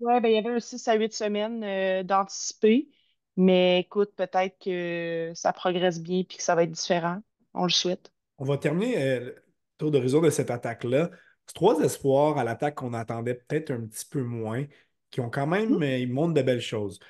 ouais, 0.00 0.20
ben, 0.20 0.28
il 0.30 0.34
y 0.34 0.38
avait 0.38 0.50
un 0.50 0.60
6 0.60 0.86
à 0.88 0.94
8 0.94 1.12
semaines 1.14 1.64
euh, 1.64 2.02
d'anticipé. 2.04 2.90
Mais 3.36 3.80
écoute, 3.80 4.14
peut-être 4.16 4.58
que 4.60 5.32
ça 5.34 5.52
progresse 5.52 6.00
bien 6.02 6.24
puis 6.24 6.38
que 6.38 6.42
ça 6.44 6.54
va 6.54 6.64
être 6.64 6.72
différent. 6.72 7.22
On 7.54 7.64
le 7.64 7.70
souhaite. 7.70 8.12
On 8.38 8.44
va 8.44 8.58
terminer 8.58 8.98
euh, 9.02 9.20
le 9.20 9.36
tour 9.78 9.90
d'horizon 9.90 10.20
de 10.20 10.30
cette 10.30 10.50
attaque-là. 10.50 11.10
Trois 11.54 11.80
espoirs 11.80 12.38
à 12.38 12.44
l'attaque 12.44 12.76
qu'on 12.76 12.94
attendait 12.94 13.34
peut-être 13.34 13.70
un 13.70 13.86
petit 13.86 14.04
peu 14.06 14.22
moins, 14.22 14.64
qui 15.10 15.20
ont 15.20 15.30
quand 15.30 15.46
même, 15.46 15.70
Mhm. 15.72 15.82
euh, 15.82 15.98
ils 15.98 16.12
montrent 16.12 16.34
de 16.34 16.42
belles 16.42 16.60
choses. 16.60 17.00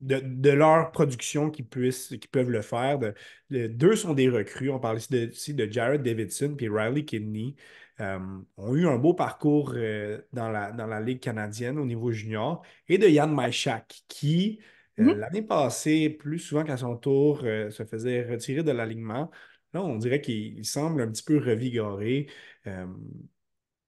De, 0.00 0.20
de 0.22 0.50
leur 0.50 0.92
production 0.92 1.50
qui, 1.50 1.62
puissent, 1.62 2.08
qui 2.20 2.28
peuvent 2.28 2.50
le 2.50 2.60
faire. 2.62 2.98
De- 2.98 3.14
de- 3.50 3.66
deux 3.66 3.96
sont 3.96 4.12
des 4.14 4.28
recrues. 4.28 4.68
On 4.70 4.78
parle 4.78 4.98
ici 4.98 5.10
de, 5.12 5.26
ici 5.30 5.54
de 5.54 5.70
Jared 5.70 6.02
Davidson 6.02 6.54
puis 6.56 6.68
Riley 6.68 7.04
Kidney. 7.04 7.56
Euh, 8.00 8.18
ont 8.58 8.74
eu 8.74 8.86
un 8.86 8.98
beau 8.98 9.14
parcours 9.14 9.72
euh, 9.74 10.20
dans 10.32 10.50
la, 10.50 10.70
dans 10.72 10.86
la 10.86 11.00
Ligue 11.00 11.20
canadienne 11.20 11.78
au 11.78 11.86
niveau 11.86 12.12
junior. 12.12 12.62
Et 12.88 12.98
de 12.98 13.06
Yann 13.08 13.32
Maïchak, 13.34 14.02
qui, 14.08 14.60
euh, 15.00 15.14
Mhm. 15.14 15.18
l'année 15.18 15.42
passée, 15.42 16.10
plus 16.10 16.38
souvent 16.38 16.64
qu'à 16.64 16.76
son 16.76 16.96
tour, 16.96 17.40
se 17.40 17.84
faisait 17.84 18.22
retirer 18.30 18.62
de 18.62 18.70
l'alignement. 18.72 19.30
Là, 19.72 19.82
on 19.82 19.96
dirait 19.96 20.20
qu'il 20.20 20.58
il 20.58 20.64
semble 20.66 21.00
un 21.02 21.10
petit 21.10 21.22
peu 21.22 21.38
revigoré. 21.38 22.26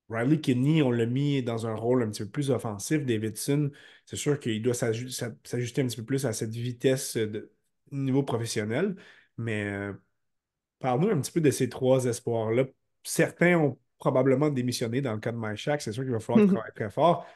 Riley 0.08 0.40
Kidney, 0.40 0.82
on 0.82 0.90
l'a 0.90 1.06
mis 1.06 1.42
dans 1.42 1.66
un 1.66 1.74
rôle 1.74 2.02
un 2.02 2.10
petit 2.10 2.24
peu 2.24 2.30
plus 2.30 2.50
offensif. 2.50 3.04
Davidson, 3.04 3.70
c'est 4.06 4.16
sûr 4.16 4.40
qu'il 4.40 4.62
doit 4.62 4.72
s'aju- 4.74 5.10
s'a- 5.10 5.34
s'ajuster 5.44 5.82
un 5.82 5.86
petit 5.86 5.96
peu 5.98 6.04
plus 6.04 6.24
à 6.26 6.32
cette 6.32 6.50
vitesse 6.54 7.16
de 7.16 7.52
niveau 7.92 8.22
professionnel. 8.22 8.96
Mais 9.36 9.64
euh, 9.66 9.92
parle-nous 10.78 11.10
un 11.10 11.20
petit 11.20 11.32
peu 11.32 11.40
de 11.40 11.50
ces 11.50 11.68
trois 11.68 12.04
espoirs-là. 12.06 12.64
Certains 13.02 13.58
ont 13.58 13.78
probablement 13.98 14.50
démissionné 14.50 15.00
dans 15.00 15.14
le 15.14 15.20
cas 15.20 15.32
de 15.32 15.36
MyShack. 15.38 15.82
C'est 15.82 15.92
sûr 15.92 16.04
qu'il 16.04 16.12
va 16.12 16.20
falloir 16.20 16.44
travailler 16.46 16.72
très 16.74 16.90
fort. 16.90 17.26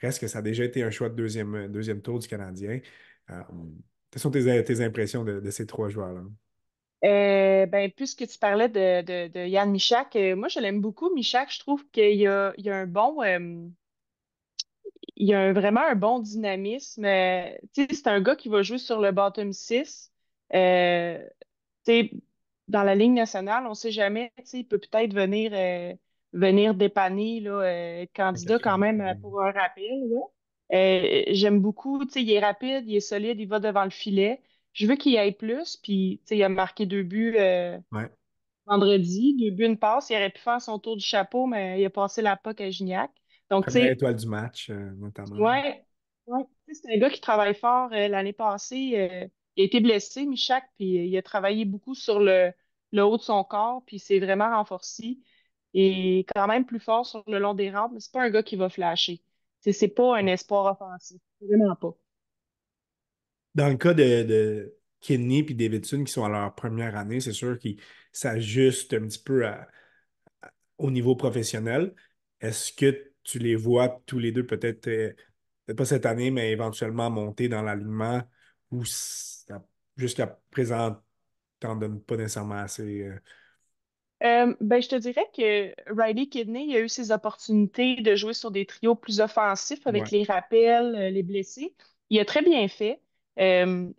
Reste 0.00 0.20
que 0.20 0.28
ça 0.28 0.38
a 0.40 0.42
déjà 0.42 0.64
été 0.64 0.82
un 0.82 0.90
choix 0.90 1.08
de 1.10 1.14
deuxième, 1.16 1.68
deuxième 1.68 2.02
tour 2.02 2.18
du 2.18 2.28
Canadien. 2.28 2.80
Euh, 3.30 3.42
quelles 4.10 4.22
sont 4.22 4.30
tes, 4.30 4.64
tes 4.64 4.80
impressions 4.84 5.24
de, 5.24 5.40
de 5.40 5.50
ces 5.50 5.66
trois 5.66 5.88
joueurs-là? 5.88 6.22
Euh, 7.04 7.66
ben, 7.66 7.90
puisque 7.92 8.26
tu 8.26 8.38
parlais 8.38 8.68
de, 8.68 9.02
de, 9.02 9.28
de 9.28 9.46
Yann 9.46 9.70
Michak, 9.70 10.16
euh, 10.16 10.34
moi 10.36 10.48
je 10.48 10.58
l'aime 10.60 10.80
beaucoup, 10.80 11.12
Michak. 11.14 11.52
Je 11.52 11.58
trouve 11.60 11.86
qu'il 11.90 12.14
y 12.16 12.26
a, 12.26 12.54
il 12.56 12.68
a 12.70 12.76
un 12.76 12.86
bon, 12.86 13.22
euh, 13.22 13.68
il 15.16 15.28
y 15.28 15.34
a 15.34 15.40
un- 15.40 15.52
vraiment 15.52 15.82
un 15.82 15.94
bon 15.94 16.18
dynamisme. 16.20 17.04
C'est 17.72 18.06
un 18.06 18.20
gars 18.20 18.36
qui 18.36 18.48
va 18.48 18.62
jouer 18.62 18.78
sur 18.78 19.00
le 19.00 19.12
bottom 19.12 19.52
6. 19.52 20.12
Euh, 20.54 21.18
tu 21.84 21.92
sais, 21.92 22.10
dans 22.68 22.82
la 22.82 22.94
Ligue 22.94 23.12
nationale, 23.12 23.66
on 23.66 23.70
ne 23.70 23.74
sait 23.74 23.92
jamais. 23.92 24.32
Il 24.52 24.66
peut 24.68 24.78
peut-être 24.78 25.14
venir, 25.14 25.52
venir 26.32 26.74
dépanner, 26.74 27.40
là, 27.40 28.06
candidat 28.14 28.58
quand 28.60 28.78
même 28.78 29.14
pour 29.20 29.42
un 29.42 29.52
rappel. 29.52 29.84
j'aime 30.70 31.60
beaucoup. 31.60 32.02
Il 32.16 32.30
est 32.30 32.40
rapide, 32.40 32.84
il 32.88 32.96
est 32.96 33.00
solide, 33.00 33.40
il 33.40 33.48
va 33.48 33.60
devant 33.60 33.84
le 33.84 33.90
filet. 33.90 34.42
Je 34.74 34.86
veux 34.86 34.96
qu'il 34.96 35.16
aille 35.18 35.32
plus. 35.34 35.78
Puis, 35.78 36.20
tu 36.24 36.28
sais, 36.30 36.38
il 36.38 36.44
a 36.44 36.50
marqué 36.50 36.86
deux 36.86 37.04
buts 37.04 37.36
euh, 37.38 37.78
Ouais. 37.92 38.10
vendredi, 38.66 39.36
deux 39.38 39.50
buts, 39.50 39.66
une 39.66 39.78
passe. 39.78 40.10
Il 40.10 40.16
aurait 40.16 40.30
pu 40.30 40.40
faire 40.40 40.60
son 40.62 40.78
tour 40.78 40.96
du 40.96 41.04
chapeau, 41.04 41.46
mais 41.46 41.80
il 41.80 41.84
a 41.86 41.90
passé 41.90 42.22
la 42.22 42.36
POC 42.36 42.60
à 42.62 42.70
Gignac. 42.70 43.10
Donc, 43.50 43.68
tu 43.68 43.80
étoile 43.80 44.16
du 44.16 44.26
match, 44.26 44.70
euh, 44.70 44.92
notamment. 44.96 45.36
Ouais, 45.36 45.84
ouais. 46.26 46.42
C'est 46.72 46.94
un 46.94 46.98
gars 46.98 47.10
qui 47.10 47.20
travaille 47.20 47.54
fort. 47.54 47.92
euh, 47.92 48.08
l'année 48.08 48.32
passée, 48.32 48.92
euh, 48.96 49.28
il 49.56 49.62
a 49.62 49.64
été 49.66 49.80
blessé, 49.80 50.26
Michak, 50.26 50.64
puis 50.76 50.98
euh, 50.98 51.04
il 51.04 51.16
a 51.16 51.22
travaillé 51.22 51.64
beaucoup 51.64 51.94
sur 51.94 52.20
le, 52.20 52.52
le 52.92 53.02
haut 53.04 53.16
de 53.16 53.22
son 53.22 53.44
corps, 53.44 53.82
puis 53.86 53.96
il 53.96 54.00
s'est 54.00 54.18
vraiment 54.20 54.50
renforcé. 54.56 55.18
Et 55.74 56.24
quand 56.34 56.46
même 56.46 56.64
plus 56.66 56.78
fort 56.80 57.04
sur 57.06 57.24
le 57.28 57.38
long 57.38 57.54
des 57.54 57.70
rampes, 57.70 57.92
mais 57.94 58.00
c'est 58.00 58.12
pas 58.12 58.22
un 58.22 58.30
gars 58.30 58.42
qui 58.44 58.56
va 58.56 58.68
flasher. 58.68 59.22
C'est 59.60 59.88
pas 59.88 60.16
un 60.16 60.26
espoir 60.26 60.66
offensif. 60.72 61.20
Vraiment 61.40 61.74
pas. 61.76 61.96
Dans 63.54 63.68
le 63.68 63.76
cas 63.76 63.94
de, 63.94 64.22
de 64.24 64.76
Kidney 65.00 65.40
et 65.48 65.54
Davidson 65.54 66.04
qui 66.04 66.12
sont 66.12 66.24
à 66.24 66.28
leur 66.28 66.54
première 66.54 66.96
année, 66.96 67.20
c'est 67.20 67.32
sûr 67.32 67.58
qu'ils 67.58 67.80
s'ajustent 68.12 68.94
un 68.94 69.06
petit 69.06 69.18
peu 69.22 69.46
à- 69.46 69.68
au 70.78 70.90
niveau 70.90 71.16
professionnel. 71.16 71.94
Est-ce 72.40 72.72
que 72.72 73.12
tu 73.22 73.38
les 73.38 73.56
vois 73.56 74.02
tous 74.06 74.18
les 74.18 74.32
deux 74.32 74.46
peut-être, 74.46 74.88
euh, 74.88 75.12
peut-être 75.66 75.78
pas 75.78 75.84
cette 75.84 76.06
année, 76.06 76.30
mais 76.30 76.50
éventuellement 76.52 77.10
monter 77.10 77.48
dans 77.48 77.62
l'alignement 77.62 78.22
ou 78.70 78.84
jusqu'à 79.96 80.40
présent, 80.50 81.02
t'en 81.60 81.76
donnes 81.76 82.02
pas 82.02 82.16
nécessairement 82.16 82.56
assez? 82.56 83.02
euh, 83.02 83.18
Euh, 84.22 84.54
ben, 84.60 84.80
je 84.80 84.88
te 84.88 84.94
dirais 84.96 85.26
que 85.36 85.74
Riley 85.92 86.28
Kidney 86.28 86.66
il 86.68 86.76
a 86.76 86.80
eu 86.80 86.88
ses 86.88 87.10
opportunités 87.12 87.96
de 87.96 88.14
jouer 88.16 88.32
sur 88.32 88.50
des 88.50 88.64
trios 88.66 88.94
plus 88.94 89.20
offensifs 89.20 89.86
avec 89.86 90.10
ouais. 90.10 90.12
les 90.12 90.24
rappels, 90.24 90.92
les 91.12 91.22
blessés. 91.22 91.74
Il 92.10 92.18
a 92.20 92.24
très 92.24 92.42
bien 92.42 92.66
fait. 92.68 93.00
Euh, 93.38 93.90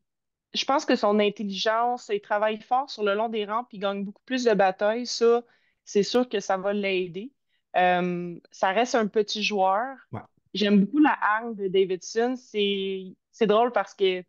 je 0.54 0.66
pense 0.66 0.86
que 0.86 0.96
son 0.96 1.20
intelligence, 1.20 2.10
il 2.14 2.22
travaille 2.22 2.62
fort 2.62 2.90
sur 2.90 3.04
le 3.04 3.14
long 3.14 3.30
des 3.30 3.46
rampes, 3.46 3.68
il 3.74 3.80
gagne 3.80 4.04
beaucoup 4.04 4.24
plus 4.26 4.46
de 4.46 4.54
batailles. 4.54 5.06
Ça, 5.06 5.44
c'est 5.84 6.04
sûr 6.04 6.30
que 6.30 6.40
ça 6.40 6.58
va 6.58 6.74
l'aider. 6.74 7.32
Euh, 7.76 8.40
ça 8.52 8.72
reste 8.72 8.96
un 8.96 9.08
petit 9.08 9.44
joueur. 9.44 9.98
Ouais. 10.12 10.22
J'aime 10.54 10.80
beaucoup 10.80 11.00
la 11.00 11.18
hargne 11.22 11.56
de 11.56 11.68
Davidson. 11.68 12.36
C'est, 12.38 13.16
c'est 13.32 13.48
drôle 13.48 13.72
parce 13.72 13.94
que 13.94 14.24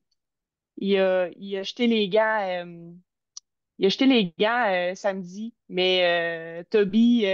il 0.79 0.99
a, 0.99 1.29
il 1.37 1.57
a 1.57 1.63
jeté 1.63 1.87
les 1.87 2.09
gants, 2.09 2.41
euh, 2.43 2.93
il 3.79 3.87
a 3.87 3.89
jeté 3.89 4.07
les 4.07 4.35
gants 4.39 4.65
euh, 4.67 4.95
samedi, 4.95 5.55
mais 5.69 6.65
Toby 6.71 7.25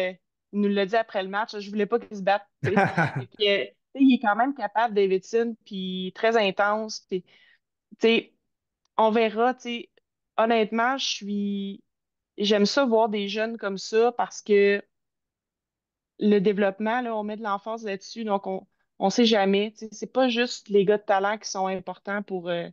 nous 0.53 0.69
l'a 0.69 0.87
dit 0.87 0.97
après 0.97 1.23
le 1.23 1.31
match. 1.31 1.59
Je 1.59 1.71
voulais 1.71 1.87
pas 1.87 1.99
qu'il 1.99 2.17
se 2.17 2.23
batte. 2.23 2.47
il 3.95 4.15
est 4.15 4.21
quand 4.21 4.37
même 4.37 4.55
capable, 4.55 4.95
Davidson, 4.95 5.57
puis 5.65 6.13
très 6.15 6.37
intense. 6.37 7.01
Puis, 7.09 7.25
sais, 8.01 8.35
on 8.97 9.11
verra, 9.11 9.55
tu 9.55 9.61
sais. 9.63 9.91
Honnêtement, 10.39 10.97
je 10.99 11.07
suis. 11.07 11.85
J'aime 12.39 12.67
ça 12.67 12.85
voir 12.87 13.09
des 13.09 13.29
jeunes 13.29 13.59
comme 13.59 13.79
ça 13.79 14.13
parce 14.13 14.43
que 14.43 14.83
le 16.19 16.39
développement, 16.39 17.01
là, 17.01 17.17
on 17.17 17.25
met 17.25 17.37
de 17.37 17.43
l'emphase 17.43 17.85
là-dessus. 17.85 18.25
Donc, 18.25 18.47
on, 18.47 18.67
on 18.99 19.11
sait 19.11 19.25
jamais. 19.27 19.75
C'est 19.93 20.13
pas 20.13 20.29
juste 20.29 20.69
les 20.69 20.85
gars 20.85 20.99
de 20.99 21.03
talent 21.03 21.39
qui 21.39 21.51
sont 21.51 21.67
importants 21.67 22.23
pour, 22.23 22.49
euh, 22.49 22.69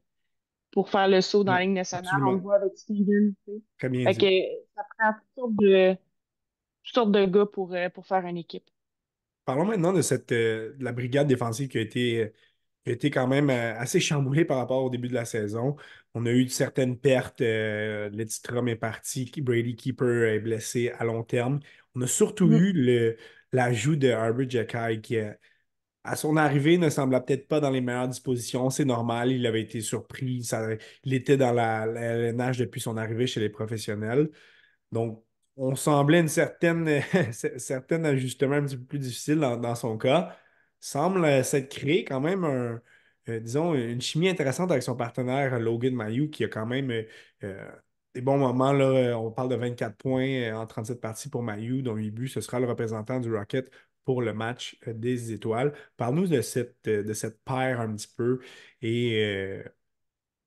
pour 0.72 0.90
faire 0.90 1.08
le 1.08 1.22
saut 1.22 1.44
dans 1.44 1.54
la 1.54 1.60
Non, 1.60 1.66
Ligue 1.66 1.76
nationale. 1.76 2.24
On 2.26 2.32
le 2.34 2.40
voit 2.40 2.56
avec 2.58 2.78
Steven. 2.78 3.34
tu 3.46 3.52
sais. 3.54 3.62
Très 3.78 3.90
bien 3.90 4.06
Fait 4.06 4.14
dit. 4.14 4.20
que 4.20 4.66
ça 4.76 4.84
prend 4.98 5.14
toutes 5.14 5.36
sortes 5.36 5.56
de, 5.58 5.94
toutes 6.84 6.94
sortes 6.96 7.12
de 7.12 7.26
gars 7.26 7.46
pour, 7.46 7.74
euh, 7.74 7.90
pour 7.90 8.06
faire 8.08 8.26
une 8.26 8.38
équipe. 8.38 8.70
Parlons 9.46 9.66
maintenant 9.66 9.94
de 9.94 10.02
cette 10.02 10.32
euh, 10.32 10.76
de 10.78 10.84
la 10.84 10.92
brigade 10.92 11.28
défensive 11.28 11.70
qui 11.70 11.78
a 11.80 11.82
été, 11.82 12.32
qui 12.84 12.92
a 12.92 12.94
été 12.94 13.10
quand 13.12 13.28
même 13.28 13.50
euh, 13.50 13.78
assez 13.80 14.00
chamboulée 14.00 14.46
par 14.46 14.58
rapport 14.58 14.84
au 14.84 14.90
début 14.90 15.08
de 15.10 15.14
la 15.14 15.26
saison. 15.26 15.76
On 16.14 16.26
a 16.26 16.32
eu 16.32 16.48
certaines 16.50 16.98
pertes. 16.98 17.42
Euh, 17.42 18.10
est 18.68 18.76
parti, 18.76 19.32
Brady 19.42 19.76
Keeper 19.76 20.26
est 20.36 20.40
blessé 20.40 20.90
à 20.98 21.06
long 21.06 21.24
terme. 21.24 21.60
On 21.96 22.02
a 22.02 22.08
surtout 22.08 22.48
Mhm. 22.48 22.58
eu 22.58 23.16
l'ajout 23.52 23.96
de 23.96 24.10
Arbor 24.12 24.50
Jacky 24.50 25.02
qui, 25.02 25.18
euh, 25.18 25.34
à 26.04 26.16
son 26.16 26.38
arrivée, 26.38 26.78
ne 26.78 26.90
semblait 26.90 27.22
peut-être 27.22 27.48
pas 27.48 27.60
dans 27.60 27.70
les 27.70 27.82
meilleures 27.82 28.08
dispositions. 28.08 28.70
C'est 28.70 28.86
normal, 28.86 29.32
il 29.32 29.46
avait 29.46 29.62
été 29.62 29.82
surpris. 29.82 30.44
Ça- 30.44 30.68
il 31.04 31.14
était 31.14 31.38
dans 31.38 31.52
la, 31.52 31.86
la 31.86 32.34
nage 32.34 32.58
depuis 32.60 32.82
son 32.82 32.98
arrivée 32.98 33.28
chez 33.28 33.40
les 33.40 33.50
professionnels. 33.50 34.30
Donc, 34.92 35.24
on 35.58 35.76
semblait 35.76 36.20
une 36.22 36.28
certaine, 36.30 37.02
certain 37.58 38.04
ajustement 38.06 38.56
un 38.56 38.64
petit 38.66 38.78
peu 38.78 38.86
plus 38.86 39.00
difficile 39.00 39.40
dans, 39.40 39.58
dans 39.58 39.76
son 39.76 39.98
cas. 39.98 40.38
Semble 40.80 41.26
euh, 41.26 41.44
s'être 41.44 41.70
créé 41.70 42.04
quand 42.06 42.22
même 42.22 42.44
un, 42.44 42.82
euh, 43.30 43.40
disons, 43.40 43.74
une 43.76 44.02
chimie 44.02 44.30
intéressante 44.30 44.72
avec 44.72 44.84
son 44.84 44.96
partenaire 44.96 45.60
Logan 45.60 45.94
Mayou, 45.94 46.30
qui 46.30 46.44
a 46.44 46.48
quand 46.48 46.66
même 46.66 46.90
euh, 46.92 47.04
euh, 47.44 47.70
des 48.16 48.22
bons 48.22 48.38
moments. 48.38 48.72
Là, 48.74 48.86
Euh, 48.86 49.14
on 49.16 49.32
parle 49.32 49.50
de 49.50 49.56
24 49.56 49.98
points 49.98 50.28
euh, 50.52 50.54
en 50.56 50.66
37 50.68 51.02
parties 51.02 51.30
pour 51.30 51.44
Mayou, 51.44 51.82
dont 51.82 51.96
8 51.96 52.12
buts. 52.12 52.28
Ce 52.30 52.42
sera 52.42 52.60
le 52.60 52.68
représentant 52.68 53.20
du 53.20 53.34
Rocket 53.36 53.70
pour 54.06 54.22
le 54.22 54.34
match 54.34 54.78
euh, 54.88 54.94
des 54.94 55.32
étoiles. 55.34 55.74
Parle-nous 55.98 56.28
de 56.28 56.42
cette, 56.42 56.78
euh, 56.88 57.04
de 57.04 57.14
cette 57.14 57.44
paire 57.44 57.82
un 57.82 57.94
petit 57.96 58.08
peu 58.16 58.40
et 58.82 59.24
euh, 59.24 59.64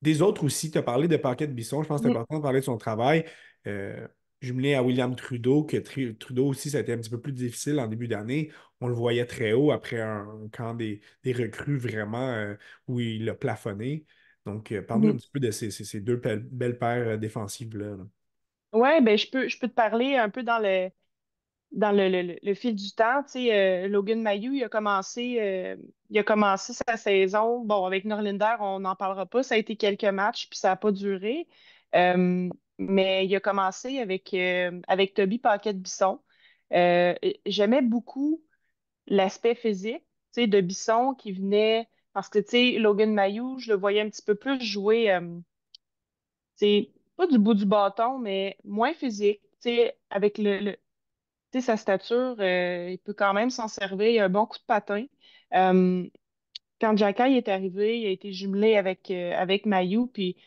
des 0.01 0.21
autres 0.21 0.43
aussi, 0.43 0.71
tu 0.71 0.77
as 0.77 0.83
parlé 0.83 1.07
de 1.07 1.17
Paquette 1.17 1.55
Bisson. 1.55 1.81
Je 1.83 1.87
pense 1.87 2.01
que 2.01 2.07
c'est 2.07 2.09
important 2.09 2.37
de 2.37 2.41
parler 2.43 2.59
de 2.59 2.65
son 2.65 2.77
travail. 2.77 3.25
Euh, 3.67 4.07
jumelé 4.43 4.75
à 4.75 4.83
William 4.83 5.15
Trudeau, 5.15 5.63
que 5.63 5.77
Tru- 5.77 6.17
Trudeau 6.17 6.47
aussi, 6.47 6.69
ça 6.71 6.77
a 6.79 6.81
été 6.81 6.93
un 6.93 6.97
petit 6.97 7.09
peu 7.09 7.21
plus 7.21 7.33
difficile 7.33 7.79
en 7.79 7.87
début 7.87 8.07
d'année. 8.07 8.51
On 8.81 8.87
le 8.87 8.93
voyait 8.95 9.25
très 9.25 9.53
haut 9.53 9.71
après 9.71 10.01
un, 10.01 10.27
un 10.45 10.49
camp 10.49 10.73
des, 10.75 11.01
des 11.23 11.33
recrues 11.33 11.77
vraiment 11.77 12.29
euh, 12.31 12.55
où 12.87 12.99
il 12.99 13.29
a 13.29 13.35
plafonné. 13.35 14.05
Donc, 14.45 14.71
euh, 14.71 14.81
parle-nous 14.81 15.09
un 15.09 15.13
Mhm. 15.13 15.17
petit 15.17 15.29
peu 15.31 15.39
de 15.39 15.51
ces, 15.51 15.71
ces- 15.71 15.85
ces 15.85 16.01
deux 16.01 16.17
belles, 16.17 16.77
paires 16.79 17.07
euh, 17.09 17.17
défensives-là. 17.17 17.97
là. 17.97 18.07
Ouais, 18.73 19.01
ben 19.01 19.17
je 19.17 19.27
peux, 19.29 19.47
je 19.47 19.59
peux 19.59 19.67
te 19.67 19.73
parler 19.73 20.15
un 20.15 20.29
peu 20.29 20.41
dans 20.41 20.57
le, 20.57 20.89
dans 21.73 21.91
le, 21.91 22.09
le- 22.09 22.37
le- 22.43 22.53
fil 22.55 22.75
du 22.75 22.93
temps, 22.93 23.23
tu 23.23 23.31
sais, 23.33 23.85
euh, 23.85 23.89
Logan 23.89 24.21
Mayou, 24.21 24.53
il 24.53 24.63
a 24.63 24.69
commencé, 24.69 25.37
euh, 25.41 25.77
il 26.09 26.19
a 26.19 26.23
commencé 26.23 26.73
sa 26.73 26.97
saison. 26.97 27.65
Bon, 27.65 27.85
avec 27.85 28.05
Norlinder, 28.05 28.55
on 28.61 28.79
n'en 28.81 28.95
parlera 28.95 29.25
pas. 29.27 29.43
Ça 29.43 29.55
a 29.55 29.59
été 29.59 29.77
quelques 29.77 30.05
matchs, 30.05 30.49
puis 30.49 30.59
ça 30.59 30.69
n'a 30.69 30.75
pas 30.77 30.91
duré. 30.91 31.47
Euh, 31.95 32.49
mais 32.77 33.25
il 33.25 33.35
a 33.35 33.39
commencé 33.39 33.99
avec, 33.99 34.33
euh, 34.33 34.81
avec 34.87 35.13
Toby 35.13 35.39
Paquette-Bisson. 35.39 36.19
Euh, 36.73 37.13
j'aimais 37.45 37.81
beaucoup 37.81 38.43
l'aspect 39.07 39.55
physique, 39.55 40.03
de 40.35 40.61
Bisson 40.61 41.15
qui 41.15 41.31
venait. 41.31 41.87
Parce 42.13 42.29
que, 42.29 42.77
Logan 42.79 43.13
Mayou, 43.13 43.57
je 43.59 43.71
le 43.71 43.77
voyais 43.77 44.01
un 44.01 44.09
petit 44.09 44.21
peu 44.21 44.35
plus 44.35 44.61
jouer, 44.61 45.11
euh, 45.11 45.39
pas 47.15 47.27
du 47.27 47.39
bout 47.39 47.53
du 47.55 47.65
bâton, 47.65 48.19
mais 48.19 48.57
moins 48.63 48.93
physique, 48.93 49.41
avec 50.09 50.37
le, 50.37 50.75
sa 51.59 51.77
stature, 51.77 52.35
il 52.39 52.99
peut 53.03 53.13
quand 53.13 53.33
même 53.33 53.49
s'en 53.49 53.67
servir. 53.67 54.09
Il 54.09 54.19
a 54.19 54.25
un 54.25 54.29
bon 54.29 54.45
coup 54.45 54.57
de 54.57 54.63
patin. 54.65 55.05
Quand 55.51 56.97
Jacky 56.97 57.37
est 57.37 57.47
arrivé, 57.47 57.99
il 57.99 58.05
a 58.07 58.09
été 58.09 58.31
jumelé 58.33 58.75
avec, 58.75 59.09
avec 59.09 59.65
Mayu. 59.65 60.07
Puis 60.07 60.37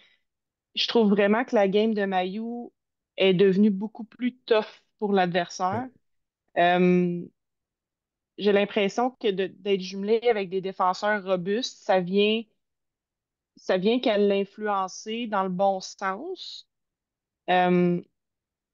je 0.76 0.88
trouve 0.88 1.10
vraiment 1.10 1.44
que 1.44 1.56
la 1.56 1.68
game 1.68 1.94
de 1.94 2.04
Mayu 2.06 2.70
est 3.16 3.34
devenue 3.34 3.70
beaucoup 3.70 4.04
plus 4.04 4.38
tough 4.46 4.82
pour 5.00 5.12
l'adversaire. 5.12 5.88
Euh, 6.58 7.26
j'ai 8.38 8.52
l'impression 8.52 9.10
que 9.10 9.30
d'être 9.30 9.80
jumelé 9.80 10.20
avec 10.28 10.50
des 10.50 10.60
défenseurs 10.60 11.24
robustes, 11.24 11.78
ça 11.84 12.00
vient, 12.00 12.42
ça 13.56 13.78
vient 13.78 14.00
qu'à 14.00 14.18
l'influencer 14.18 15.26
dans 15.26 15.42
le 15.42 15.48
bon 15.48 15.80
sens. 15.80 16.68
Euh, 17.50 18.00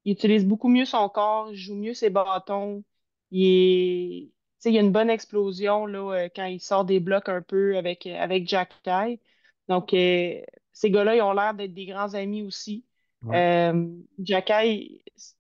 Il 0.04 0.12
utilise 0.12 0.46
beaucoup 0.46 0.68
mieux 0.68 0.86
son 0.86 1.08
corps, 1.10 1.50
il 1.52 1.56
joue 1.56 1.76
mieux 1.76 1.94
ses 1.94 2.10
bâtons. 2.10 2.84
Il 3.32 3.44
est... 3.46 4.70
y 4.70 4.78
a 4.78 4.80
une 4.80 4.92
bonne 4.92 5.10
explosion 5.10 5.86
là, 5.86 6.24
euh, 6.26 6.28
quand 6.34 6.46
il 6.46 6.60
sort 6.60 6.84
des 6.84 7.00
blocs 7.00 7.28
un 7.28 7.42
peu 7.42 7.76
avec, 7.78 8.06
avec 8.06 8.48
Jack 8.48 8.70
Tai. 8.84 9.20
Donc, 9.68 9.94
euh, 9.94 10.42
ces 10.72 10.90
gars-là, 10.90 11.16
ils 11.16 11.22
ont 11.22 11.32
l'air 11.32 11.54
d'être 11.54 11.74
des 11.74 11.86
grands 11.86 12.14
amis 12.14 12.42
aussi. 12.42 12.84
Ouais. 13.22 13.72
Euh, 13.72 13.88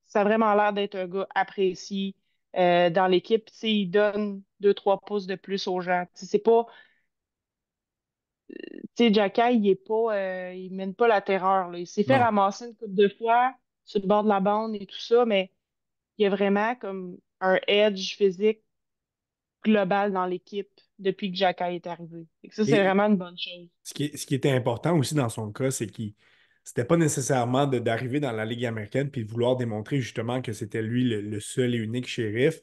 ça 0.06 0.20
a 0.20 0.24
vraiment 0.24 0.54
l'air 0.54 0.72
d'être 0.72 0.94
un 0.94 1.06
gars 1.06 1.26
apprécié 1.34 2.14
euh, 2.56 2.90
dans 2.90 3.06
l'équipe. 3.06 3.48
Il 3.62 3.90
donne 3.90 4.42
deux, 4.60 4.74
trois 4.74 5.00
pouces 5.00 5.26
de 5.26 5.34
plus 5.34 5.66
aux 5.66 5.80
gens. 5.80 6.04
C'est 6.14 6.38
pas, 6.38 6.66
tu 8.96 9.12
sais, 9.12 9.54
il 9.54 9.68
est 9.68 9.74
pas, 9.74 10.14
euh, 10.14 10.54
il 10.54 10.74
mène 10.74 10.94
pas 10.94 11.08
la 11.08 11.20
terreur, 11.22 11.70
là. 11.70 11.78
Il 11.78 11.86
s'est 11.86 12.04
fait 12.04 12.16
ramasser 12.16 12.66
une 12.66 12.76
couple 12.76 12.94
de 12.94 13.08
fois 13.08 13.54
sur 13.84 14.00
le 14.00 14.06
bord 14.06 14.22
de 14.24 14.28
la 14.28 14.40
bande 14.40 14.74
et 14.74 14.86
tout 14.86 15.00
ça, 15.00 15.24
mais 15.24 15.50
il 16.18 16.24
y 16.24 16.26
a 16.26 16.30
vraiment 16.30 16.74
comme 16.76 17.16
un 17.40 17.58
edge 17.66 18.16
physique 18.16 18.62
global 19.64 20.12
dans 20.12 20.26
l'équipe 20.26 20.80
depuis 21.02 21.30
que 21.32 21.36
Jacky 21.38 21.64
est 21.64 21.86
arrivé. 21.86 22.26
Ça, 22.50 22.64
c'est 22.64 22.82
vraiment 22.82 23.06
une 23.06 23.16
bonne 23.16 23.38
chose. 23.38 23.68
ce 23.82 23.94
qui, 23.94 24.16
ce 24.16 24.26
qui 24.26 24.34
était 24.34 24.50
important 24.50 24.96
aussi 24.98 25.14
dans 25.14 25.28
son 25.28 25.52
cas, 25.52 25.70
c'est 25.70 25.86
qu'il 25.88 26.14
c'était 26.64 26.84
pas 26.84 26.96
nécessairement 26.96 27.66
d'arriver 27.66 28.20
dans 28.20 28.30
la 28.32 28.44
Ligue 28.44 28.64
américaine 28.66 29.10
puis 29.10 29.24
de 29.24 29.30
vouloir 29.30 29.56
démontrer 29.56 30.00
justement 30.00 30.40
que 30.42 30.52
c'était 30.52 30.82
lui 30.82 31.04
le, 31.04 31.20
le 31.20 31.40
seul 31.40 31.74
et 31.74 31.78
unique 31.78 32.06
shérif. 32.06 32.60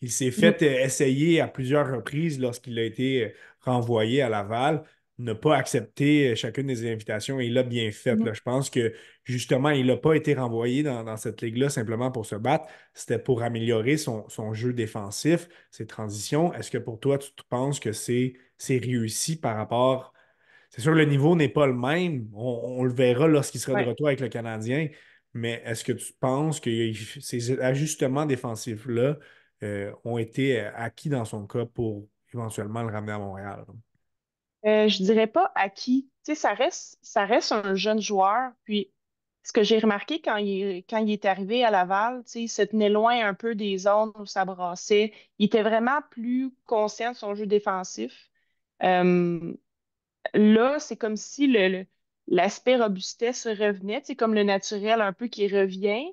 Il 0.00 0.10
s'est 0.10 0.30
Mhm. 0.36 0.52
fait 0.52 0.62
euh, 0.62 0.84
essayer 0.84 1.40
à 1.40 1.48
plusieurs 1.48 1.90
reprises 1.94 2.40
lorsqu'il 2.40 2.78
a 2.78 2.84
été 2.84 3.24
euh, 3.26 3.30
renvoyé 3.60 4.22
à 4.22 4.28
Laval, 4.30 4.84
n'a 5.18 5.34
pas 5.34 5.56
accepté 5.56 6.30
euh, 6.30 6.34
chacune 6.34 6.66
des 6.66 6.90
invitations 6.90 7.40
et 7.40 7.46
il 7.46 7.54
l'a 7.54 7.62
bien 7.62 7.90
fait. 7.92 8.16
Mhm. 8.16 8.26
là. 8.26 8.32
Je 8.32 8.40
pense 8.40 8.70
que 8.70 8.92
justement, 9.24 9.70
il 9.70 9.86
n'a 9.86 9.96
pas 9.96 10.14
été 10.14 10.34
renvoyé 10.34 10.82
dans, 10.82 11.04
dans 11.04 11.16
cette 11.16 11.42
ligue-là 11.42 11.68
simplement 11.68 12.10
pour 12.10 12.26
se 12.26 12.34
battre. 12.34 12.66
C'était 12.94 13.18
pour 13.18 13.42
améliorer 13.42 13.96
son, 13.96 14.28
son 14.28 14.52
jeu 14.54 14.72
défensif, 14.72 15.48
ses 15.70 15.86
transitions. 15.86 16.52
Est-ce 16.54 16.70
que 16.70 16.78
pour 16.78 16.98
toi, 17.00 17.18
tu 17.18 17.30
penses 17.48 17.80
que 17.80 17.92
c'est 17.92 18.34
réussi 18.68 19.38
par 19.38 19.56
rapport? 19.56 20.12
C'est 20.70 20.80
sûr, 20.80 20.92
le 20.92 21.04
niveau 21.04 21.36
n'est 21.36 21.50
pas 21.50 21.66
le 21.66 21.74
même. 21.74 22.28
On, 22.34 22.78
on 22.78 22.84
le 22.84 22.92
verra 22.92 23.28
lorsqu'il 23.28 23.60
sera 23.60 23.82
de 23.82 23.88
retour 23.88 24.06
avec 24.08 24.20
le 24.20 24.28
Canadien. 24.28 24.88
Mais 25.34 25.62
est-ce 25.64 25.84
que 25.84 25.92
tu 25.92 26.12
penses 26.18 26.60
que 26.60 26.92
ces 27.20 27.60
ajustements 27.60 28.26
défensifs-là 28.26 29.18
euh, 29.62 29.92
ont 30.04 30.18
été 30.18 30.60
euh, 30.60 30.70
acquis 30.74 31.08
dans 31.08 31.24
son 31.24 31.46
cas 31.46 31.64
pour 31.64 32.06
éventuellement 32.32 32.82
le 32.82 32.92
ramener 32.92 33.12
à 33.12 33.18
Montréal? 33.18 33.64
Euh, 34.66 34.88
je 34.88 35.02
dirais 35.02 35.26
pas 35.26 35.50
acquis. 35.54 36.10
Tu 36.24 36.34
sais, 36.34 36.34
ça 36.36 36.54
reste, 36.54 36.98
ça 37.02 37.24
reste 37.24 37.52
un 37.52 37.74
jeune 37.74 38.00
joueur. 38.00 38.52
Puis, 38.64 38.92
ce 39.42 39.52
que 39.52 39.62
j'ai 39.64 39.78
remarqué 39.80 40.20
quand 40.20 40.36
il, 40.36 40.84
quand 40.88 40.98
il 40.98 41.10
est 41.12 41.24
arrivé 41.24 41.64
à 41.64 41.70
Laval, 41.70 42.22
tu 42.24 42.30
sais, 42.32 42.42
il 42.42 42.48
se 42.48 42.62
tenait 42.62 42.88
loin 42.90 43.26
un 43.26 43.34
peu 43.34 43.54
des 43.56 43.76
zones 43.78 44.12
où 44.18 44.26
ça 44.26 44.44
brassait. 44.44 45.12
Il 45.38 45.46
était 45.46 45.62
vraiment 45.62 46.00
plus 46.10 46.52
conscient 46.64 47.10
de 47.12 47.16
son 47.16 47.34
jeu 47.34 47.46
défensif. 47.46 48.30
Euh, 48.84 49.54
là, 50.34 50.78
c'est 50.80 50.96
comme 50.96 51.16
si 51.16 51.46
le, 51.46 51.86
l'aspect 52.28 52.76
robustesse 52.76 53.46
revenait, 53.46 54.02
sais, 54.04 54.16
comme 54.16 54.34
le 54.34 54.44
naturel 54.44 55.00
un 55.00 55.12
peu 55.12 55.28
qui 55.28 55.48
revient 55.48 56.06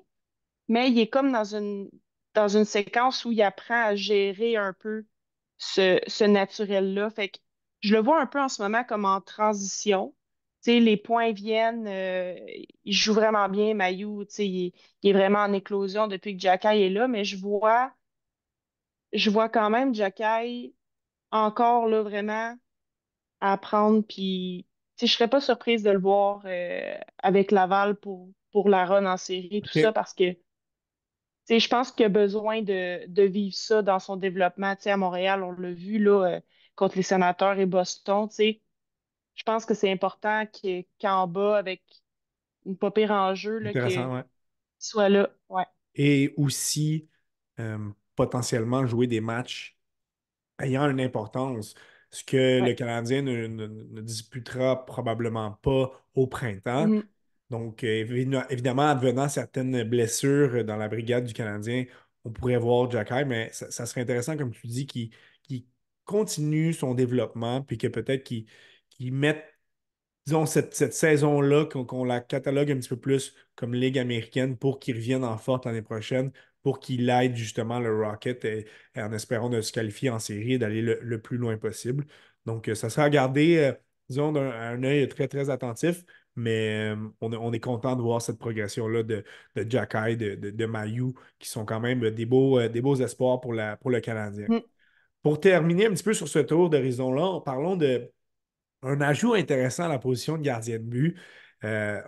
mais 0.68 0.90
il 0.90 0.98
est 0.98 1.08
comme 1.08 1.32
dans 1.32 1.54
une, 1.56 1.90
dans 2.34 2.48
une 2.48 2.64
séquence 2.64 3.24
où 3.24 3.32
il 3.32 3.42
apprend 3.42 3.82
à 3.86 3.94
gérer 3.96 4.56
un 4.56 4.72
peu 4.72 5.06
ce, 5.58 6.00
ce 6.06 6.24
naturel-là. 6.24 7.10
Fait 7.10 7.28
que 7.30 7.38
je 7.80 7.94
le 7.94 8.00
vois 8.00 8.20
un 8.20 8.26
peu 8.26 8.40
en 8.40 8.48
ce 8.48 8.62
moment 8.62 8.84
comme 8.84 9.04
en 9.04 9.20
transition. 9.20 10.14
Les 10.66 10.98
points 10.98 11.32
viennent, 11.32 11.86
euh, 11.86 12.34
il 12.84 12.92
joue 12.92 13.14
vraiment 13.14 13.48
bien, 13.48 13.74
sais, 14.28 14.46
il, 14.46 14.66
est 14.66 14.74
il 15.02 15.10
est 15.10 15.12
vraiment 15.14 15.38
en 15.38 15.54
éclosion 15.54 16.06
depuis 16.06 16.36
que 16.36 16.40
Jacky 16.42 16.68
est 16.68 16.90
là, 16.90 17.08
mais 17.08 17.24
je 17.24 17.38
vois, 17.38 17.92
je 19.14 19.30
vois 19.30 19.48
quand 19.48 19.70
même 19.70 19.94
Jacky 19.94 20.74
encore 21.30 21.86
là 21.88 22.02
vraiment 22.02 22.54
à 23.40 23.52
apprendre, 23.54 24.02
puis 24.06 24.66
je 25.00 25.06
serais 25.06 25.28
pas 25.28 25.40
surprise 25.40 25.82
de 25.82 25.90
le 25.90 25.98
voir 25.98 26.42
euh, 26.44 26.94
avec 27.22 27.52
Laval 27.52 27.96
pour, 27.96 28.28
pour 28.52 28.68
la 28.68 28.84
run 28.84 29.06
en 29.06 29.16
série, 29.16 29.62
tout 29.62 29.78
ça, 29.78 29.92
parce 29.92 30.12
que 30.12 30.36
je 31.48 31.68
pense 31.68 31.90
qu'il 31.90 32.06
a 32.06 32.08
besoin 32.08 32.62
de, 32.62 33.06
de 33.08 33.22
vivre 33.22 33.56
ça 33.56 33.82
dans 33.82 33.98
son 33.98 34.16
développement. 34.16 34.74
À 34.84 34.96
Montréal, 34.96 35.42
on 35.42 35.52
l'a 35.52 35.72
vu 35.72 35.98
là, 35.98 36.24
euh, 36.36 36.40
contre 36.80 36.96
les 36.96 37.04
sénateurs 37.04 37.58
et 37.60 37.66
Boston. 37.66 38.28
Tu 38.28 38.36
sais, 38.36 38.62
je 39.36 39.44
pense 39.44 39.66
que 39.66 39.74
c'est 39.74 39.92
important 39.92 40.44
qu'en 41.00 41.28
bas, 41.28 41.58
avec 41.58 41.82
une 42.66 42.76
pas 42.78 42.90
pire 42.92 43.12
en 43.12 43.34
jeu, 43.34 43.58
là, 43.58 43.74
qu'il 43.74 43.78
Intéressant, 43.78 44.14
ouais. 44.14 44.24
soit 44.78 45.08
là. 45.10 45.30
Ouais. 45.50 45.64
Et 45.94 46.32
aussi, 46.36 47.08
euh, 47.58 47.78
potentiellement 48.16 48.86
jouer 48.86 49.06
des 49.06 49.20
matchs 49.20 49.76
ayant 50.60 50.88
une 50.90 51.00
importance, 51.00 51.74
ce 52.10 52.24
que 52.24 52.60
le. 52.60 52.74
Canadien 52.74 53.22
ne, 53.22 53.46
ne- 53.48 53.66
ne 53.66 54.00
disputera 54.02 54.86
probablement 54.86 55.52
pas 55.62 55.92
au 56.14 56.26
printemps. 56.26 56.92
Mhm. 56.92 57.08
Donc, 57.50 57.82
évi- 57.84 58.46
évidemment, 58.50 58.88
advenant 58.90 59.28
certaines 59.28 59.84
blessures 59.84 60.64
dans 60.64 60.76
la 60.76 60.88
brigade 60.88 61.24
du 61.26 61.34
Canadien, 61.34 61.86
on 62.24 62.30
pourrait 62.32 62.58
voir 62.58 62.90
Jacky, 62.90 63.24
mais 63.26 63.50
ça, 63.52 63.70
ça 63.70 63.86
serait 63.86 64.02
intéressant, 64.02 64.36
comme 64.36 64.52
tu 64.52 64.66
dis, 64.68 64.86
qu'il 64.86 65.10
continue 66.10 66.72
son 66.72 66.94
développement, 66.94 67.62
puis 67.62 67.78
que 67.78 67.86
peut-être 67.86 68.24
qu'il 68.24 68.46
qu'il 68.90 69.12
mette 69.14 69.44
disons, 70.26 70.46
cette, 70.46 70.74
saison-là, 70.94 71.66
qu'on 71.66 72.04
la 72.04 72.20
catalogue 72.20 72.70
un 72.70 72.76
petit 72.76 72.88
peu 72.88 72.96
plus 72.98 73.34
comme 73.56 73.74
Ligue 73.74 73.98
américaine 73.98 74.56
pour 74.56 74.78
qu'il 74.78 74.96
revienne 74.96 75.24
en 75.24 75.36
forte 75.38 75.66
l'année 75.66 75.82
prochaine, 75.82 76.32
pour 76.62 76.78
qu'il 76.80 77.08
aide 77.10 77.36
justement 77.36 77.80
le 77.80 77.94
Rocket 78.04 78.44
et, 78.44 78.66
et 78.94 79.02
en 79.02 79.12
espérant 79.12 79.48
de 79.48 79.60
se 79.60 79.72
qualifier 79.72 80.10
en 80.10 80.18
série 80.18 80.54
et 80.54 80.58
d'aller 80.58 80.82
le, 80.82 81.20
plus 81.20 81.36
loin 81.38 81.56
possible. 81.56 82.06
Donc, 82.46 82.68
euh, 82.68 82.74
ça 82.74 82.90
sera 82.90 83.04
à 83.04 83.10
garder, 83.10 83.58
euh, 83.58 83.72
disons, 84.08 84.32
d'un 84.32 84.50
un 84.50 84.82
œil 84.84 85.08
très, 85.08 85.26
très 85.28 85.50
attentif, 85.50 86.04
mais 86.36 86.92
euh, 86.94 86.96
on, 87.20 87.32
est- 87.32 87.36
on 87.36 87.52
est 87.52 87.60
content 87.60 87.96
de 87.96 88.02
voir 88.02 88.22
cette 88.22 88.38
progression-là 88.38 89.02
de, 89.02 89.24
de 89.56 89.70
Jacky, 89.70 90.16
de, 90.16 90.34
de, 90.36 90.50
de 90.50 90.66
Mayu, 90.66 91.12
qui 91.38 91.48
sont 91.48 91.64
quand 91.64 91.80
même 91.80 92.10
des 92.10 92.26
beaux, 92.26 92.60
espoirs 92.60 93.40
pour, 93.40 93.52
le 93.90 94.00
Canadien. 94.00 94.46
Mhm. 94.48 94.60
Pour 95.22 95.40
terminer 95.40 95.86
un 95.86 95.90
petit 95.92 96.02
peu 96.02 96.14
sur 96.14 96.28
ce 96.28 96.38
tour 96.38 96.70
d'horizon-là, 96.70 97.40
parlons 97.44 97.76
de 97.76 98.10
un 98.82 99.00
ajout 99.00 99.34
intéressant 99.34 99.84
à 99.84 99.88
la 99.88 99.98
position 99.98 100.38
de 100.38 100.42
gardien 100.42 100.78
de 100.78 100.84
but. 100.84 101.18
Euh, 101.64 102.00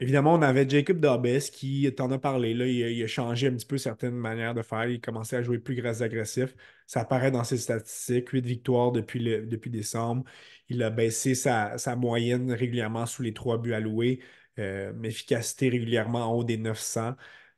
évidemment, 0.00 0.34
on 0.34 0.42
avait 0.42 0.68
Jacob 0.68 1.00
Dobbs 1.00 1.50
qui 1.52 1.92
t'en 1.96 2.10
a 2.12 2.18
parlé. 2.18 2.54
Là, 2.54 2.66
il, 2.66 3.02
a, 3.02 3.06
changé 3.06 3.48
un 3.48 3.52
petit 3.54 3.66
peu 3.66 3.78
certaines 3.78 4.14
manières 4.14 4.54
de 4.54 4.62
faire. 4.62 4.86
Il 4.86 5.00
commençait 5.00 5.36
à 5.36 5.42
jouer 5.42 5.58
plus 5.58 5.78
agressif. 6.02 6.54
Ça 6.86 7.00
apparaît 7.00 7.30
dans 7.30 7.44
ses 7.44 7.58
statistiques. 7.58 8.28
Huit 8.30 8.44
victoires 8.46 8.92
depuis, 8.92 9.20
le- 9.20 9.46
depuis 9.46 9.70
décembre. 9.70 10.24
Il 10.68 10.82
a 10.82 10.90
baissé 10.90 11.34
sa, 11.34 11.78
sa 11.78 11.96
moyenne 11.96 12.52
régulièrement 12.52 13.06
sous 13.06 13.22
les 13.22 13.32
trois 13.34 13.58
buts 13.58 13.74
alloués. 13.74 14.20
Euh, 14.58 14.92
efficacité 15.02 15.70
régulièrement 15.70 16.26
en 16.30 16.34
haut 16.34 16.44
des 16.44 16.58
900. 16.58 17.14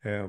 Euh, 0.07 0.29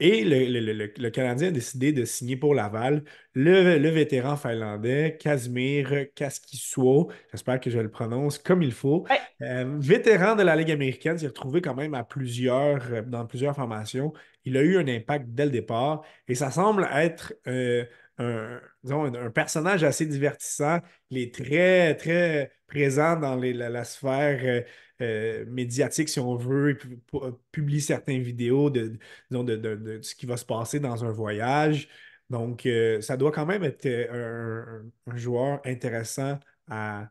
et 0.00 0.24
le, 0.24 0.60
le- 0.60 0.72
le- 0.72 0.92
le 0.96 1.10
Canadien 1.10 1.48
a 1.48 1.50
décidé 1.50 1.92
de 1.92 2.04
signer 2.04 2.36
pour 2.36 2.54
Laval 2.54 3.02
le, 3.34 3.78
le 3.78 3.88
vétéran 3.90 4.36
finlandais, 4.36 5.16
Casimir 5.20 6.06
Kaskisuo, 6.14 7.10
j'espère 7.30 7.60
que 7.60 7.70
je 7.70 7.78
le 7.78 7.90
prononce 7.90 8.38
comme 8.38 8.62
il 8.62 8.72
faut, 8.72 9.06
Ouais. 9.10 9.18
Euh, 9.42 9.76
vétéran 9.78 10.34
de 10.36 10.42
la 10.42 10.56
Ligue 10.56 10.70
américaine, 10.70 11.18
s'est 11.18 11.26
retrouvé 11.26 11.60
quand 11.60 11.74
même 11.74 11.94
à 11.94 12.04
plusieurs, 12.04 12.82
euh, 12.92 13.02
dans 13.02 13.26
plusieurs 13.26 13.54
formations. 13.54 14.12
Il 14.44 14.56
a 14.56 14.62
eu 14.62 14.78
un 14.78 14.88
impact 14.88 15.26
dès 15.28 15.44
le 15.44 15.50
départ 15.50 16.02
et 16.28 16.34
ça 16.34 16.50
semble 16.50 16.88
être 16.92 17.34
euh, 17.46 17.84
un, 18.18 18.60
disons, 18.82 19.04
un 19.14 19.30
personnage 19.30 19.84
assez 19.84 20.06
divertissant. 20.06 20.80
Il 21.10 21.18
est 21.18 21.34
très, 21.34 21.94
très 21.96 22.50
présent 22.66 23.16
dans 23.16 23.36
les- 23.36 23.52
la, 23.52 23.84
sphère 23.84 24.40
euh, 24.44 24.62
euh, 25.02 25.44
médiatique, 25.46 26.08
si 26.08 26.20
on 26.20 26.36
veut. 26.36 26.76
Pu- 26.76 26.98
pu- 26.98 27.18
publie 27.52 27.80
certaines 27.80 28.22
vidéos 28.22 28.70
de, 28.70 28.98
de, 29.30 29.42
de- 29.42 29.76
de 29.76 30.02
ce 30.02 30.14
qui 30.14 30.26
va 30.26 30.36
se 30.36 30.44
passer 30.44 30.80
dans 30.80 31.04
un 31.04 31.10
voyage. 31.12 31.88
Donc, 32.30 32.66
euh, 32.66 33.00
ça 33.00 33.16
doit 33.16 33.32
quand 33.32 33.46
même 33.46 33.62
être 33.64 33.86
euh, 33.86 34.82
un, 35.06 35.16
joueur 35.16 35.60
intéressant 35.64 36.38
à, 36.68 37.10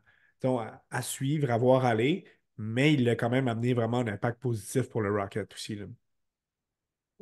à, 0.90 1.02
suivre, 1.02 1.50
à 1.50 1.56
voir 1.58 1.84
aller, 1.84 2.24
mais 2.58 2.92
il 2.94 3.08
a 3.08 3.16
quand 3.16 3.30
même 3.30 3.48
amené 3.48 3.74
vraiment 3.74 3.98
un 4.00 4.06
impact 4.08 4.40
positif 4.40 4.88
pour 4.88 5.00
le 5.02 5.10
Rocket 5.10 5.52
aussi. 5.54 5.76
là. 5.76 5.86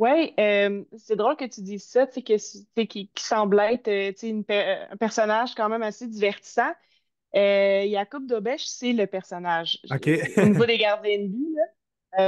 Euh, 0.01 0.85
c'est 0.99 1.17
drôle 1.17 1.37
que 1.37 1.45
tu 1.45 1.63
dises 1.63 1.85
ça, 1.85 2.07
tu 2.07 2.15
sais, 2.15 2.87
qui, 2.87 3.11
semble 3.17 3.61
être 3.61 3.89
euh, 3.89 4.13
une 4.23 4.45
un 4.49 4.97
personnage 4.97 5.55
quand 5.55 5.69
même 5.69 5.83
assez 5.83 6.09
divertissant. 6.09 6.73
Euh, 7.37 7.89
Jacob 7.91 8.27
Dobèche, 8.27 8.67
c'est 8.67 8.93
le 8.93 9.07
personnage. 9.07 9.79
OK. 9.91 10.07
Je- 10.07 10.41
Au 10.43 10.47
niveau 10.47 10.67
des 10.67 10.79
gardiens 10.79 11.19
de 11.19 11.27
but, 11.29 11.55
là, 11.57 11.63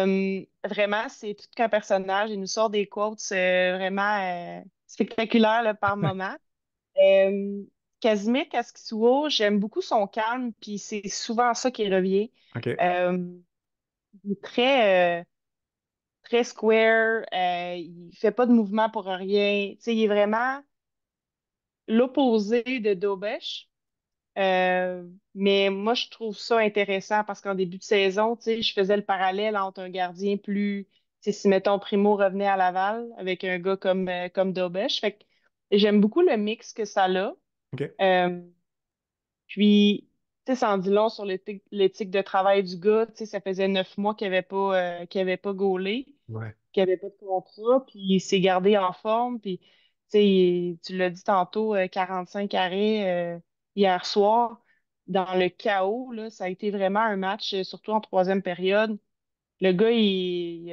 euh, 0.04 0.44
vraiment, 0.64 1.08
c'est 1.08 1.34
tout 1.34 1.46
qu'un 1.54 1.68
personnage. 1.68 2.30
Il 2.30 2.40
nous 2.40 2.46
sort 2.46 2.70
des 2.70 2.86
quotes 2.86 3.20
euh, 3.32 3.76
vraiment 3.76 4.20
euh, 4.20 4.60
spectaculaires 4.86 5.62
là, 5.62 5.74
par 5.74 5.96
moment. 5.96 6.34
Euh, 7.02 7.62
Casimir 8.00 8.48
Kaskisuo, 8.48 9.28
j'aime 9.28 9.58
beaucoup 9.60 9.82
son 9.82 10.06
calme, 10.06 10.52
puis 10.60 10.78
c'est 10.78 11.08
souvent 11.08 11.54
ça 11.54 11.70
qui 11.70 11.88
revient. 11.88 12.30
Il 14.24 14.32
est 14.32 14.42
très, 14.42 15.26
très 16.22 16.44
square, 16.44 17.24
il 17.32 18.10
fait 18.14 18.32
pas 18.32 18.46
de 18.46 18.52
mouvement 18.52 18.90
pour 18.90 19.04
rien. 19.06 19.70
Tu 19.76 19.80
sais, 19.80 19.96
il 19.96 20.02
est 20.04 20.08
vraiment 20.08 20.60
l'opposé 21.88 22.62
de 22.80 22.94
Dobesh. 22.94 23.68
Euh, 24.38 25.08
mais 25.34 25.70
moi, 25.70 25.94
je 25.94 26.08
trouve 26.10 26.36
ça 26.36 26.58
intéressant 26.58 27.24
parce 27.24 27.40
qu'en 27.40 27.54
début 27.54 27.78
de 27.78 27.82
saison, 27.82 28.36
tu 28.36 28.42
sais, 28.44 28.62
je 28.62 28.72
faisais 28.72 28.96
le 28.96 29.04
parallèle 29.04 29.56
entre 29.56 29.80
un 29.80 29.88
gardien 29.90 30.36
plus, 30.36 30.86
tu 31.22 31.32
sais, 31.32 31.32
si 31.32 31.48
mettons 31.48 31.78
Primo 31.78 32.16
revenait 32.16 32.46
à 32.46 32.56
Laval 32.56 33.08
avec 33.16 33.44
un 33.44 33.58
gars 33.58 33.76
comme, 33.76 34.08
euh, 34.08 34.28
comme 34.28 34.52
Dobesh. 34.52 35.00
Fait 35.00 35.12
que 35.12 35.24
j'aime 35.70 36.00
beaucoup 36.00 36.20
le 36.20 36.36
mix 36.36 36.72
que 36.72 36.84
ça 36.84 37.04
a. 37.04 37.32
Euh, 38.00 38.42
puis, 39.46 40.08
tu 40.44 40.52
sais, 40.52 40.56
ça 40.60 40.70
en 40.72 40.78
dit 40.78 40.90
long 40.90 41.08
sur 41.08 41.24
l'éthique 41.24 42.10
de 42.10 42.22
travail 42.22 42.62
du 42.62 42.76
gars. 42.78 43.06
Tu 43.06 43.12
sais, 43.16 43.26
ça 43.26 43.40
faisait 43.40 43.68
neuf 43.68 43.96
mois 43.98 44.14
qu'il 44.14 44.26
avait 44.26 44.42
pas, 44.42 45.00
euh, 45.02 45.06
avait 45.14 45.36
pas 45.36 45.52
gaulé, 45.52 46.14
Ouais. 46.28 46.54
qu'il 46.72 46.82
avait 46.82 46.96
pas 46.96 47.08
de 47.08 47.16
contrat, 47.20 47.84
puis 47.86 47.98
il 48.00 48.20
s'est 48.20 48.40
gardé 48.40 48.76
en 48.78 48.92
forme. 48.92 49.40
Puis, 49.40 49.58
tu 49.58 49.66
sais, 50.10 50.78
tu 50.84 50.96
l'as 50.96 51.10
dit 51.10 51.22
tantôt, 51.24 51.74
euh, 51.74 51.88
45 51.88 52.54
arrêts 52.54 53.36
euh, 53.36 53.38
hier 53.76 54.04
soir. 54.04 54.60
Dans 55.06 55.34
le 55.34 55.48
chaos, 55.48 56.10
là, 56.12 56.30
ça 56.30 56.44
a 56.44 56.48
été 56.48 56.70
vraiment 56.72 57.00
un 57.00 57.16
match, 57.16 57.54
euh, 57.54 57.62
surtout 57.62 57.92
en 57.92 58.00
troisième 58.00 58.42
période. 58.42 58.98
Le 59.60 59.72
gars, 59.72 59.92
il, 59.92 60.66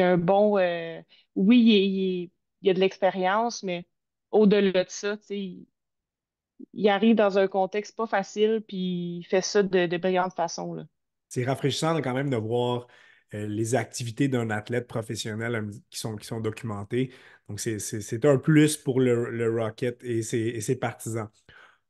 a 0.00 0.10
un 0.10 0.18
bon... 0.18 0.58
euh, 0.58 1.00
oui, 1.36 2.30
il, 2.62 2.70
a 2.70 2.74
de 2.74 2.80
l'expérience, 2.80 3.62
mais 3.62 3.86
au-delà 4.32 4.84
de 4.84 4.90
ça, 4.90 5.16
il 5.30 6.88
arrive 6.88 7.14
dans 7.14 7.38
un 7.38 7.46
contexte 7.46 7.96
pas 7.96 8.08
facile, 8.08 8.64
puis 8.66 9.18
il 9.18 9.24
fait 9.24 9.40
ça 9.40 9.62
de, 9.62 9.86
de 9.86 9.96
brillante 9.96 10.34
façon. 10.34 10.84
C'est 11.28 11.44
rafraîchissant 11.44 11.96
quand 12.02 12.14
même 12.14 12.28
de 12.28 12.36
voir 12.36 12.88
les 13.32 13.74
activités 13.74 14.28
d'un 14.28 14.50
athlète 14.50 14.86
professionnel 14.86 15.54
euh, 15.54 15.70
qui 15.90 15.98
sont, 15.98 16.16
qui 16.16 16.26
sont 16.26 16.40
documentées. 16.40 17.12
Donc, 17.48 17.60
c'est 17.60 18.24
un 18.24 18.36
plus 18.38 18.76
pour 18.76 19.00
le, 19.00 19.30
le 19.30 19.50
Rocket 19.60 20.02
et 20.04 20.22
ses, 20.22 20.38
et 20.38 20.60
ses 20.60 20.76
partisans. 20.76 21.28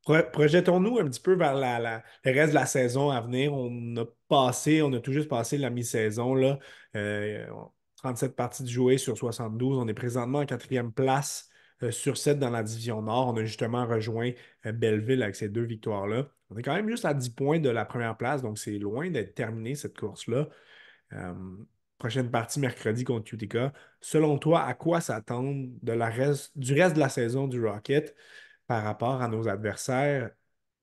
Pro- 0.02 0.22
Projetons-nous 0.32 0.98
un 0.98 1.04
petit 1.08 1.20
peu 1.20 1.34
vers 1.34 1.54
la, 1.54 1.78
la- 1.78 2.02
le 2.24 2.32
reste 2.32 2.50
de 2.50 2.54
la 2.54 2.66
saison 2.66 3.10
à 3.10 3.20
venir. 3.20 3.52
On 3.54 3.96
a 3.96 4.04
passé, 4.28 4.82
on 4.82 4.92
a 4.92 5.00
tout 5.00 5.12
juste 5.12 5.28
passé 5.28 5.58
la 5.58 5.70
mi-saison, 5.70 6.34
là. 6.34 6.58
Euh, 6.96 7.46
37 7.96 8.34
parties 8.36 8.62
de 8.62 8.68
jouer 8.68 8.96
sur 8.98 9.16
72. 9.18 9.76
On 9.78 9.86
est 9.88 9.94
présentement 9.94 10.38
en 10.40 10.46
quatrième 10.46 10.92
place 10.92 11.48
euh, 11.82 11.90
sur 11.90 12.16
7 12.16 12.38
dans 12.38 12.50
la 12.50 12.62
division 12.62 13.02
Nord. 13.02 13.28
On 13.28 13.36
a 13.36 13.44
justement 13.44 13.86
rejoint 13.86 14.32
euh, 14.66 14.72
Belleville 14.72 15.22
avec 15.22 15.36
ces 15.36 15.48
deux 15.50 15.64
victoires-là. 15.64 16.28
On 16.50 16.56
est 16.56 16.62
quand 16.62 16.74
même 16.74 16.88
juste 16.88 17.04
à 17.04 17.12
10 17.14 17.30
points 17.30 17.58
de 17.60 17.68
la 17.70 17.84
première 17.84 18.16
place, 18.16 18.42
donc 18.42 18.58
c'est 18.58 18.78
loin 18.78 19.10
d'être 19.10 19.34
terminé 19.34 19.74
cette 19.74 19.96
course-là. 19.98 20.48
Euh, 21.12 21.34
prochaine 21.98 22.30
partie 22.30 22.60
mercredi 22.60 23.04
contre 23.04 23.34
Utica. 23.34 23.72
Selon 24.00 24.38
toi, 24.38 24.62
à 24.64 24.74
quoi 24.74 25.00
s'attendre 25.00 25.68
reste, 25.86 26.56
du 26.56 26.74
reste 26.74 26.94
de 26.94 27.00
la 27.00 27.08
saison 27.08 27.46
du 27.48 27.64
Rocket? 27.64 28.14
par 28.70 28.84
rapport 28.84 29.20
à 29.20 29.26
nos 29.26 29.48
adversaires, 29.48 30.30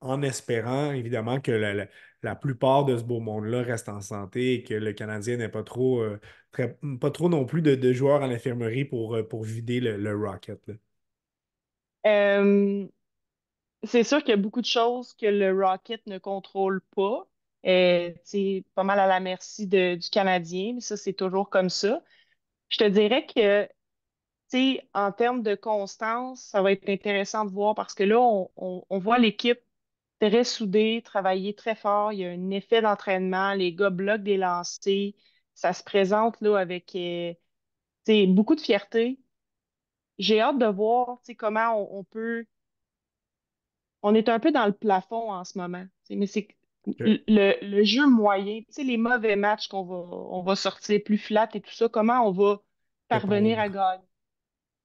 en 0.02 0.20
espérant 0.22 0.92
évidemment 0.92 1.40
que 1.40 1.52
la, 2.22 2.36
plupart 2.36 2.84
de 2.84 2.98
ce 2.98 3.02
beau 3.02 3.20
monde-là 3.20 3.62
reste 3.62 3.88
en 3.88 4.02
santé 4.02 4.54
et 4.54 4.62
que 4.62 4.74
le 4.74 4.92
Canadien 4.92 5.38
n'ait 5.38 5.48
pas 5.48 5.62
trop, 5.62 6.02
euh, 6.02 6.20
pas 7.00 7.10
trop 7.10 7.30
non 7.30 7.46
plus 7.46 7.62
de, 7.62 7.74
de 7.76 7.92
joueurs 7.94 8.22
à 8.22 8.26
l'infirmerie 8.26 8.84
pour, 8.84 9.16
euh, 9.16 9.26
pour 9.26 9.42
vider 9.42 9.80
le, 9.80 9.96
le 9.96 10.14
Rocket. 10.14 10.60
c'est 13.84 14.04
sûr 14.04 14.18
qu'il 14.20 14.30
y 14.30 14.32
a 14.32 14.36
beaucoup 14.36 14.60
de 14.60 14.66
choses 14.66 15.14
que 15.14 15.26
le 15.26 15.50
Rocket 15.58 16.06
ne 16.06 16.18
contrôle 16.18 16.82
pas. 16.94 17.26
Euh, 17.66 18.12
pas 18.74 18.84
mal 18.84 18.98
à 19.00 19.06
la 19.06 19.20
merci 19.20 19.66
du 19.66 19.98
Canadien, 20.10 20.74
mais 20.74 20.80
ça, 20.80 20.96
c'est 20.96 21.12
toujours 21.12 21.50
comme 21.50 21.70
ça. 21.70 22.02
Je 22.70 22.78
te 22.78 22.84
dirais 22.84 23.26
que, 23.26 23.68
en 24.94 25.12
termes 25.12 25.42
de 25.42 25.54
constance, 25.54 26.42
ça 26.44 26.62
va 26.62 26.72
être 26.72 26.88
intéressant 26.88 27.44
de 27.44 27.50
voir 27.52 27.74
parce 27.74 27.94
que 27.94 28.02
là, 28.04 28.18
on, 28.20 28.50
on- 28.56 28.98
voit 28.98 29.18
l'équipe 29.18 29.60
très 30.20 30.44
soudée, 30.44 31.02
travailler 31.04 31.54
très 31.54 31.74
fort. 31.76 32.12
Il 32.12 32.20
y 32.20 32.24
a 32.26 32.30
un 32.30 32.50
effet 32.50 32.82
d'entraînement. 32.82 33.54
Les 33.54 33.74
gars 33.74 33.90
bloquent 33.90 34.22
des 34.24 34.36
lancers. 34.36 35.12
Ça 35.54 35.72
se 35.72 35.82
présente 35.84 36.40
là 36.40 36.56
avec 36.58 36.94
euh, 36.96 37.34
beaucoup 38.28 38.54
de 38.56 38.60
fierté. 38.60 39.18
J'ai 40.18 40.40
hâte 40.40 40.58
de 40.58 40.66
voir, 40.66 41.20
comment 41.38 41.74
on, 41.92 42.00
on 42.00 42.04
peut. 42.04 42.46
On 44.02 44.14
est 44.16 44.28
un 44.28 44.40
peu 44.40 44.50
dans 44.52 44.66
le 44.66 44.72
plafond 44.72 45.30
en 45.32 45.44
ce 45.44 45.56
moment. 45.58 45.86
Mais 46.10 46.26
c'est 46.26 46.48
Le, 46.86 47.56
le 47.62 47.84
jeu 47.84 48.06
moyen, 48.08 48.60
tu 48.62 48.66
sais, 48.72 48.84
les 48.84 48.96
mauvais 48.96 49.36
matchs 49.36 49.68
qu'on 49.68 49.84
va, 49.84 49.94
on 49.96 50.42
va 50.42 50.56
sortir 50.56 51.00
plus 51.04 51.18
flat 51.18 51.48
et 51.54 51.60
tout 51.60 51.70
ça, 51.72 51.88
comment 51.88 52.26
on 52.26 52.32
va 52.32 52.62
parvenir 53.08 53.58
à 53.60 53.68
gagner? 53.68 54.04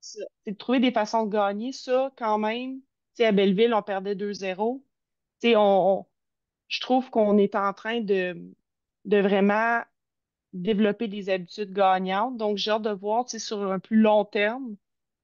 C'est 0.01 0.51
de 0.51 0.57
trouver 0.57 0.79
des 0.79 0.91
façons 0.91 1.25
de 1.25 1.31
gagner 1.31 1.71
ça 1.73 2.11
quand 2.17 2.37
même. 2.37 2.81
sais, 3.15 3.25
à 3.25 3.31
Belleville, 3.31 3.73
on 3.73 3.83
perdait 3.83 4.15
2-0. 4.15 4.85
Tu 5.41 5.49
sais, 5.49 5.55
on, 5.55 5.99
on- 6.01 6.07
je 6.69 6.81
trouve 6.81 7.09
qu'on 7.11 7.37
est 7.39 7.55
en 7.55 7.73
train 7.73 8.01
de, 8.01 8.35
de 9.05 9.17
vraiment 9.19 9.81
développer 10.53 11.07
des 11.07 11.29
habitudes 11.29 11.73
gagnantes. 11.73 12.37
Donc, 12.37 12.57
j'ai 12.57 12.71
hâte 12.71 12.83
de 12.83 12.91
voir, 12.91 13.25
tu 13.25 13.31
sais, 13.31 13.39
sur 13.39 13.71
un 13.71 13.79
plus 13.79 13.97
long 13.97 14.25
terme. 14.25 14.75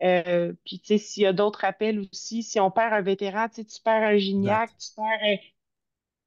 Euh, 0.04 0.54
puis, 0.66 0.80
tu 0.80 0.88
sais, 0.88 0.98
s'il 0.98 1.24
y 1.24 1.26
a 1.28 1.34
d'autres 1.34 1.66
appels 1.66 2.00
aussi, 2.12 2.44
si 2.44 2.60
on 2.60 2.72
perd 2.72 2.94
un 2.94 3.02
vétéran, 3.02 3.50
tu 3.50 3.56
sais, 3.58 3.66
tu 3.66 3.82
perds 3.82 4.04
un 4.04 4.18
Exact. 4.32 4.64
Gignac, 4.64 4.78
tu 4.78 4.90
perds, 4.96 5.20
un- 5.24 5.38
tu 5.38 5.54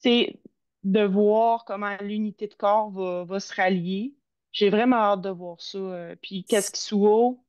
sais, 0.03 0.41
de 0.85 1.05
voir 1.05 1.65
comment 1.65 1.97
l'unité 2.01 2.49
de 2.49 2.55
corps 2.55 2.91
va, 2.91 3.25
va 3.25 3.41
se 3.41 3.55
rallier. 3.55 4.15
J'ai 4.53 4.71
vraiment 4.71 4.97
hâte 4.97 5.23
de 5.23 5.31
voir 5.31 5.61
ça. 5.61 5.79
Euh, 5.79 6.17
puis, 6.23 6.45
qu'est-ce 6.45 6.71
qui 6.71 6.81
sous 6.81 7.07
haut? 7.07 7.45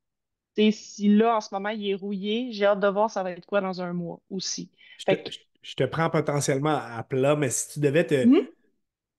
Tu 0.55 0.63
sais, 0.65 0.71
si 0.71 1.09
là, 1.09 1.37
en 1.37 1.41
ce 1.41 1.53
moment, 1.53 1.69
il 1.69 1.87
est 1.89 1.95
rouillé, 1.95 2.51
j'ai 2.51 2.65
hâte 2.65 2.79
de 2.79 2.87
voir 2.87 3.09
ça 3.11 3.23
va 3.23 3.31
être 3.31 3.45
quoi 3.45 3.61
dans 3.61 3.81
un 3.81 3.93
mois 3.93 4.21
aussi. 4.29 4.71
Je 4.97 5.05
te, 5.07 5.15
que, 5.15 5.31
je- 5.61 5.75
te 5.75 5.83
prends 5.85 6.09
potentiellement 6.09 6.75
à 6.77 7.03
plat, 7.03 7.35
mais 7.35 7.49
si 7.49 7.73
tu 7.73 7.79
devais 7.79 8.05
te, 8.05 8.15
Mhm. 8.23 8.47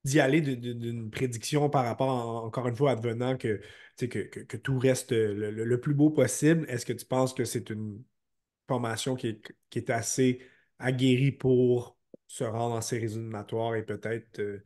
d'y 0.04 0.20
aller 0.20 0.40
d'une 0.42 1.10
prédiction 1.10 1.70
par 1.70 1.84
rapport, 1.86 2.08
en- 2.10 2.44
encore 2.46 2.68
une 2.68 2.76
fois, 2.76 2.92
advenant 2.92 3.36
que, 3.38 3.60
que, 3.98 4.06
que- 4.06 4.40
que 4.40 4.56
tout 4.56 4.78
reste 4.78 5.12
le, 5.12 5.50
le- 5.50 5.64
le 5.64 5.80
plus 5.80 5.94
beau 5.94 6.10
possible, 6.10 6.66
est-ce 6.68 6.86
que 6.86 6.92
tu 6.92 7.06
penses 7.06 7.34
que 7.34 7.44
c'est 7.44 7.70
une 7.70 8.02
formation 8.68 9.16
qui 9.16 9.28
est, 9.28 9.52
qui 9.70 9.78
est 9.80 9.90
assez 9.90 10.40
aguerrie 10.78 11.32
pour 11.32 11.98
se 12.26 12.44
rendre 12.44 12.74
en 12.74 12.80
séries 12.80 13.04
éliminatoires 13.04 13.74
et 13.74 13.84
peut-être 13.84 14.40
euh, 14.40 14.64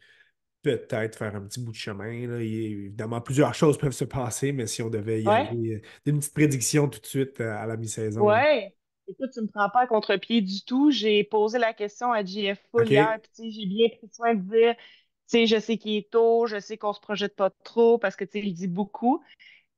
peut-être 0.62 1.16
faire 1.16 1.34
un 1.34 1.42
petit 1.42 1.61
bout 1.61 1.72
de 1.72 1.76
chemin, 1.76 2.26
là? 2.26 2.42
Il 2.42 2.72
évidemment, 2.72 3.20
plusieurs 3.20 3.54
choses 3.54 3.78
peuvent 3.78 3.92
se 3.92 4.04
passer, 4.04 4.52
mais 4.52 4.66
si 4.66 4.82
on 4.82 4.90
devait 4.90 5.22
y 5.22 5.26
ouais. 5.26 5.48
aller, 5.48 5.74
euh, 5.74 5.80
une 6.06 6.18
petite 6.18 6.34
prédiction 6.34 6.88
tout 6.88 7.00
de 7.00 7.06
suite 7.06 7.40
euh, 7.40 7.56
à 7.56 7.66
la 7.66 7.76
mi-saison. 7.76 8.22
Ouais, 8.22 8.74
écoute, 9.06 9.30
tu 9.32 9.40
me 9.40 9.48
prends 9.48 9.70
pas 9.70 9.82
à 9.82 9.86
contre-pied 9.86 10.40
du 10.40 10.64
tout. 10.64 10.90
J'ai 10.90 11.24
posé 11.24 11.59
la 11.59 11.72
question 11.72 12.12
à 12.12 12.24
JF 12.24 12.61
Full 12.70 12.88
hier, 12.88 13.18
puis 13.34 13.50
j'ai 13.50 13.66
bien 13.66 13.88
pris 13.88 14.09
soin 14.12 14.34
de 14.34 14.42
dire, 14.42 14.74
tu 14.76 14.82
sais, 15.26 15.46
je 15.46 15.59
sais 15.59 15.78
qu'il 15.78 15.96
est 15.96 16.11
tôt, 16.11 16.46
je 16.46 16.59
sais 16.59 16.76
qu'on 16.76 16.92
se 16.92 17.00
projette 17.00 17.36
pas 17.36 17.50
trop, 17.62 17.98
parce 17.98 18.16
que 18.16 18.24
tu 18.24 18.32
sais, 18.40 18.46
il 18.46 18.52
dit 18.52 18.68
beaucoup. 18.68 19.22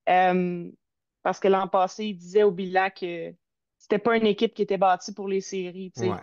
Euh, 0.09 0.69
parce 1.23 1.39
que 1.39 1.49
l'an 1.49 1.69
passé, 1.69 2.07
il 2.07 2.15
disait 2.15 2.43
au 2.43 2.51
bilan 2.51 2.89
que 2.91 3.35
c'était 3.79 3.99
pas 3.99 4.17
une 4.17 4.27
équipe 4.27 4.55
qui 4.55 4.63
était 4.63 4.79
bâtie 4.79 5.13
pour 5.13 5.29
les 5.29 5.41
séries, 5.41 5.93
tu 5.95 6.03
sais. 6.03 6.09
Ouais. 6.09 6.17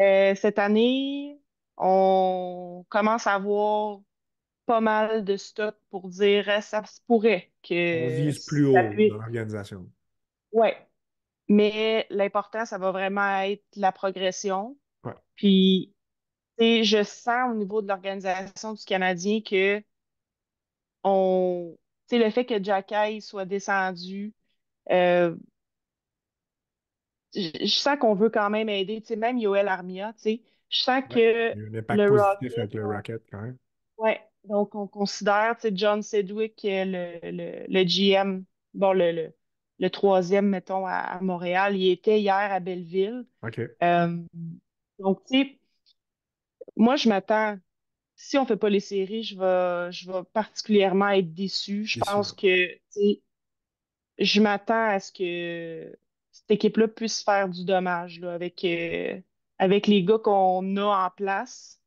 Euh, 0.00 0.34
cette 0.34 0.58
année, 0.58 1.40
on 1.76 2.84
commence 2.88 3.26
à 3.26 3.34
avoir 3.34 4.00
pas 4.66 4.80
mal 4.80 5.24
de 5.24 5.36
stock 5.36 5.76
pour 5.90 6.08
dire, 6.08 6.48
euh, 6.48 6.60
ça 6.60 6.84
se 6.84 7.00
pourrait 7.06 7.52
On 7.64 7.68
que 7.68 8.16
vise 8.22 8.44
plus 8.44 8.66
haut 8.66 8.90
puisse. 8.90 9.10
dans 9.10 9.18
l'organisation. 9.18 9.88
Ouais. 10.52 10.76
Mais 11.48 12.06
l'important, 12.10 12.64
ça 12.64 12.78
va 12.78 12.90
vraiment 12.90 13.40
être 13.40 13.64
la 13.76 13.92
progression. 13.92 14.76
Ouais. 15.04 15.14
Puis, 15.36 15.94
je 16.58 17.02
sens 17.04 17.52
au 17.52 17.54
niveau 17.54 17.82
de 17.82 17.88
l'organisation 17.88 18.72
du 18.72 18.84
Canadien 18.84 19.40
que 19.40 19.82
on, 21.04 21.76
le 22.10 22.30
fait 22.30 22.44
que 22.44 22.62
Jacky 22.62 23.20
soit 23.20 23.44
descendu, 23.44 24.34
euh, 24.90 25.36
je, 27.34 27.66
sens 27.66 27.98
qu'on 27.98 28.14
veut 28.14 28.30
quand 28.30 28.50
même 28.50 28.68
aider. 28.68 29.00
Tu 29.00 29.08
sais, 29.08 29.16
même 29.16 29.38
Yoel 29.38 29.68
Armia, 29.68 30.12
tu 30.14 30.20
sais, 30.22 30.42
je 30.70 30.78
sens 30.80 31.02
Ouais. 31.10 31.10
que 31.10 31.54
Il 31.54 31.60
y 31.60 31.64
a 31.64 31.68
un 31.68 31.74
impact 31.74 32.04
le 32.04 32.06
positif 32.06 32.56
Rocket, 32.56 32.58
avec 32.58 32.74
le 32.74 32.86
Rocket 32.86 33.22
quand 33.30 33.40
même. 33.42 33.58
ouais, 33.98 34.20
donc 34.44 34.74
on 34.74 34.86
considère, 34.86 35.56
tu 35.56 35.62
sais, 35.68 35.76
John 35.76 36.02
Sedgwick, 36.02 36.64
euh, 36.64 36.84
le, 37.22 37.30
le, 37.32 37.64
le 37.68 37.84
GM, 37.84 38.44
bon, 38.74 38.92
le, 38.92 39.12
le, 39.12 39.34
le 39.78 39.90
troisième, 39.90 40.48
mettons, 40.48 40.86
à, 40.86 40.94
à 40.98 41.20
Montréal, 41.20 41.76
il 41.76 41.90
était 41.90 42.20
hier 42.20 42.34
à 42.34 42.60
Belleville. 42.60 43.26
OK. 43.42 43.76
Euh, 43.82 44.18
donc, 44.98 45.24
tu 45.26 45.38
sais, 45.38 45.60
moi, 46.76 46.96
je 46.96 47.08
m'attends, 47.08 47.58
si 48.16 48.38
on 48.38 48.46
fait 48.46 48.56
pas 48.56 48.70
les 48.70 48.80
séries, 48.80 49.22
je 49.24 49.38
vais, 49.38 49.92
je 49.92 50.10
vais 50.12 50.24
particulièrement 50.32 51.08
être 51.10 51.34
déçue. 51.34 51.86
Je 51.86 51.98
Déçu. 51.98 52.00
pense 52.00 52.32
que, 52.32 52.74
tu 52.74 52.80
sais, 52.90 53.22
je 54.18 54.40
m'attends 54.40 54.88
à 54.88 55.00
ce 55.00 55.12
que 55.12 55.96
cette 56.46 56.58
équipe-là 56.58 56.86
puisse 56.86 57.24
faire 57.24 57.48
du 57.48 57.64
dommage, 57.64 58.20
euh, 58.22 59.20
avec 59.58 59.86
les 59.86 60.04
gars 60.04 60.18
qu'on 60.22 60.76
a 60.76 61.06
en 61.06 61.10
place. 61.10 61.80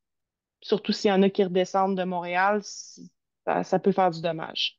Surtout 0.61 0.91
s'il 0.91 1.09
y 1.09 1.13
en 1.13 1.21
a 1.21 1.29
qui 1.29 1.43
redescendent 1.43 1.97
de 1.97 2.03
Montréal, 2.03 2.61
ça, 3.45 3.79
peut 3.79 3.93
faire 3.93 4.11
du 4.11 4.21
dommage. 4.21 4.77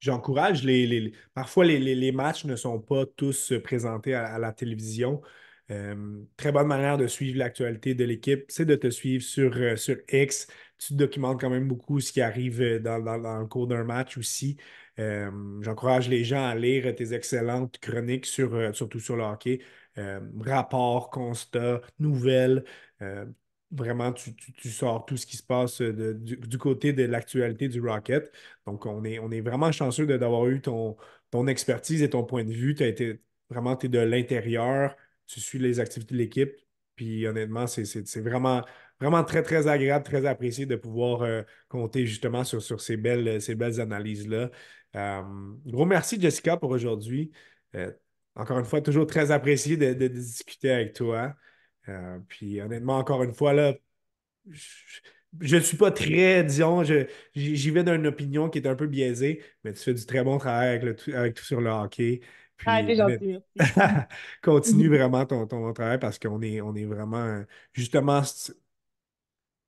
J'encourage 0.00 0.62
les, 0.62 1.14
Parfois, 1.32 1.64
les, 1.64 2.12
matchs 2.12 2.44
ne 2.44 2.54
sont 2.54 2.80
pas 2.80 3.06
tous 3.06 3.54
présentés 3.64 4.14
à, 4.14 4.38
la 4.38 4.52
télévision. 4.52 5.22
Euh, 5.70 6.22
très 6.36 6.52
bonne 6.52 6.66
manière 6.66 6.98
de 6.98 7.06
suivre 7.06 7.38
l'actualité 7.38 7.94
de 7.94 8.04
l'équipe, 8.04 8.44
c'est 8.48 8.64
de 8.64 8.74
te 8.74 8.90
suivre 8.90 9.22
sur, 9.22 9.56
euh, 9.56 9.74
X. 10.12 10.48
Tu 10.78 10.94
documentes 10.94 11.40
quand 11.40 11.50
même 11.50 11.66
beaucoup 11.66 12.00
ce 12.00 12.12
qui 12.12 12.20
arrive 12.20 12.60
euh, 12.62 12.78
dans- 12.78 13.00
dans 13.00 13.38
le 13.38 13.46
cours 13.46 13.66
d'un 13.66 13.84
match 13.84 14.18
aussi. 14.18 14.56
Euh, 14.98 15.30
j'encourage 15.62 16.08
les 16.08 16.24
gens 16.24 16.44
à 16.46 16.54
lire 16.54 16.94
tes 16.94 17.14
excellentes 17.14 17.78
chroniques, 17.78 18.26
sur, 18.26 18.54
euh, 18.54 18.72
surtout 18.72 19.00
sur 19.00 19.16
le 19.16 19.22
hockey. 19.24 19.60
Euh, 19.98 20.20
rapports, 20.44 21.10
constats, 21.10 21.80
nouvelles. 21.98 22.64
Vraiment, 23.70 24.12
tu, 24.14 24.34
tu- 24.34 24.52
tu 24.54 24.70
sors 24.70 25.04
tout 25.04 25.18
ce 25.18 25.26
qui 25.26 25.36
se 25.36 25.42
passe 25.42 25.82
de- 25.82 26.14
du, 26.14 26.56
côté 26.58 26.94
de 26.94 27.04
l'actualité 27.04 27.68
du 27.68 27.80
Rocket. 27.86 28.32
Donc, 28.66 28.86
on 28.86 29.04
est, 29.04 29.18
on 29.18 29.30
est 29.30 29.42
vraiment 29.42 29.70
chanceux 29.72 30.06
d'avoir 30.06 30.46
eu 30.46 30.62
ton, 30.62 30.96
ton 31.30 31.46
expertise 31.46 32.02
et 32.02 32.08
ton 32.08 32.24
point 32.24 32.44
de 32.44 32.52
vue. 32.52 32.74
Tu 32.74 32.82
as 32.82 32.86
été 32.88 33.20
vraiment, 33.50 33.76
tu 33.76 33.86
es 33.86 33.88
de 33.90 33.98
l'intérieur, 33.98 34.96
tu 35.26 35.40
suis 35.40 35.58
les 35.58 35.80
activités 35.80 36.14
de 36.14 36.18
l'équipe. 36.18 36.56
Puis 36.96 37.26
honnêtement, 37.26 37.66
c'est 37.66 37.84
vraiment, 38.22 38.62
vraiment 39.00 39.22
très, 39.22 39.42
très 39.42 39.68
agréable, 39.68 40.04
très 40.04 40.24
apprécié 40.26 40.64
de 40.66 40.74
pouvoir 40.76 41.44
compter 41.68 42.06
justement 42.06 42.44
sur, 42.44 42.62
sur 42.62 42.80
ces 42.80 42.96
belles, 42.96 43.40
ces 43.42 43.54
belles 43.54 43.80
analyses-là. 43.80 44.50
Euh, 44.96 45.22
gros 45.66 45.84
merci, 45.86 46.20
Jessica, 46.20 46.56
pour 46.56 46.70
aujourd'hui. 46.70 47.30
Euh, 47.74 47.92
encore 48.34 48.58
une 48.58 48.64
fois, 48.64 48.80
toujours 48.80 49.06
très 49.06 49.30
apprécié 49.30 49.76
de, 49.76 49.92
de- 49.94 50.08
de 50.08 50.08
discuter 50.08 50.70
avec 50.70 50.92
toi. 50.94 51.34
Euh, 51.88 52.18
puis 52.28 52.60
honnêtement, 52.60 52.98
encore 52.98 53.22
une 53.22 53.34
fois, 53.34 53.52
là, 53.52 53.74
je 55.40 55.56
ne 55.56 55.60
suis 55.60 55.76
pas 55.76 55.90
très, 55.90 56.42
disons, 56.44 56.82
j'y 57.34 57.70
vais 57.70 57.84
d'une 57.84 58.06
opinion 58.06 58.48
qui 58.48 58.58
est 58.58 58.66
un 58.66 58.74
peu 58.74 58.86
biaisée, 58.86 59.42
mais 59.64 59.72
tu 59.72 59.80
fais 59.82 59.94
du 59.94 60.06
très 60.06 60.24
bon 60.24 60.38
travail 60.38 60.68
avec, 60.68 60.82
le, 60.82 60.96
tout- 60.96 61.12
avec 61.12 61.34
tout 61.34 61.44
sur 61.44 61.60
le 61.60 61.70
hockey. 61.70 62.20
Ah, 62.64 62.82
Puis, 62.82 62.86
t'es 62.96 63.00
honnête- 63.02 63.20
gentil, 63.20 63.38
merci. 63.56 63.72
continue 64.42 64.88
vraiment 64.96 65.26
ton, 65.26 65.46
ton 65.46 65.72
travail 65.72 65.98
parce 65.98 66.18
qu'on 66.18 66.40
est, 66.42 66.60
on 66.60 66.74
est 66.74 66.84
vraiment, 66.86 67.44
justement, 67.72 68.22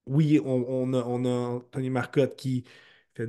oui, 0.06 0.40
on, 0.44 0.64
on 0.68 0.92
a, 0.94 1.04
on 1.04 1.24
a 1.24 1.60
Tony 1.70 1.90
Marcotte 1.90 2.36
qui 2.36 2.64
fait 3.14 3.28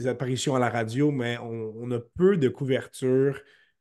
des 0.00 0.06
apparitions 0.06 0.54
à 0.56 0.58
la 0.58 0.70
radio, 0.70 1.10
mais 1.10 1.38
on, 1.38 1.74
on 1.76 1.90
a 1.90 2.00
peu 2.00 2.36
de 2.38 2.48
couverture 2.48 3.40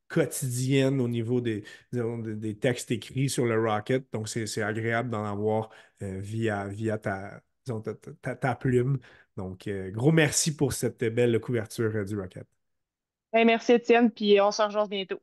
quotidienne 0.09 0.99
au 0.99 1.07
niveau 1.07 1.39
des, 1.39 1.63
des, 1.93 2.57
textes 2.57 2.91
écrits 2.91 3.29
sur 3.29 3.45
le 3.45 3.59
Rocket. 3.59 4.05
Donc, 4.11 4.27
c'est 4.27 4.61
agréable 4.61 5.09
d'en 5.09 5.23
avoir 5.23 5.69
euh, 6.01 6.19
via, 6.19 6.67
via 6.67 6.97
ta, 6.97 7.41
disons, 7.65 7.79
ta, 7.81 7.93
ta- 7.93 8.35
ta 8.35 8.55
plume. 8.55 8.99
Donc, 9.37 9.67
euh, 9.67 9.91
gros 9.91 10.11
merci 10.11 10.55
pour 10.55 10.73
cette 10.73 11.03
belle 11.03 11.39
couverture 11.39 11.91
euh, 11.95 12.03
du 12.03 12.19
Rocket. 12.19 12.45
Ben, 13.31 13.45
merci, 13.45 13.73
Étienne, 13.73 14.11
puis 14.11 14.41
on 14.41 14.51
se 14.51 14.61
rejoint 14.61 14.87
bientôt. 14.87 15.21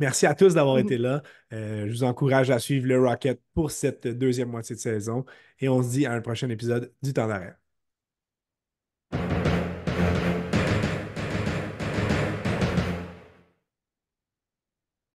Merci 0.00 0.26
à 0.26 0.34
tous 0.34 0.54
d'avoir 0.54 0.78
été 0.78 0.98
là. 0.98 1.22
Je 1.52 1.88
vous 1.88 2.02
encourage 2.02 2.50
à 2.50 2.58
suivre 2.58 2.88
le 2.88 3.00
Rocket 3.00 3.40
pour 3.54 3.70
cette 3.70 4.08
deuxième 4.08 4.48
moitié 4.50 4.74
de 4.74 4.80
saison 4.80 5.24
et 5.60 5.68
on 5.68 5.82
se 5.82 5.90
dit 5.90 6.04
à 6.04 6.12
un 6.12 6.20
prochain 6.20 6.50
épisode 6.50 6.92
du 7.00 7.12
temps 7.14 7.28
d'arrêt. 7.28 7.54